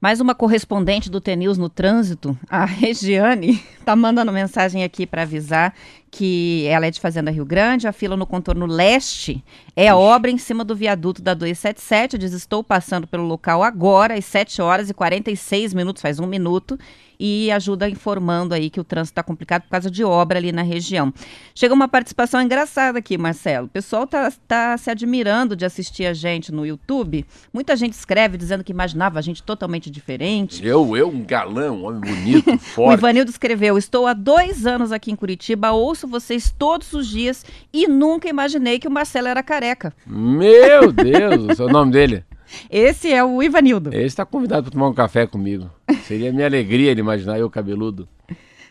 Mais 0.00 0.20
uma 0.20 0.34
correspondente 0.34 1.10
do 1.10 1.20
TNews 1.20 1.56
no 1.56 1.68
trânsito, 1.68 2.36
a 2.48 2.64
Regiane, 2.66 3.62
tá 3.84 3.94
mandando 3.94 4.32
mensagem 4.32 4.84
aqui 4.84 5.06
para 5.06 5.22
avisar 5.22 5.74
que 6.10 6.66
ela 6.66 6.86
é 6.86 6.90
de 6.90 7.00
Fazenda 7.00 7.30
Rio 7.30 7.44
Grande, 7.44 7.88
a 7.88 7.92
fila 7.92 8.16
no 8.16 8.26
contorno 8.26 8.66
leste 8.66 9.42
é 9.76 9.88
a 9.88 9.96
obra 9.96 10.30
em 10.30 10.38
cima 10.38 10.64
do 10.64 10.76
viaduto 10.76 11.20
da 11.20 11.34
277. 11.34 12.16
Diz: 12.16 12.32
Estou 12.32 12.62
passando 12.62 13.06
pelo 13.06 13.24
local 13.24 13.62
agora, 13.62 14.14
às 14.14 14.24
7 14.24 14.62
horas 14.62 14.88
e 14.88 14.94
46 14.94 15.74
minutos, 15.74 16.00
faz 16.00 16.20
um 16.20 16.26
minuto, 16.26 16.78
e 17.18 17.50
ajuda 17.50 17.88
informando 17.88 18.54
aí 18.54 18.70
que 18.70 18.80
o 18.80 18.84
trânsito 18.84 19.12
está 19.12 19.22
complicado 19.22 19.62
por 19.62 19.70
causa 19.70 19.90
de 19.90 20.04
obra 20.04 20.38
ali 20.38 20.52
na 20.52 20.62
região. 20.62 21.12
Chega 21.54 21.74
uma 21.74 21.88
participação 21.88 22.40
engraçada 22.40 22.98
aqui, 22.98 23.16
Marcelo. 23.18 23.66
O 23.66 23.70
pessoal 23.70 24.06
tá, 24.06 24.32
tá 24.46 24.76
se 24.76 24.90
admirando 24.90 25.56
de 25.56 25.64
assistir 25.64 26.06
a 26.06 26.14
gente 26.14 26.52
no 26.52 26.66
YouTube. 26.66 27.26
Muita 27.52 27.76
gente 27.76 27.94
escreve 27.94 28.36
dizendo 28.36 28.62
que 28.62 28.72
imaginava 28.72 29.18
a 29.18 29.22
gente 29.22 29.42
totalmente 29.42 29.90
diferente. 29.90 30.64
Eu, 30.64 30.96
eu, 30.96 31.08
um 31.08 31.24
galão, 31.24 31.78
um 31.78 31.86
homem 31.86 32.00
bonito, 32.00 32.50
O 32.54 32.58
forte. 32.58 32.98
Ivanildo 32.98 33.30
escreveu: 33.30 33.76
Estou 33.76 34.06
há 34.06 34.12
dois 34.12 34.66
anos 34.66 34.92
aqui 34.92 35.10
em 35.10 35.16
Curitiba, 35.16 35.72
ouço 35.72 36.06
vocês 36.06 36.54
todos 36.56 36.92
os 36.92 37.08
dias 37.08 37.44
e 37.72 37.88
nunca 37.88 38.28
imaginei 38.28 38.78
que 38.78 38.88
o 38.88 38.90
Marcelo 38.90 39.28
era 39.28 39.42
careca. 39.42 39.63
Meu 40.06 40.92
Deus, 40.92 41.58
o 41.58 41.68
nome 41.68 41.92
dele. 41.92 42.24
Esse 42.70 43.12
é 43.12 43.24
o 43.24 43.42
Ivanildo. 43.42 43.90
Ele 43.92 44.04
está 44.04 44.24
convidado 44.24 44.64
para 44.64 44.72
tomar 44.72 44.88
um 44.88 44.94
café 44.94 45.26
comigo. 45.26 45.70
Seria 46.06 46.32
minha 46.32 46.46
alegria 46.46 46.90
ele 46.90 47.00
imaginar 47.00 47.38
eu 47.38 47.50
cabeludo. 47.50 48.08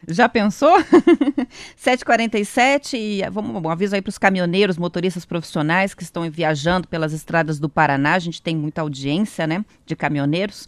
Já 0.07 0.27
pensou? 0.27 0.77
7h47 1.81 2.93
e 2.93 3.29
vamos, 3.29 3.63
um 3.63 3.69
aviso 3.69 3.95
aí 3.95 4.01
para 4.01 4.09
os 4.09 4.17
caminhoneiros, 4.17 4.77
motoristas 4.77 5.25
profissionais 5.25 5.93
que 5.93 6.03
estão 6.03 6.29
viajando 6.29 6.87
pelas 6.87 7.13
estradas 7.13 7.57
do 7.57 7.69
Paraná. 7.69 8.15
A 8.15 8.19
gente 8.19 8.41
tem 8.41 8.55
muita 8.55 8.81
audiência, 8.81 9.47
né, 9.47 9.63
de 9.85 9.95
caminhoneiros. 9.95 10.67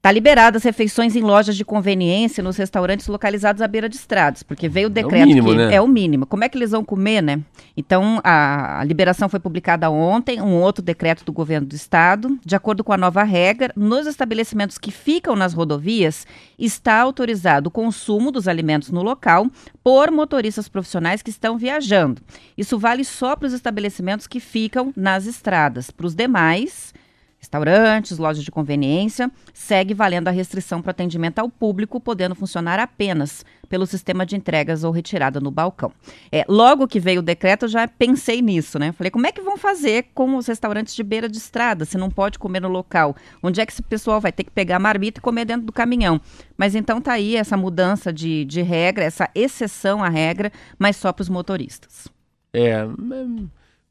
Tá 0.00 0.12
liberadas 0.12 0.62
refeições 0.62 1.16
em 1.16 1.22
lojas 1.22 1.56
de 1.56 1.64
conveniência 1.64 2.40
nos 2.40 2.56
restaurantes 2.56 3.08
localizados 3.08 3.60
à 3.60 3.66
beira 3.66 3.88
de 3.88 3.96
estradas, 3.96 4.44
porque 4.44 4.68
veio 4.68 4.86
o 4.86 4.90
decreto 4.90 5.26
mínimo, 5.26 5.50
que 5.50 5.56
né? 5.56 5.74
é 5.74 5.80
o 5.80 5.88
mínimo. 5.88 6.24
Como 6.24 6.44
é 6.44 6.48
que 6.48 6.56
eles 6.56 6.70
vão 6.70 6.84
comer, 6.84 7.20
né? 7.20 7.40
Então, 7.76 8.20
a, 8.22 8.78
a 8.78 8.84
liberação 8.84 9.28
foi 9.28 9.40
publicada 9.40 9.90
ontem, 9.90 10.40
um 10.40 10.54
outro 10.54 10.84
decreto 10.84 11.24
do 11.24 11.32
governo 11.32 11.66
do 11.66 11.74
estado. 11.74 12.38
De 12.46 12.54
acordo 12.54 12.84
com 12.84 12.92
a 12.92 12.96
nova 12.96 13.24
regra, 13.24 13.72
nos 13.74 14.06
estabelecimentos 14.06 14.78
que 14.78 14.92
ficam 14.92 15.34
nas 15.34 15.52
rodovias, 15.52 16.24
está 16.56 17.00
autorizado 17.00 17.66
o 17.66 17.72
consumo 17.72 18.30
dos 18.30 18.46
alimentos 18.46 18.90
no 18.90 19.02
local 19.02 19.48
por 19.82 20.12
motoristas 20.12 20.68
profissionais 20.68 21.22
que 21.22 21.30
estão 21.30 21.58
viajando. 21.58 22.22
Isso 22.56 22.78
vale 22.78 23.04
só 23.04 23.34
para 23.34 23.48
os 23.48 23.52
estabelecimentos 23.52 24.28
que 24.28 24.38
ficam 24.38 24.92
nas 24.96 25.26
estradas. 25.26 25.90
Para 25.90 26.06
os 26.06 26.14
demais, 26.14 26.94
restaurantes, 27.38 28.18
lojas 28.18 28.42
de 28.42 28.50
conveniência, 28.50 29.30
segue 29.54 29.94
valendo 29.94 30.28
a 30.28 30.32
restrição 30.32 30.82
para 30.82 30.90
atendimento 30.90 31.38
ao 31.38 31.48
público, 31.48 32.00
podendo 32.00 32.34
funcionar 32.34 32.80
apenas 32.80 33.44
pelo 33.68 33.86
sistema 33.86 34.26
de 34.26 34.36
entregas 34.36 34.82
ou 34.82 34.90
retirada 34.90 35.40
no 35.40 35.50
balcão. 35.50 35.92
É, 36.32 36.44
logo 36.48 36.88
que 36.88 36.98
veio 36.98 37.20
o 37.20 37.22
decreto, 37.22 37.64
eu 37.64 37.68
já 37.68 37.86
pensei 37.86 38.42
nisso, 38.42 38.78
né? 38.78 38.92
Falei, 38.92 39.10
como 39.10 39.26
é 39.26 39.32
que 39.32 39.40
vão 39.40 39.56
fazer 39.56 40.06
com 40.14 40.36
os 40.36 40.46
restaurantes 40.46 40.94
de 40.94 41.02
beira 41.02 41.28
de 41.28 41.38
estrada, 41.38 41.84
se 41.84 41.96
não 41.96 42.10
pode 42.10 42.38
comer 42.38 42.60
no 42.60 42.68
local? 42.68 43.14
Onde 43.42 43.60
é 43.60 43.66
que 43.66 43.72
esse 43.72 43.82
pessoal 43.82 44.20
vai 44.20 44.32
ter 44.32 44.44
que 44.44 44.50
pegar 44.50 44.76
a 44.76 44.80
marmita 44.80 45.20
e 45.20 45.22
comer 45.22 45.44
dentro 45.44 45.66
do 45.66 45.72
caminhão? 45.72 46.20
Mas 46.56 46.74
então 46.74 47.00
tá 47.00 47.12
aí 47.12 47.36
essa 47.36 47.56
mudança 47.56 48.12
de, 48.12 48.44
de 48.44 48.62
regra, 48.62 49.04
essa 49.04 49.30
exceção 49.34 50.02
à 50.02 50.08
regra, 50.08 50.50
mas 50.78 50.96
só 50.96 51.12
para 51.12 51.22
os 51.22 51.28
motoristas. 51.28 52.08
É, 52.52 52.84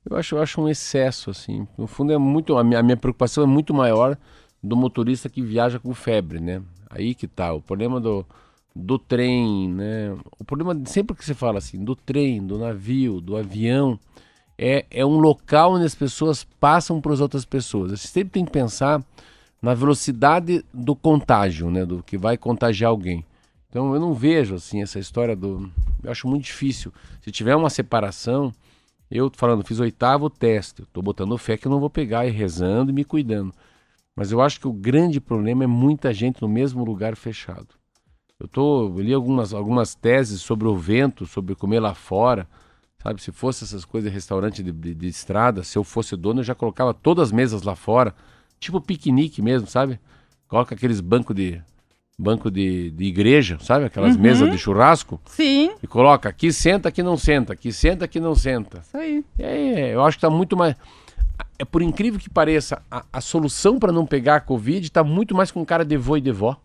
eu 0.09 0.17
acho, 0.17 0.35
eu 0.35 0.41
acho 0.41 0.61
um 0.61 0.69
excesso, 0.69 1.29
assim. 1.29 1.67
No 1.77 1.87
fundo, 1.87 2.13
é 2.13 2.17
muito. 2.17 2.57
A 2.57 2.63
minha, 2.63 2.79
a 2.79 2.83
minha 2.83 2.97
preocupação 2.97 3.43
é 3.43 3.47
muito 3.47 3.73
maior 3.73 4.17
do 4.63 4.75
motorista 4.75 5.29
que 5.29 5.41
viaja 5.41 5.79
com 5.79 5.93
febre, 5.93 6.39
né? 6.39 6.61
Aí 6.89 7.13
que 7.13 7.27
tá. 7.27 7.53
O 7.53 7.61
problema 7.61 7.99
do, 7.99 8.25
do 8.75 8.97
trem, 8.97 9.69
né? 9.69 10.15
O 10.39 10.43
problema, 10.43 10.79
sempre 10.85 11.15
que 11.15 11.25
você 11.25 11.33
fala 11.33 11.57
assim, 11.57 11.83
do 11.83 11.95
trem, 11.95 12.45
do 12.45 12.57
navio, 12.57 13.19
do 13.19 13.35
avião, 13.35 13.99
é, 14.57 14.85
é 14.89 15.05
um 15.05 15.19
local 15.19 15.73
onde 15.73 15.85
as 15.85 15.95
pessoas 15.95 16.43
passam 16.59 16.99
para 17.01 17.13
as 17.13 17.19
outras 17.19 17.45
pessoas. 17.45 17.91
Você 17.91 18.07
sempre 18.07 18.31
tem 18.31 18.45
que 18.45 18.51
pensar 18.51 19.03
na 19.61 19.73
velocidade 19.73 20.63
do 20.73 20.95
contágio, 20.95 21.69
né? 21.69 21.85
Do 21.85 22.01
que 22.01 22.17
vai 22.17 22.37
contagiar 22.37 22.89
alguém. 22.89 23.25
Então 23.69 23.93
eu 23.93 23.99
não 23.99 24.13
vejo 24.13 24.55
assim 24.55 24.81
essa 24.81 24.99
história 24.99 25.35
do. 25.35 25.69
Eu 26.03 26.11
acho 26.11 26.27
muito 26.27 26.45
difícil. 26.45 26.93
Se 27.21 27.31
tiver 27.31 27.55
uma 27.55 27.69
separação, 27.69 28.53
eu 29.09 29.31
falando, 29.35 29.63
fiz 29.63 29.79
oitavo 29.79 30.29
teste, 30.29 30.83
estou 30.83 31.01
botando 31.01 31.37
fé 31.37 31.57
que 31.57 31.67
eu 31.67 31.71
não 31.71 31.79
vou 31.79 31.89
pegar 31.89 32.25
e 32.25 32.31
rezando 32.31 32.91
e 32.91 32.93
me 32.93 33.05
cuidando. 33.05 33.53
Mas 34.15 34.31
eu 34.31 34.41
acho 34.41 34.59
que 34.59 34.67
o 34.67 34.73
grande 34.73 35.21
problema 35.21 35.63
é 35.63 35.67
muita 35.67 36.11
gente 36.13 36.41
no 36.41 36.49
mesmo 36.49 36.83
lugar 36.83 37.15
fechado. 37.15 37.67
Eu 38.39 38.47
tô, 38.47 38.87
eu 38.87 38.99
li 38.99 39.13
algumas, 39.13 39.53
algumas 39.53 39.95
teses 39.95 40.41
sobre 40.41 40.67
o 40.67 40.75
vento, 40.75 41.25
sobre 41.25 41.55
comer 41.55 41.79
lá 41.79 41.93
fora. 41.93 42.47
Sabe, 43.01 43.21
se 43.21 43.31
fosse 43.31 43.63
essas 43.63 43.85
coisas 43.85 44.11
restaurante 44.11 44.63
de, 44.63 44.71
de, 44.71 44.93
de 44.93 45.07
estrada, 45.07 45.63
se 45.63 45.77
eu 45.77 45.83
fosse 45.83 46.15
dono, 46.15 46.39
eu 46.39 46.43
já 46.43 46.55
colocava 46.55 46.93
todas 46.93 47.29
as 47.29 47.31
mesas 47.31 47.61
lá 47.61 47.75
fora, 47.75 48.13
tipo 48.59 48.81
piquenique 48.81 49.41
mesmo, 49.41 49.67
sabe? 49.67 49.99
Coloca 50.47 50.73
aqueles 50.73 50.99
bancos 50.99 51.35
de 51.35 51.61
banco 52.19 52.49
de, 52.49 52.89
de 52.91 53.05
igreja, 53.05 53.59
sabe? 53.61 53.85
Aquelas 53.85 54.17
mesas 54.17 54.49
de 54.49 54.57
churrasco 54.57 55.21
Sim, 55.25 55.71
e 55.81 55.85
coloca 55.85 56.27
aqui 56.27 56.51
senta, 56.51 56.89
aqui 56.89 57.03
não 57.03 57.15
senta, 57.15 57.53
aqui 57.53 57.71
senta, 57.71 58.05
aqui 58.05 58.19
não 58.19 58.33
senta. 58.33 58.79
isso 58.79 58.97
aí. 58.97 59.23
É, 59.37 59.93
eu 59.93 60.03
acho 60.03 60.17
que 60.17 60.25
está 60.25 60.29
muito 60.29 60.57
mais. 60.57 60.75
é 61.59 61.63
por 61.63 61.83
incrível 61.83 62.19
que 62.19 62.29
pareça, 62.29 62.81
a, 62.89 63.05
a 63.13 63.21
solução 63.21 63.77
para 63.77 63.91
não 63.91 64.05
pegar 64.05 64.37
a 64.37 64.41
Covid 64.41 64.83
está 64.83 65.03
muito 65.03 65.35
mais 65.35 65.51
com 65.51 65.63
cara 65.63 65.85
de 65.85 65.95
vô 65.95 66.17
e 66.17 66.21
de 66.21 66.31
vó. 66.31 66.57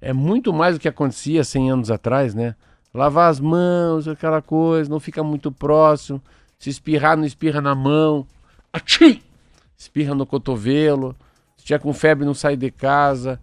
É 0.00 0.12
muito 0.12 0.52
mais 0.52 0.76
do 0.76 0.80
que 0.80 0.88
acontecia 0.88 1.42
100 1.42 1.70
anos 1.72 1.90
atrás, 1.90 2.32
né? 2.32 2.54
Lavar 2.94 3.28
as 3.28 3.40
mãos, 3.40 4.06
aquela 4.06 4.40
coisa, 4.40 4.88
não 4.88 5.00
fica 5.00 5.22
muito 5.22 5.50
próximo. 5.50 6.22
Se 6.58 6.70
espirrar, 6.70 7.16
não 7.16 7.24
espirra 7.24 7.60
na 7.60 7.74
mão. 7.74 8.26
Atchim! 8.72 9.20
Espirra 9.76 10.14
no 10.14 10.24
cotovelo. 10.24 11.14
Se 11.56 11.64
tiver 11.64 11.80
com 11.80 11.92
febre, 11.92 12.24
não 12.24 12.34
sai 12.34 12.56
de 12.56 12.70
casa. 12.70 13.40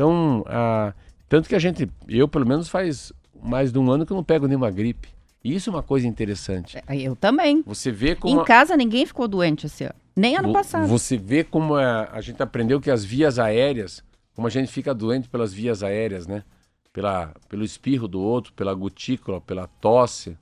Então, 0.00 0.42
ah, 0.46 0.94
tanto 1.28 1.46
que 1.46 1.54
a 1.54 1.58
gente, 1.58 1.86
eu 2.08 2.26
pelo 2.26 2.46
menos 2.46 2.70
faz 2.70 3.12
mais 3.42 3.70
de 3.70 3.78
um 3.78 3.90
ano 3.90 4.06
que 4.06 4.12
eu 4.12 4.16
não 4.16 4.24
pego 4.24 4.46
nenhuma 4.46 4.70
gripe. 4.70 5.10
E 5.44 5.54
Isso 5.54 5.68
é 5.68 5.72
uma 5.74 5.82
coisa 5.82 6.06
interessante. 6.06 6.78
É, 6.78 6.96
Eu 6.96 7.14
também. 7.14 7.62
Você 7.66 7.90
vê 7.90 8.14
como. 8.14 8.40
Em 8.40 8.44
casa 8.46 8.78
ninguém 8.78 9.04
ficou 9.04 9.28
doente 9.28 9.66
esse 9.66 9.84
ano. 9.84 9.94
Nem 10.16 10.36
ano 10.36 10.48
Vo- 10.48 10.54
passado. 10.54 10.86
Você 10.86 11.18
vê 11.18 11.44
como 11.44 11.74
a, 11.74 12.08
a 12.12 12.20
gente 12.22 12.42
aprendeu 12.42 12.80
que 12.80 12.90
as 12.90 13.04
vias 13.04 13.38
aéreas, 13.38 14.02
como 14.34 14.46
a 14.46 14.50
gente 14.50 14.72
fica 14.72 14.94
doente 14.94 15.28
pelas 15.28 15.52
vias 15.52 15.82
aéreas, 15.82 16.26
né? 16.26 16.44
Pela, 16.94 17.34
pelo 17.50 17.62
espirro 17.62 18.08
do 18.08 18.20
outro, 18.22 18.54
pela 18.54 18.72
gotícula, 18.72 19.38
pela 19.38 19.66
tosse. 19.66 20.34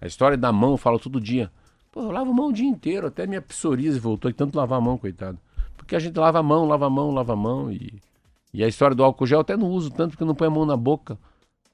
A 0.00 0.08
história 0.08 0.36
da 0.36 0.52
mão, 0.52 0.72
eu 0.72 0.76
falo 0.76 0.98
todo 0.98 1.20
dia. 1.20 1.52
Pô, 1.92 2.02
eu 2.02 2.10
lavo 2.10 2.32
a 2.32 2.34
mão 2.34 2.48
o 2.48 2.52
dia 2.52 2.68
inteiro, 2.68 3.06
até 3.06 3.28
minha 3.28 3.40
psoríase 3.40 4.00
voltou 4.00 4.28
de 4.28 4.36
tanto 4.36 4.56
lavar 4.56 4.78
a 4.78 4.82
mão, 4.82 4.98
coitado. 4.98 5.38
Porque 5.76 5.94
a 5.94 6.00
gente 6.00 6.18
lava 6.18 6.40
a 6.40 6.42
mão, 6.42 6.66
lava 6.66 6.86
a 6.86 6.90
mão, 6.90 7.12
lava 7.12 7.32
a 7.32 7.36
mão 7.36 7.70
e... 7.70 7.94
E 8.54 8.62
a 8.62 8.68
história 8.68 8.94
do 8.94 9.02
álcool 9.02 9.26
gel 9.26 9.38
eu 9.38 9.40
até 9.40 9.56
não 9.56 9.68
uso 9.68 9.90
tanto 9.90 10.12
porque 10.12 10.24
não 10.24 10.34
põe 10.34 10.46
a 10.46 10.50
mão 10.50 10.64
na 10.64 10.76
boca. 10.76 11.18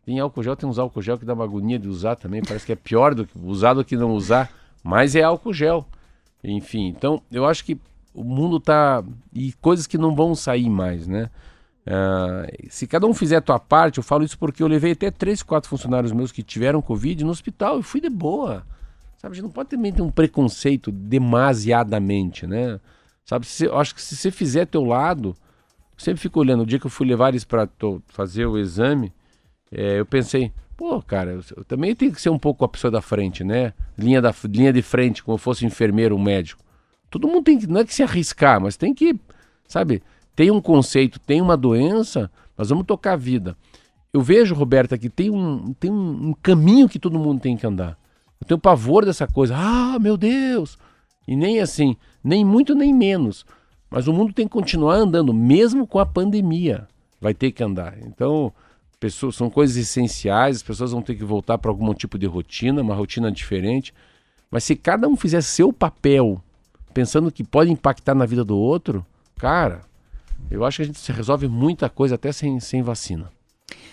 Tem 0.04 0.18
álcool 0.18 0.42
gel, 0.42 0.56
tem 0.56 0.66
uns 0.66 0.78
álcool 0.78 1.02
gel 1.02 1.18
que 1.18 1.26
dá 1.26 1.34
uma 1.34 1.44
agonia 1.44 1.78
de 1.78 1.86
usar 1.86 2.16
também. 2.16 2.40
Parece 2.42 2.64
que 2.64 2.72
é 2.72 2.76
pior 2.76 3.14
do 3.14 3.26
que 3.26 3.38
usar 3.38 3.74
do 3.74 3.84
que 3.84 3.98
não 3.98 4.12
usar. 4.12 4.50
Mas 4.82 5.14
é 5.14 5.22
álcool 5.22 5.52
gel. 5.52 5.86
Enfim, 6.42 6.88
então 6.88 7.20
eu 7.30 7.44
acho 7.44 7.62
que 7.66 7.78
o 8.14 8.24
mundo 8.24 8.58
tá. 8.58 9.04
E 9.32 9.52
coisas 9.60 9.86
que 9.86 9.98
não 9.98 10.16
vão 10.16 10.34
sair 10.34 10.70
mais, 10.70 11.06
né? 11.06 11.28
Ah, 11.86 12.46
se 12.70 12.86
cada 12.86 13.06
um 13.06 13.12
fizer 13.12 13.36
a 13.36 13.40
tua 13.42 13.58
parte, 13.58 13.98
eu 13.98 14.02
falo 14.02 14.24
isso 14.24 14.38
porque 14.38 14.62
eu 14.62 14.66
levei 14.66 14.92
até 14.92 15.10
três, 15.10 15.42
quatro 15.42 15.68
funcionários 15.68 16.12
meus 16.12 16.32
que 16.32 16.42
tiveram 16.42 16.80
Covid 16.80 17.22
no 17.24 17.30
hospital 17.30 17.78
e 17.78 17.82
fui 17.82 18.00
de 18.00 18.08
boa. 18.08 18.64
Sabe, 19.18 19.32
a 19.32 19.34
gente 19.34 19.44
não 19.44 19.50
pode 19.50 19.68
também 19.68 19.92
ter 19.92 20.00
um 20.00 20.10
preconceito 20.10 20.90
demasiadamente, 20.90 22.46
né? 22.46 22.80
Sabe, 23.22 23.46
se, 23.46 23.66
eu 23.66 23.78
acho 23.78 23.94
que 23.94 24.00
se 24.00 24.16
você 24.16 24.30
fizer 24.30 24.64
teu 24.66 24.82
lado, 24.82 25.36
sempre 26.01 26.20
fico 26.20 26.40
olhando. 26.40 26.62
O 26.62 26.66
dia 26.66 26.78
que 26.78 26.86
eu 26.86 26.90
fui 26.90 27.07
levar 27.07 27.28
eles 27.28 27.44
para 27.44 27.68
fazer 28.09 28.46
o 28.46 28.59
exame, 28.59 29.12
é, 29.70 30.01
eu 30.01 30.07
pensei, 30.07 30.53
pô, 30.76 31.01
cara, 31.03 31.32
eu, 31.32 31.40
eu 31.57 31.64
também 31.64 31.94
tenho 31.94 32.12
que 32.12 32.20
ser 32.20 32.30
um 32.30 32.38
pouco 32.38 32.64
a 32.64 32.68
pessoa 32.68 32.90
da 32.90 33.03
frente, 33.03 33.44
né? 33.44 33.72
Linha, 33.98 34.20
da, 34.20 34.34
linha 34.44 34.72
de 34.72 34.82
frente, 34.82 35.22
como 35.22 35.34
eu 35.34 35.38
fosse 35.38 35.66
enfermeiro 35.66 36.16
ou 36.16 36.20
médico. 36.20 36.62
Todo 37.11 37.28
mundo 37.28 37.44
tem 37.44 37.59
que, 37.59 37.66
não 37.66 37.80
é 37.80 37.84
que 37.84 37.94
se 37.94 38.03
arriscar, 38.03 38.61
mas 38.61 38.76
tem 38.76 38.94
que, 38.94 39.18
sabe, 39.66 40.03
tem 40.34 40.51
um 40.51 40.61
conceito, 40.61 41.18
tem 41.20 41.40
uma 41.40 41.57
doença, 41.57 42.30
nós 42.57 42.70
vamos 42.70 42.86
tocar 42.86 43.12
a 43.12 43.16
vida. 43.16 43.57
Eu 44.12 44.22
vejo, 44.22 44.55
Roberta, 44.55 44.96
que 44.96 45.09
tem 45.09 45.30
um, 45.30 45.72
tem 45.74 45.90
um, 45.90 46.28
um 46.28 46.34
caminho 46.34 46.88
que 46.88 46.98
todo 46.98 47.18
mundo 47.18 47.40
tem 47.40 47.57
que 47.57 47.66
andar. 47.66 47.98
Eu 48.40 48.46
tenho 48.46 48.59
pavor 48.59 49.05
dessa 49.05 49.26
coisa. 49.26 49.55
Ah, 49.57 49.98
meu 50.01 50.16
Deus! 50.16 50.78
E 51.28 51.36
nem 51.36 51.61
assim, 51.61 51.96
nem 52.24 52.44
muito 52.44 52.74
nem 52.74 52.92
menos. 52.92 53.44
Mas 53.91 54.07
o 54.07 54.12
mundo 54.12 54.32
tem 54.32 54.47
que 54.47 54.53
continuar 54.53 54.95
andando, 54.95 55.34
mesmo 55.34 55.86
com 55.86 55.99
a 55.99 56.07
pandemia. 56.07 56.86
Vai 57.20 57.34
ter 57.34 57.51
que 57.51 57.62
andar. 57.62 57.99
Então, 58.03 58.53
pessoas, 59.01 59.34
são 59.34 59.51
coisas 59.51 59.76
essenciais, 59.76 60.57
as 60.57 60.62
pessoas 60.62 60.93
vão 60.93 61.03
ter 61.03 61.16
que 61.16 61.24
voltar 61.24 61.59
para 61.59 61.70
algum 61.70 61.93
tipo 61.93 62.16
de 62.16 62.26
rotina, 62.26 62.82
uma 62.82 62.95
rotina 62.95 63.32
diferente. 63.32 63.93
Mas 64.51 64.64
se 64.64 64.76
cada 64.76 65.09
um 65.09 65.16
fizer 65.16 65.41
seu 65.41 65.72
papel, 65.72 66.41
pensando 66.95 67.32
que 67.32 67.43
pode 67.43 67.70
impactar 67.70 68.14
na 68.14 68.26
vida 68.26 68.45
do 68.45 68.57
outro, 68.57 69.05
cara, 69.36 69.82
eu 70.51 70.64
acho 70.64 70.76
que 70.76 70.82
a 70.82 70.86
gente 70.86 71.12
resolve 71.12 71.49
muita 71.49 71.88
coisa 71.88 72.14
até 72.14 72.30
sem, 72.30 72.61
sem 72.61 72.82
vacina. 72.82 73.30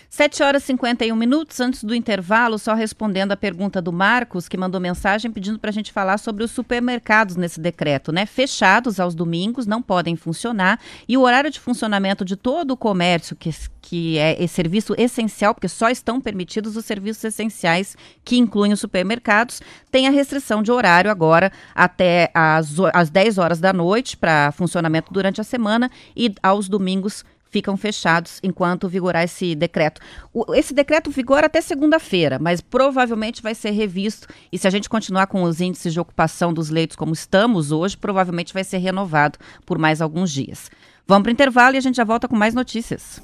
7 0.10 0.42
horas 0.42 0.64
e 0.64 0.68
51 0.68 1.16
minutos 1.16 1.60
antes 1.60 1.84
do 1.84 1.94
intervalo, 1.94 2.58
só 2.58 2.74
respondendo 2.74 3.34
a 3.34 3.38
pergunta 3.38 3.82
do 3.82 3.92
Marcos, 3.92 4.48
que 4.48 4.58
mandou 4.58 4.80
mensagem 4.80 5.30
pedindo 5.30 5.60
para 5.60 5.70
a 5.70 5.74
gente 5.74 5.92
falar 5.92 6.18
sobre 6.18 6.44
os 6.44 6.52
supermercados 6.52 7.36
nesse 7.36 7.60
decreto, 7.60 8.12
né? 8.12 8.26
Fechados 8.26 9.00
aos 9.00 9.14
domingos, 9.14 9.68
não 9.68 9.82
podem 9.82 10.16
funcionar, 10.16 10.80
e 11.08 11.18
o 11.18 11.22
horário 11.22 11.52
de 11.52 11.60
funcionamento 11.60 12.24
de 12.24 12.38
todo 12.38 12.72
o 12.72 12.78
comércio, 12.78 13.36
que, 13.36 13.54
que 13.82 14.18
é 14.18 14.48
serviço 14.48 14.96
essencial, 14.98 15.54
porque 15.54 15.68
só 15.68 15.90
estão 15.90 16.22
permitidos 16.22 16.78
os 16.78 16.86
serviços 16.86 17.26
essenciais, 17.26 17.98
que 18.24 18.38
incluem 18.38 18.72
os 18.72 18.80
supermercados, 18.80 19.62
tem 19.92 20.08
a 20.08 20.12
restrição 20.12 20.64
de 20.64 20.72
horário 20.72 21.12
agora 21.12 21.52
até 21.76 22.32
às, 22.34 22.76
às 22.94 23.10
10 23.10 23.38
horas 23.38 23.60
da 23.60 23.74
noite 23.74 24.16
para 24.16 24.54
funcionamento 24.54 25.12
durante 25.12 25.42
a 25.42 25.44
semana 25.44 25.92
e 26.16 26.34
aos 26.42 26.70
domingos 26.70 27.26
ficam 27.50 27.76
fechados 27.78 28.40
enquanto 28.44 28.88
vigorar 28.90 29.24
esse 29.24 29.56
decreto. 29.56 30.02
O- 30.34 30.54
esse 30.54 30.74
decreto 30.74 31.10
vigora 31.12 31.48
até 31.48 31.62
segunda-feira, 31.62 32.38
mas 32.40 32.62
provavelmente 32.62 33.42
vai 33.42 33.56
ser 33.56 33.72
revisto 33.72 34.28
e 34.52 34.58
se 34.58 34.68
a 34.68 34.70
gente 34.70 34.90
continuar 34.90 35.28
com 35.28 35.44
os 35.44 35.62
índices 35.62 35.94
de 35.94 36.00
ocupação 36.00 36.54
dos 36.54 36.70
leitos 36.70 36.96
como 36.96 37.14
estamos 37.14 37.72
hoje, 37.72 37.98
provavelmente 37.98 38.54
vai 38.54 38.64
ser 38.64 38.78
renovado 38.78 39.38
por 39.66 39.78
mais 39.78 40.02
alguns 40.02 40.32
dias. 40.32 40.70
Vamos 41.08 41.24
para 41.24 41.30
o 41.30 41.34
intervalo 41.34 41.76
e 41.76 41.78
a 41.78 41.82
gente 41.82 41.96
já 41.96 42.04
volta 42.04 42.28
com 42.28 42.36
mais 42.36 42.54
notícias. 42.54 43.20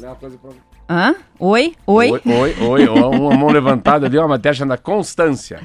ler 0.00 0.08
uma 0.08 0.16
coisa 0.16 0.38
pra 0.38 0.50
Hã? 0.88 1.16
Oi? 1.38 1.74
Oi? 1.86 2.10
Oi, 2.10 2.20
oi, 2.24 2.54
oi, 2.60 2.88
ó, 2.88 3.10
uma 3.10 3.36
mão 3.36 3.48
levantada 3.48 4.06
ali, 4.06 4.16
ó, 4.16 4.22
uma 4.22 4.28
matéria 4.28 4.54
chamada 4.54 4.80
Constância. 4.80 5.60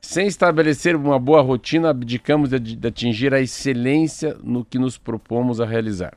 Sem 0.00 0.26
estabelecer 0.26 0.96
uma 0.96 1.18
boa 1.18 1.40
rotina, 1.42 1.90
abdicamos 1.90 2.50
de, 2.50 2.58
de 2.58 2.88
atingir 2.88 3.32
a 3.32 3.40
excelência 3.40 4.36
no 4.42 4.64
que 4.64 4.78
nos 4.78 4.98
propomos 4.98 5.60
a 5.60 5.66
realizar. 5.66 6.14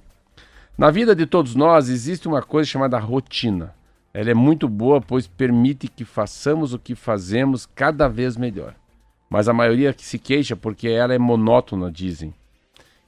Na 0.78 0.92
vida 0.92 1.16
de 1.16 1.26
todos 1.26 1.56
nós 1.56 1.90
existe 1.90 2.28
uma 2.28 2.42
coisa 2.42 2.70
chamada 2.70 3.00
rotina. 3.00 3.74
Ela 4.14 4.32
é 4.32 4.34
muito 4.34 4.68
boa, 4.68 5.02
pois 5.02 5.28
permite 5.28 5.88
que 5.88 6.04
façamos 6.04 6.74
o 6.74 6.80
que 6.80 6.96
fazemos 6.96 7.66
cada 7.66 8.08
vez 8.08 8.38
melhor. 8.38 8.74
Mas 9.30 9.48
a 9.48 9.54
maioria 9.54 9.94
que 9.94 10.04
se 10.04 10.18
queixa 10.18 10.56
porque 10.56 10.88
ela 10.88 11.14
é 11.14 11.18
monótona, 11.18 11.92
dizem. 11.92 12.34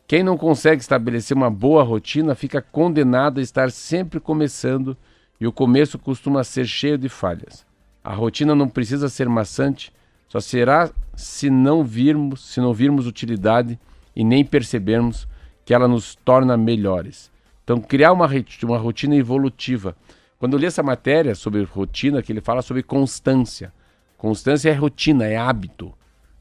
Quem 0.08 0.24
não 0.24 0.38
consegue 0.38 0.82
estabelecer 0.82 1.36
uma 1.36 1.52
boa 1.52 1.84
rotina 1.84 2.34
fica 2.34 2.62
condenado 2.62 3.40
a 3.40 3.44
estar 3.44 3.70
sempre 3.70 4.22
começando 4.22 4.96
e 5.38 5.46
o 5.46 5.52
começo 5.52 6.00
costuma 6.00 6.46
ser 6.46 6.66
cheio 6.66 6.98
de 6.98 7.10
falhas. 7.10 7.66
A 8.02 8.14
rotina 8.14 8.56
não 8.56 8.70
precisa 8.70 9.10
ser 9.10 9.28
maçante, 9.28 9.92
só 10.30 10.40
será 10.40 10.90
se 11.14 11.50
não 11.50 11.84
virmos, 11.84 12.54
se 12.54 12.62
não 12.62 12.74
virmos 12.74 13.06
utilidade 13.06 13.78
e 14.16 14.24
nem 14.24 14.46
percebermos 14.46 15.28
que 15.66 15.74
ela 15.74 15.90
nos 15.90 16.16
torna 16.16 16.56
melhores. 16.56 17.30
Então, 17.66 17.82
criar 17.82 18.14
uma, 18.14 18.30
uma 18.64 18.78
rotina 18.78 19.14
evolutiva. 19.14 19.94
Quando 20.40 20.54
eu 20.54 20.60
li 20.60 20.68
essa 20.68 20.82
matéria 20.82 21.36
sobre 21.36 21.62
rotina, 21.64 22.22
que 22.22 22.32
ele 22.32 22.40
fala 22.40 22.62
sobre 22.62 22.82
constância. 22.82 23.74
Constância 24.18 24.70
é 24.70 24.74
rotina, 24.74 25.26
é 25.26 25.36
hábito. 25.36 25.94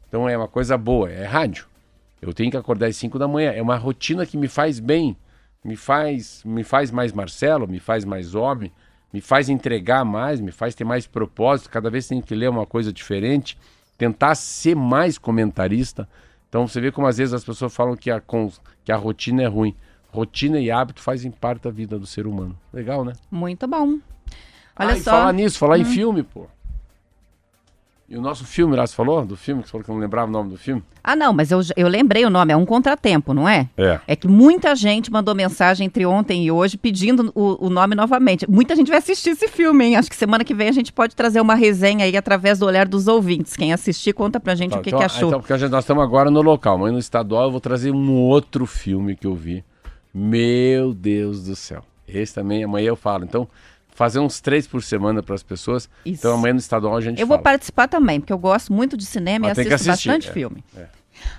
Então 0.06 0.28
é 0.28 0.36
uma 0.36 0.46
coisa 0.46 0.78
boa, 0.78 1.10
é 1.10 1.24
rádio. 1.24 1.66
Eu 2.26 2.34
tenho 2.34 2.50
que 2.50 2.56
acordar 2.56 2.88
às 2.88 2.96
5 2.96 3.18
da 3.18 3.28
manhã. 3.28 3.52
É 3.52 3.62
uma 3.62 3.76
rotina 3.76 4.26
que 4.26 4.36
me 4.36 4.48
faz 4.48 4.80
bem. 4.80 5.16
Me 5.64 5.76
faz, 5.76 6.42
me 6.44 6.62
faz 6.62 6.90
mais 6.90 7.12
Marcelo, 7.12 7.66
me 7.66 7.80
faz 7.80 8.04
mais 8.04 8.34
homem, 8.34 8.70
me 9.12 9.20
faz 9.20 9.48
entregar 9.48 10.04
mais, 10.04 10.40
me 10.40 10.52
faz 10.52 10.74
ter 10.74 10.84
mais 10.84 11.06
propósito. 11.06 11.70
Cada 11.70 11.90
vez 11.90 12.06
tenho 12.06 12.22
que 12.22 12.34
ler 12.34 12.48
uma 12.48 12.64
coisa 12.64 12.92
diferente, 12.92 13.58
tentar 13.98 14.34
ser 14.34 14.76
mais 14.76 15.18
comentarista. 15.18 16.08
Então 16.48 16.68
você 16.68 16.80
vê 16.80 16.92
como 16.92 17.06
às 17.06 17.18
vezes 17.18 17.34
as 17.34 17.44
pessoas 17.44 17.74
falam 17.74 17.96
que 17.96 18.10
a, 18.10 18.22
que 18.84 18.92
a 18.92 18.96
rotina 18.96 19.42
é 19.42 19.46
ruim. 19.46 19.74
Rotina 20.12 20.60
e 20.60 20.70
hábito 20.70 21.02
fazem 21.02 21.30
parte 21.30 21.62
da 21.62 21.70
vida 21.70 21.98
do 21.98 22.06
ser 22.06 22.26
humano. 22.26 22.56
Legal, 22.72 23.04
né? 23.04 23.14
Muito 23.30 23.66
bom. 23.66 23.98
Olha 24.78 24.92
ah, 24.92 24.96
e 24.96 25.00
só. 25.00 25.10
falar 25.10 25.32
nisso, 25.32 25.58
falar 25.58 25.78
em 25.78 25.84
filme, 25.84 26.22
pô. 26.22 26.46
E 28.08 28.16
o 28.16 28.20
nosso 28.20 28.44
filme 28.44 28.76
lá, 28.76 28.86
você 28.86 28.94
falou? 28.94 29.26
Do 29.26 29.36
filme, 29.36 29.62
que 29.62 29.68
você 29.68 29.72
falou 29.72 29.84
que 29.84 29.90
não 29.90 29.98
lembrava 29.98 30.28
o 30.28 30.30
nome 30.30 30.50
do 30.50 30.56
filme? 30.56 30.80
Ah, 31.02 31.16
não, 31.16 31.32
mas 31.32 31.50
eu, 31.50 31.60
eu 31.76 31.88
lembrei 31.88 32.24
o 32.24 32.30
nome, 32.30 32.52
é 32.52 32.56
um 32.56 32.64
contratempo, 32.64 33.34
não 33.34 33.48
é? 33.48 33.68
É. 33.76 33.98
É 34.06 34.14
que 34.14 34.28
muita 34.28 34.76
gente 34.76 35.10
mandou 35.10 35.34
mensagem 35.34 35.86
entre 35.86 36.06
ontem 36.06 36.44
e 36.44 36.50
hoje 36.52 36.76
pedindo 36.78 37.32
o, 37.34 37.66
o 37.66 37.68
nome 37.68 37.96
novamente. 37.96 38.48
Muita 38.48 38.76
gente 38.76 38.88
vai 38.88 38.98
assistir 38.98 39.30
esse 39.30 39.48
filme, 39.48 39.84
hein? 39.86 39.96
Acho 39.96 40.08
que 40.08 40.14
semana 40.14 40.44
que 40.44 40.54
vem 40.54 40.68
a 40.68 40.72
gente 40.72 40.92
pode 40.92 41.16
trazer 41.16 41.40
uma 41.40 41.56
resenha 41.56 42.04
aí 42.04 42.16
através 42.16 42.60
do 42.60 42.66
olhar 42.66 42.86
dos 42.86 43.08
ouvintes. 43.08 43.56
Quem 43.56 43.72
assistir, 43.72 44.12
conta 44.12 44.38
pra 44.38 44.54
gente 44.54 44.70
Tá, 44.70 44.78
o 44.78 44.82
que, 44.82 44.90
então, 44.90 45.00
que 45.00 45.04
achou. 45.04 45.28
Então, 45.28 45.40
porque 45.40 45.58
gente- 45.58 45.70
nós 45.72 45.82
estamos 45.82 46.04
agora 46.04 46.30
no 46.30 46.42
local, 46.42 46.78
mas 46.78 46.92
no 46.92 47.00
estadual 47.00 47.46
eu 47.46 47.50
vou 47.50 47.60
trazer 47.60 47.90
um 47.90 48.12
outro 48.12 48.66
filme 48.66 49.16
que 49.16 49.26
eu 49.26 49.34
vi. 49.34 49.64
Meu 50.14 50.94
Deus 50.94 51.42
do 51.44 51.56
céu. 51.56 51.82
Esse 52.06 52.34
também, 52.34 52.62
amanhã 52.62 52.86
eu 52.88 52.96
falo. 52.96 53.24
Então, 53.24 53.48
fazer 53.96 54.18
uns 54.18 54.40
três 54.40 54.66
por 54.66 54.82
semana 54.82 55.22
para 55.22 55.34
as 55.34 55.42
pessoas. 55.42 55.88
Isso. 56.04 56.20
Então, 56.20 56.34
amanhã 56.34 56.52
no 56.52 56.60
estadual 56.60 56.94
a 56.96 57.00
gente 57.00 57.18
Eu 57.18 57.26
fala. 57.26 57.38
vou 57.38 57.42
participar 57.42 57.88
também, 57.88 58.20
porque 58.20 58.32
eu 58.32 58.38
gosto 58.38 58.70
muito 58.70 58.94
de 58.94 59.06
cinema 59.06 59.48
Mas 59.48 59.56
e 59.56 59.60
assisto 59.62 59.90
assistir, 59.90 60.08
bastante 60.10 60.28
é. 60.28 60.32
filme. 60.32 60.62
É. 60.76 60.86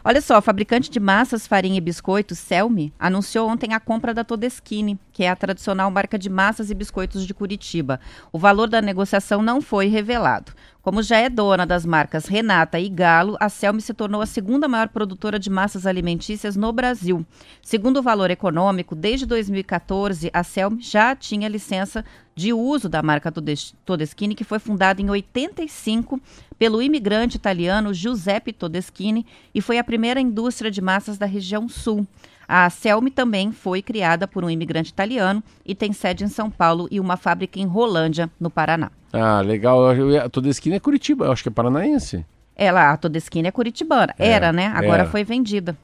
Olha 0.03 0.19
só, 0.21 0.39
o 0.39 0.41
fabricante 0.41 0.89
de 0.89 0.99
massas, 0.99 1.45
farinha 1.45 1.77
e 1.77 1.81
biscoitos, 1.81 2.39
Selmi, 2.39 2.91
anunciou 2.97 3.47
ontem 3.47 3.75
a 3.75 3.79
compra 3.79 4.11
da 4.11 4.23
Todeskine, 4.23 4.97
que 5.13 5.23
é 5.23 5.29
a 5.29 5.35
tradicional 5.35 5.91
marca 5.91 6.17
de 6.17 6.29
massas 6.31 6.71
e 6.71 6.73
biscoitos 6.73 7.27
de 7.27 7.33
Curitiba. 7.33 7.99
O 8.31 8.39
valor 8.39 8.67
da 8.67 8.81
negociação 8.81 9.43
não 9.43 9.61
foi 9.61 9.85
revelado. 9.85 10.51
Como 10.87 11.03
já 11.03 11.17
é 11.17 11.29
dona 11.29 11.65
das 11.65 11.85
marcas 11.85 12.27
Renata 12.27 12.79
e 12.79 12.87
Galo, 12.87 13.35
a 13.41 13.49
Selmi 13.49 13.81
se 13.81 13.93
tornou 13.93 14.21
a 14.21 14.25
segunda 14.25 14.69
maior 14.69 14.87
produtora 14.87 15.37
de 15.37 15.49
massas 15.49 15.85
alimentícias 15.85 16.55
no 16.55 16.71
Brasil. 16.71 17.25
Segundo 17.61 17.97
o 17.97 18.01
valor 18.01 18.31
econômico, 18.31 18.95
desde 18.95 19.25
2014, 19.25 20.31
a 20.33 20.45
Selmi 20.45 20.81
já 20.81 21.13
tinha 21.13 21.49
licença 21.49 22.05
de 22.33 22.53
uso 22.53 22.87
da 22.87 23.03
marca 23.03 23.29
Todes- 23.29 23.75
Todeschini, 23.83 24.33
que 24.33 24.45
foi 24.45 24.59
fundada 24.59 25.01
em 25.01 25.09
85 25.09 26.21
pelo 26.57 26.81
imigrante 26.81 27.35
italiano 27.35 27.93
Giuseppe 27.93 28.53
Todeschini 28.53 29.25
e 29.53 29.59
foi 29.59 29.77
a 29.79 29.83
primeira 29.83 30.21
indústria 30.21 30.71
de 30.71 30.81
massas 30.81 31.17
da 31.17 31.25
região 31.25 31.67
sul. 31.67 32.07
A 32.47 32.69
Selmi 32.69 33.11
também 33.11 33.51
foi 33.51 33.81
criada 33.81 34.27
por 34.27 34.43
um 34.43 34.49
imigrante 34.49 34.89
italiano 34.91 35.43
e 35.65 35.75
tem 35.75 35.91
sede 35.91 36.23
em 36.23 36.29
São 36.29 36.49
Paulo 36.49 36.87
e 36.89 36.99
uma 36.99 37.17
fábrica 37.17 37.59
em 37.59 37.65
Rolândia, 37.65 38.29
no 38.39 38.49
Paraná. 38.49 38.89
Ah, 39.11 39.41
legal. 39.41 39.93
Eu, 39.93 40.29
toda 40.29 40.47
esquina 40.47 40.77
é 40.77 40.79
Curitiba, 40.79 41.25
eu 41.25 41.31
acho 41.31 41.43
que 41.43 41.49
é 41.49 41.51
paranaense. 41.51 42.25
Ela, 42.55 42.91
a 42.91 42.97
Todeschini 42.97 43.47
é 43.47 43.51
curitibana. 43.51 44.15
É, 44.17 44.29
Era, 44.29 44.51
né? 44.51 44.67
Agora 44.67 45.03
era. 45.03 45.09
foi 45.09 45.23
vendida. 45.23 45.77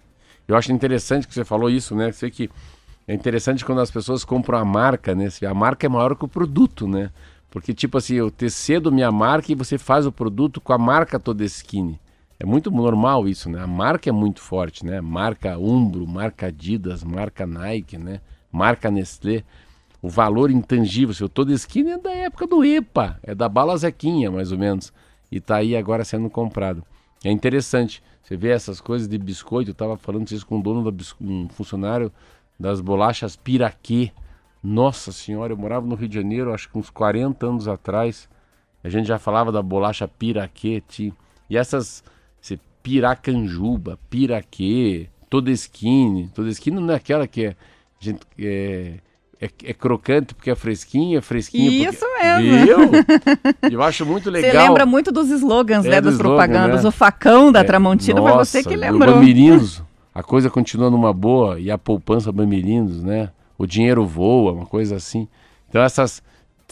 Eu 0.47 0.57
acho 0.57 0.71
interessante 0.71 1.27
que 1.27 1.33
você 1.33 1.45
falou 1.45 1.69
isso, 1.69 1.95
né? 1.95 2.11
Sei 2.11 2.31
que 2.31 2.49
é 3.07 3.13
interessante 3.13 3.63
quando 3.63 3.79
as 3.79 3.91
pessoas 3.91 4.25
compram 4.25 4.57
a 4.57 4.65
marca, 4.65 5.13
né? 5.13 5.29
A 5.47 5.53
marca 5.53 5.85
é 5.85 5.89
maior 5.89 6.15
que 6.15 6.25
o 6.25 6.27
produto, 6.27 6.87
né? 6.87 7.11
Porque, 7.51 7.73
tipo 7.73 7.99
assim, 7.99 8.15
eu 8.15 8.31
ter 8.31 8.49
cedo 8.49 8.91
minha 8.91 9.11
marca 9.11 9.51
e 9.51 9.55
você 9.55 9.77
faz 9.77 10.07
o 10.07 10.11
produto 10.11 10.59
com 10.59 10.73
a 10.73 10.77
marca 10.77 11.19
Todeschini. 11.19 11.99
É 12.43 12.45
muito 12.45 12.69
normal 12.69 13.25
isso, 13.25 13.49
né? 13.49 13.61
A 13.61 13.67
marca 13.67 14.09
é 14.09 14.11
muito 14.11 14.41
forte, 14.41 14.85
né? 14.85 14.99
Marca 14.99 15.57
Umbro, 15.57 16.05
marca 16.05 16.47
Adidas, 16.47 17.01
marca 17.01 17.47
Nike, 17.47 17.97
né? 17.97 18.19
Marca 18.51 18.91
Nestlé. 18.91 19.45
O 20.01 20.09
valor 20.09 20.51
intangível, 20.51 21.13
seu 21.13 21.29
Todeschini 21.29 21.91
é 21.91 21.97
da 21.97 22.11
época 22.11 22.45
do 22.45 22.61
EPA, 22.61 23.17
é 23.23 23.33
da 23.33 23.47
Bala 23.47 23.77
Zequinha, 23.77 24.29
mais 24.29 24.51
ou 24.51 24.57
menos. 24.57 24.91
E 25.31 25.39
tá 25.39 25.55
aí 25.55 25.73
agora 25.73 26.03
sendo 26.03 26.29
comprado. 26.29 26.83
É 27.23 27.31
interessante. 27.31 28.03
Você 28.21 28.35
vê 28.35 28.49
essas 28.49 28.81
coisas 28.81 29.07
de 29.07 29.17
biscoito, 29.17 29.71
eu 29.71 29.75
tava 29.75 29.95
falando 29.95 30.29
isso 30.29 30.45
com 30.45 30.59
o 30.59 30.61
dono 30.61 30.91
da 30.91 31.03
um 31.21 31.47
funcionário 31.47 32.11
das 32.59 32.81
bolachas 32.81 33.37
Piraquê. 33.37 34.11
Nossa 34.61 35.13
senhora, 35.13 35.53
eu 35.53 35.57
morava 35.57 35.87
no 35.87 35.95
Rio 35.95 36.09
de 36.09 36.15
Janeiro, 36.15 36.53
acho 36.53 36.69
que 36.69 36.77
uns 36.77 36.89
40 36.89 37.45
anos 37.45 37.69
atrás. 37.69 38.27
A 38.83 38.89
gente 38.89 39.07
já 39.07 39.17
falava 39.17 39.49
da 39.49 39.61
bolacha 39.61 40.09
Piraquê. 40.09 40.83
E 41.49 41.57
essas 41.57 42.03
esse 42.43 42.59
Piracanjuba, 42.83 43.97
Piraquê, 44.09 45.07
Todeschini. 45.29 46.27
Todeschini 46.35 46.79
não 46.79 46.93
é 46.93 46.97
aquela 46.97 47.25
que 47.27 47.45
é, 47.45 47.55
gente, 47.99 48.19
é, 48.37 48.95
é, 49.41 49.49
é 49.63 49.73
crocante 49.73 50.33
porque 50.35 50.51
é 50.51 50.55
fresquinha, 50.55 51.19
é 51.19 51.21
fresquinha 51.21 51.89
Isso 51.89 51.99
porque... 52.05 52.23
mesmo. 52.23 52.65
Viu? 52.65 53.71
Eu 53.71 53.81
acho 53.81 54.05
muito 54.05 54.29
legal. 54.29 54.51
Você 54.51 54.57
lembra 54.57 54.85
muito 54.85 55.11
dos 55.11 55.29
slogans, 55.29 55.85
É, 55.85 55.89
né? 55.89 56.01
Das 56.01 56.17
propagandas. 56.17 56.83
né? 56.83 56.89
O 56.89 56.91
facão 56.91 57.51
da 57.51 57.61
É, 57.61 57.63
Tramontina 57.63 58.21
foi 58.21 58.31
você 58.33 58.61
que 58.63 58.75
lembrou. 58.75 59.11
O 59.11 59.15
Bamirinos, 59.19 59.81
a 60.13 60.21
coisa 60.21 60.49
continua 60.49 60.89
numa 60.89 61.13
boa 61.13 61.59
e 61.59 61.71
a 61.71 61.77
poupança 61.77 62.31
Bamirinos, 62.31 63.01
né? 63.01 63.29
O 63.57 63.65
dinheiro 63.65 64.05
voa, 64.05 64.51
uma 64.51 64.65
coisa 64.65 64.95
assim. 64.97 65.27
Então 65.69 65.81
essas 65.81 66.21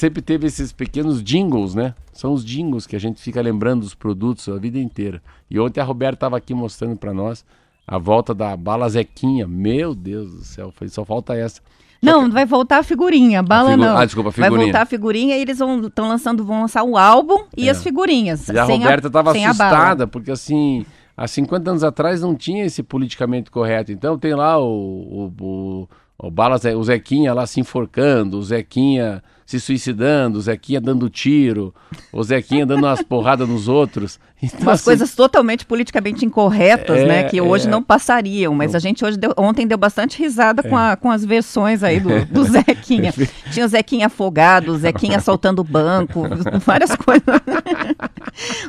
sempre 0.01 0.21
teve 0.21 0.47
esses 0.47 0.71
pequenos 0.73 1.21
jingles, 1.23 1.75
né? 1.75 1.93
São 2.11 2.33
os 2.33 2.43
jingles 2.43 2.87
que 2.87 2.95
a 2.95 2.99
gente 2.99 3.21
fica 3.21 3.39
lembrando 3.41 3.81
dos 3.81 3.93
produtos 3.93 4.49
a 4.49 4.57
vida 4.57 4.79
inteira. 4.79 5.21
E 5.49 5.59
ontem 5.59 5.79
a 5.79 5.83
Roberta 5.83 6.15
estava 6.15 6.37
aqui 6.37 6.53
mostrando 6.55 6.97
para 6.97 7.13
nós 7.13 7.45
a 7.87 7.97
volta 7.99 8.33
da 8.33 8.57
bala 8.57 8.89
Zequinha. 8.89 9.47
Meu 9.47 9.93
Deus 9.93 10.31
do 10.33 10.41
céu, 10.43 10.73
só 10.89 11.05
falta 11.05 11.35
essa. 11.35 11.61
Não, 12.01 12.31
vai 12.31 12.47
voltar 12.47 12.79
a 12.79 12.83
figurinha, 12.83 13.43
bala 13.43 13.69
figu- 13.71 13.83
não. 13.83 13.95
Ah, 13.95 14.05
desculpa, 14.05 14.29
a 14.29 14.33
Vai 14.33 14.45
figurinha. 14.45 14.65
voltar 14.65 14.81
a 14.81 14.85
figurinha 14.87 15.37
e 15.37 15.41
eles 15.41 15.59
vão 15.59 15.81
estão 15.85 16.07
lançando, 16.09 16.43
vão 16.43 16.61
lançar 16.61 16.81
o 16.83 16.97
álbum 16.97 17.43
e 17.55 17.67
É. 17.67 17.71
as 17.71 17.83
figurinhas. 17.83 18.47
E 18.49 18.57
a 18.57 18.63
Roberta 18.63 19.05
estava 19.05 19.29
a 19.31 19.33
assustada, 19.33 20.07
porque 20.07 20.31
assim, 20.31 20.83
há 21.15 21.27
50 21.27 21.69
anos 21.69 21.83
atrás 21.83 22.19
não 22.19 22.33
tinha 22.33 22.65
esse 22.65 22.81
politicamente 22.81 23.51
correto. 23.51 23.91
Então 23.91 24.17
tem 24.17 24.33
lá 24.33 24.57
o, 24.57 24.65
o, 24.65 25.31
o, 25.45 25.89
o, 26.27 26.31
Bala 26.31 26.57
Ze- 26.57 26.73
o 26.73 26.83
Zequinha 26.83 27.35
lá 27.35 27.45
se 27.45 27.59
enforcando, 27.59 28.39
o 28.39 28.43
Zequinha 28.43 29.21
se 29.51 29.59
suicidando, 29.59 30.39
o 30.39 30.41
Zequinha 30.41 30.79
dando 30.79 31.09
tiro, 31.09 31.75
o 32.13 32.23
Zequinha 32.23 32.65
dando 32.65 32.85
umas 32.85 33.03
porradas 33.03 33.49
nos 33.49 33.67
outros. 33.67 34.17
Então, 34.43 34.59
Umas 34.61 34.75
assim, 34.79 34.85
coisas 34.85 35.13
totalmente 35.13 35.65
politicamente 35.67 36.25
incorretas, 36.25 36.97
É, 36.97 37.05
né? 37.05 37.23
Que 37.25 37.39
hoje 37.39 37.67
é. 37.67 37.69
não 37.69 37.83
passariam. 37.83 38.55
Mas 38.55 38.73
a 38.73 38.79
gente 38.79 39.05
hoje 39.05 39.15
deu- 39.17 39.33
ontem 39.37 39.67
deu 39.67 39.77
bastante 39.77 40.17
risada 40.17 40.63
com, 40.63 40.75
a- 40.75 40.95
com 40.95 41.11
as 41.11 41.23
versões 41.23 41.83
aí 41.83 41.99
do, 41.99 42.09
do 42.25 42.43
Zequinha. 42.45 43.13
Tinha 43.51 43.65
o 43.65 43.69
Zequinha 43.69 44.07
afogado, 44.07 44.71
o 44.71 44.77
Zequinha 44.79 45.17
assaltando 45.17 45.61
o 45.61 45.63
banco, 45.63 46.23
várias 46.65 46.95
coisas. 46.95 47.23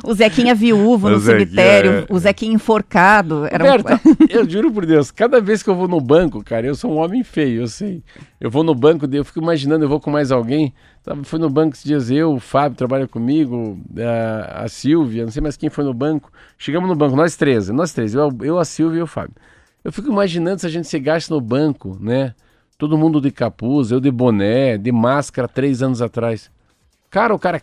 o 0.03 0.13
Zequinha 0.13 0.53
viúvo 0.53 1.07
O 1.07 1.11
no 1.11 1.19
Zequinha, 1.19 1.39
cemitério, 1.45 1.91
é. 1.91 2.05
o 2.09 2.19
Zequinha 2.19 2.53
enforcado. 2.53 3.47
Era 3.49 3.63
um- 3.63 3.67
Roberta, 3.71 3.99
eu 4.29 4.47
juro 4.49 4.71
por 4.71 4.85
Deus, 4.85 5.11
cada 5.11 5.41
vez 5.41 5.63
que 5.63 5.69
eu 5.69 5.75
vou 5.75 5.87
no 5.87 5.99
banco, 5.99 6.43
cara, 6.43 6.67
eu 6.67 6.75
sou 6.75 6.91
um 6.91 6.97
homem 6.97 7.23
feio, 7.23 7.61
eu 7.61 7.67
sei. 7.67 8.03
Eu 8.39 8.51
vou 8.51 8.63
no 8.63 8.75
banco, 8.75 9.07
eu 9.11 9.25
fico 9.25 9.39
imaginando, 9.39 9.85
eu 9.85 9.89
vou 9.89 9.99
com 9.99 10.11
mais 10.11 10.31
alguém. 10.31 10.73
Tava- 11.03 11.23
Fui 11.23 11.37
no 11.39 11.49
banco 11.49 11.73
esses 11.73 11.83
dias, 11.83 12.09
eu, 12.09 12.33
o 12.35 12.39
Fábio 12.39 12.77
trabalha 12.77 13.07
comigo, 13.07 13.77
a, 13.99 14.63
a 14.63 14.69
Silvia, 14.69 15.23
não 15.25 15.31
sei 15.31 15.41
mais 15.41 15.57
quem 15.57 15.69
foi 15.69 15.83
no 15.83 15.93
banco. 15.93 16.31
Chegamos 16.57 16.87
no 16.89 16.95
banco, 16.95 17.15
nós 17.15 17.35
três, 17.35 17.67
nós 17.69 17.91
três, 17.91 18.13
eu, 18.13 18.29
eu, 18.41 18.57
a 18.57 18.65
Silvia 18.65 18.99
e 18.99 19.03
o 19.03 19.07
Fábio. 19.07 19.35
Eu 19.83 19.91
fico 19.91 20.07
imaginando 20.09 20.59
se 20.61 20.65
a 20.65 20.69
gente 20.69 20.87
chegasse 20.87 21.29
no 21.29 21.41
banco, 21.41 21.97
né? 21.99 22.33
Todo 22.77 22.97
mundo 22.97 23.19
de 23.19 23.31
capuz, 23.31 23.91
eu 23.91 23.99
de 23.99 24.09
boné, 24.09 24.77
de 24.77 24.91
máscara, 24.91 25.47
três 25.47 25.83
anos 25.83 26.01
atrás. 26.01 26.49
Cara, 27.09 27.35
o 27.35 27.39
cara. 27.39 27.61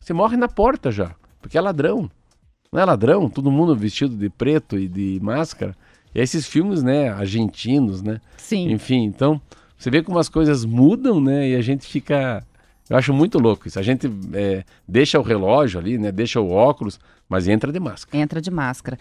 Você 0.00 0.12
morre 0.12 0.36
na 0.36 0.48
porta 0.48 0.90
já, 0.90 1.14
porque 1.40 1.56
é 1.56 1.60
ladrão. 1.60 2.10
Não 2.72 2.80
é 2.80 2.84
ladrão? 2.84 3.30
Todo 3.30 3.50
mundo 3.50 3.74
vestido 3.76 4.16
de 4.16 4.28
preto 4.28 4.76
e 4.76 4.88
de 4.88 5.20
máscara. 5.22 5.74
E 6.12 6.20
esses 6.20 6.46
filmes, 6.46 6.82
né, 6.82 7.08
argentinos, 7.08 8.02
né? 8.02 8.20
Sim. 8.36 8.70
Enfim, 8.72 9.04
então, 9.04 9.40
você 9.84 9.90
vê 9.90 10.02
como 10.02 10.18
as 10.18 10.30
coisas 10.30 10.64
mudam, 10.64 11.20
né? 11.20 11.50
E 11.50 11.54
a 11.54 11.60
gente 11.60 11.86
fica. 11.86 12.42
Eu 12.88 12.96
acho 12.96 13.12
muito 13.12 13.38
louco 13.38 13.68
isso. 13.68 13.78
A 13.78 13.82
gente 13.82 14.10
é, 14.32 14.64
deixa 14.88 15.18
o 15.18 15.22
relógio 15.22 15.78
ali, 15.78 15.98
né? 15.98 16.10
Deixa 16.10 16.40
o 16.40 16.50
óculos, 16.50 16.98
mas 17.28 17.46
entra 17.46 17.70
de 17.70 17.78
máscara. 17.78 18.16
Entra 18.16 18.40
de 18.40 18.50
máscara. 18.50 18.98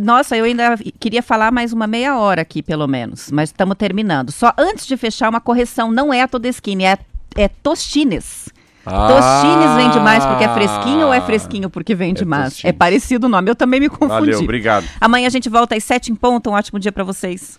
Nossa, 0.00 0.36
eu 0.36 0.44
ainda 0.44 0.76
queria 1.00 1.24
falar 1.24 1.50
mais 1.50 1.72
uma 1.72 1.88
meia 1.88 2.16
hora 2.16 2.42
aqui, 2.42 2.62
pelo 2.62 2.86
menos, 2.86 3.32
mas 3.32 3.48
estamos 3.48 3.76
terminando. 3.76 4.30
Só 4.30 4.52
antes 4.56 4.86
de 4.86 4.96
fechar, 4.96 5.28
uma 5.28 5.40
correção: 5.40 5.90
não 5.90 6.14
é 6.14 6.22
a 6.22 6.28
Todeschini, 6.28 6.84
é, 6.84 6.96
é 7.34 7.48
Tostines. 7.48 8.48
Tostines 8.84 9.76
vende 9.76 9.98
mais 9.98 10.24
porque 10.24 10.44
é 10.44 10.54
fresquinho 10.54 11.06
ou 11.06 11.12
é 11.12 11.20
fresquinho 11.20 11.68
porque 11.68 11.96
vende 11.96 12.22
É 12.22 12.26
mais? 12.26 12.44
Tostines. 12.44 12.64
É 12.68 12.72
parecido 12.72 13.26
o 13.26 13.28
nome, 13.28 13.50
eu 13.50 13.56
também 13.56 13.80
me 13.80 13.88
confundi. 13.88 14.08
Valeu, 14.08 14.38
obrigado. 14.38 14.86
Amanhã 15.00 15.26
a 15.26 15.30
gente 15.30 15.48
volta 15.48 15.74
às 15.74 15.82
sete 15.82 16.12
em 16.12 16.14
ponto. 16.14 16.48
Um 16.48 16.52
ótimo 16.52 16.78
dia 16.78 16.92
para 16.92 17.02
vocês. 17.02 17.58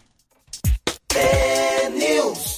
news. 1.94 2.54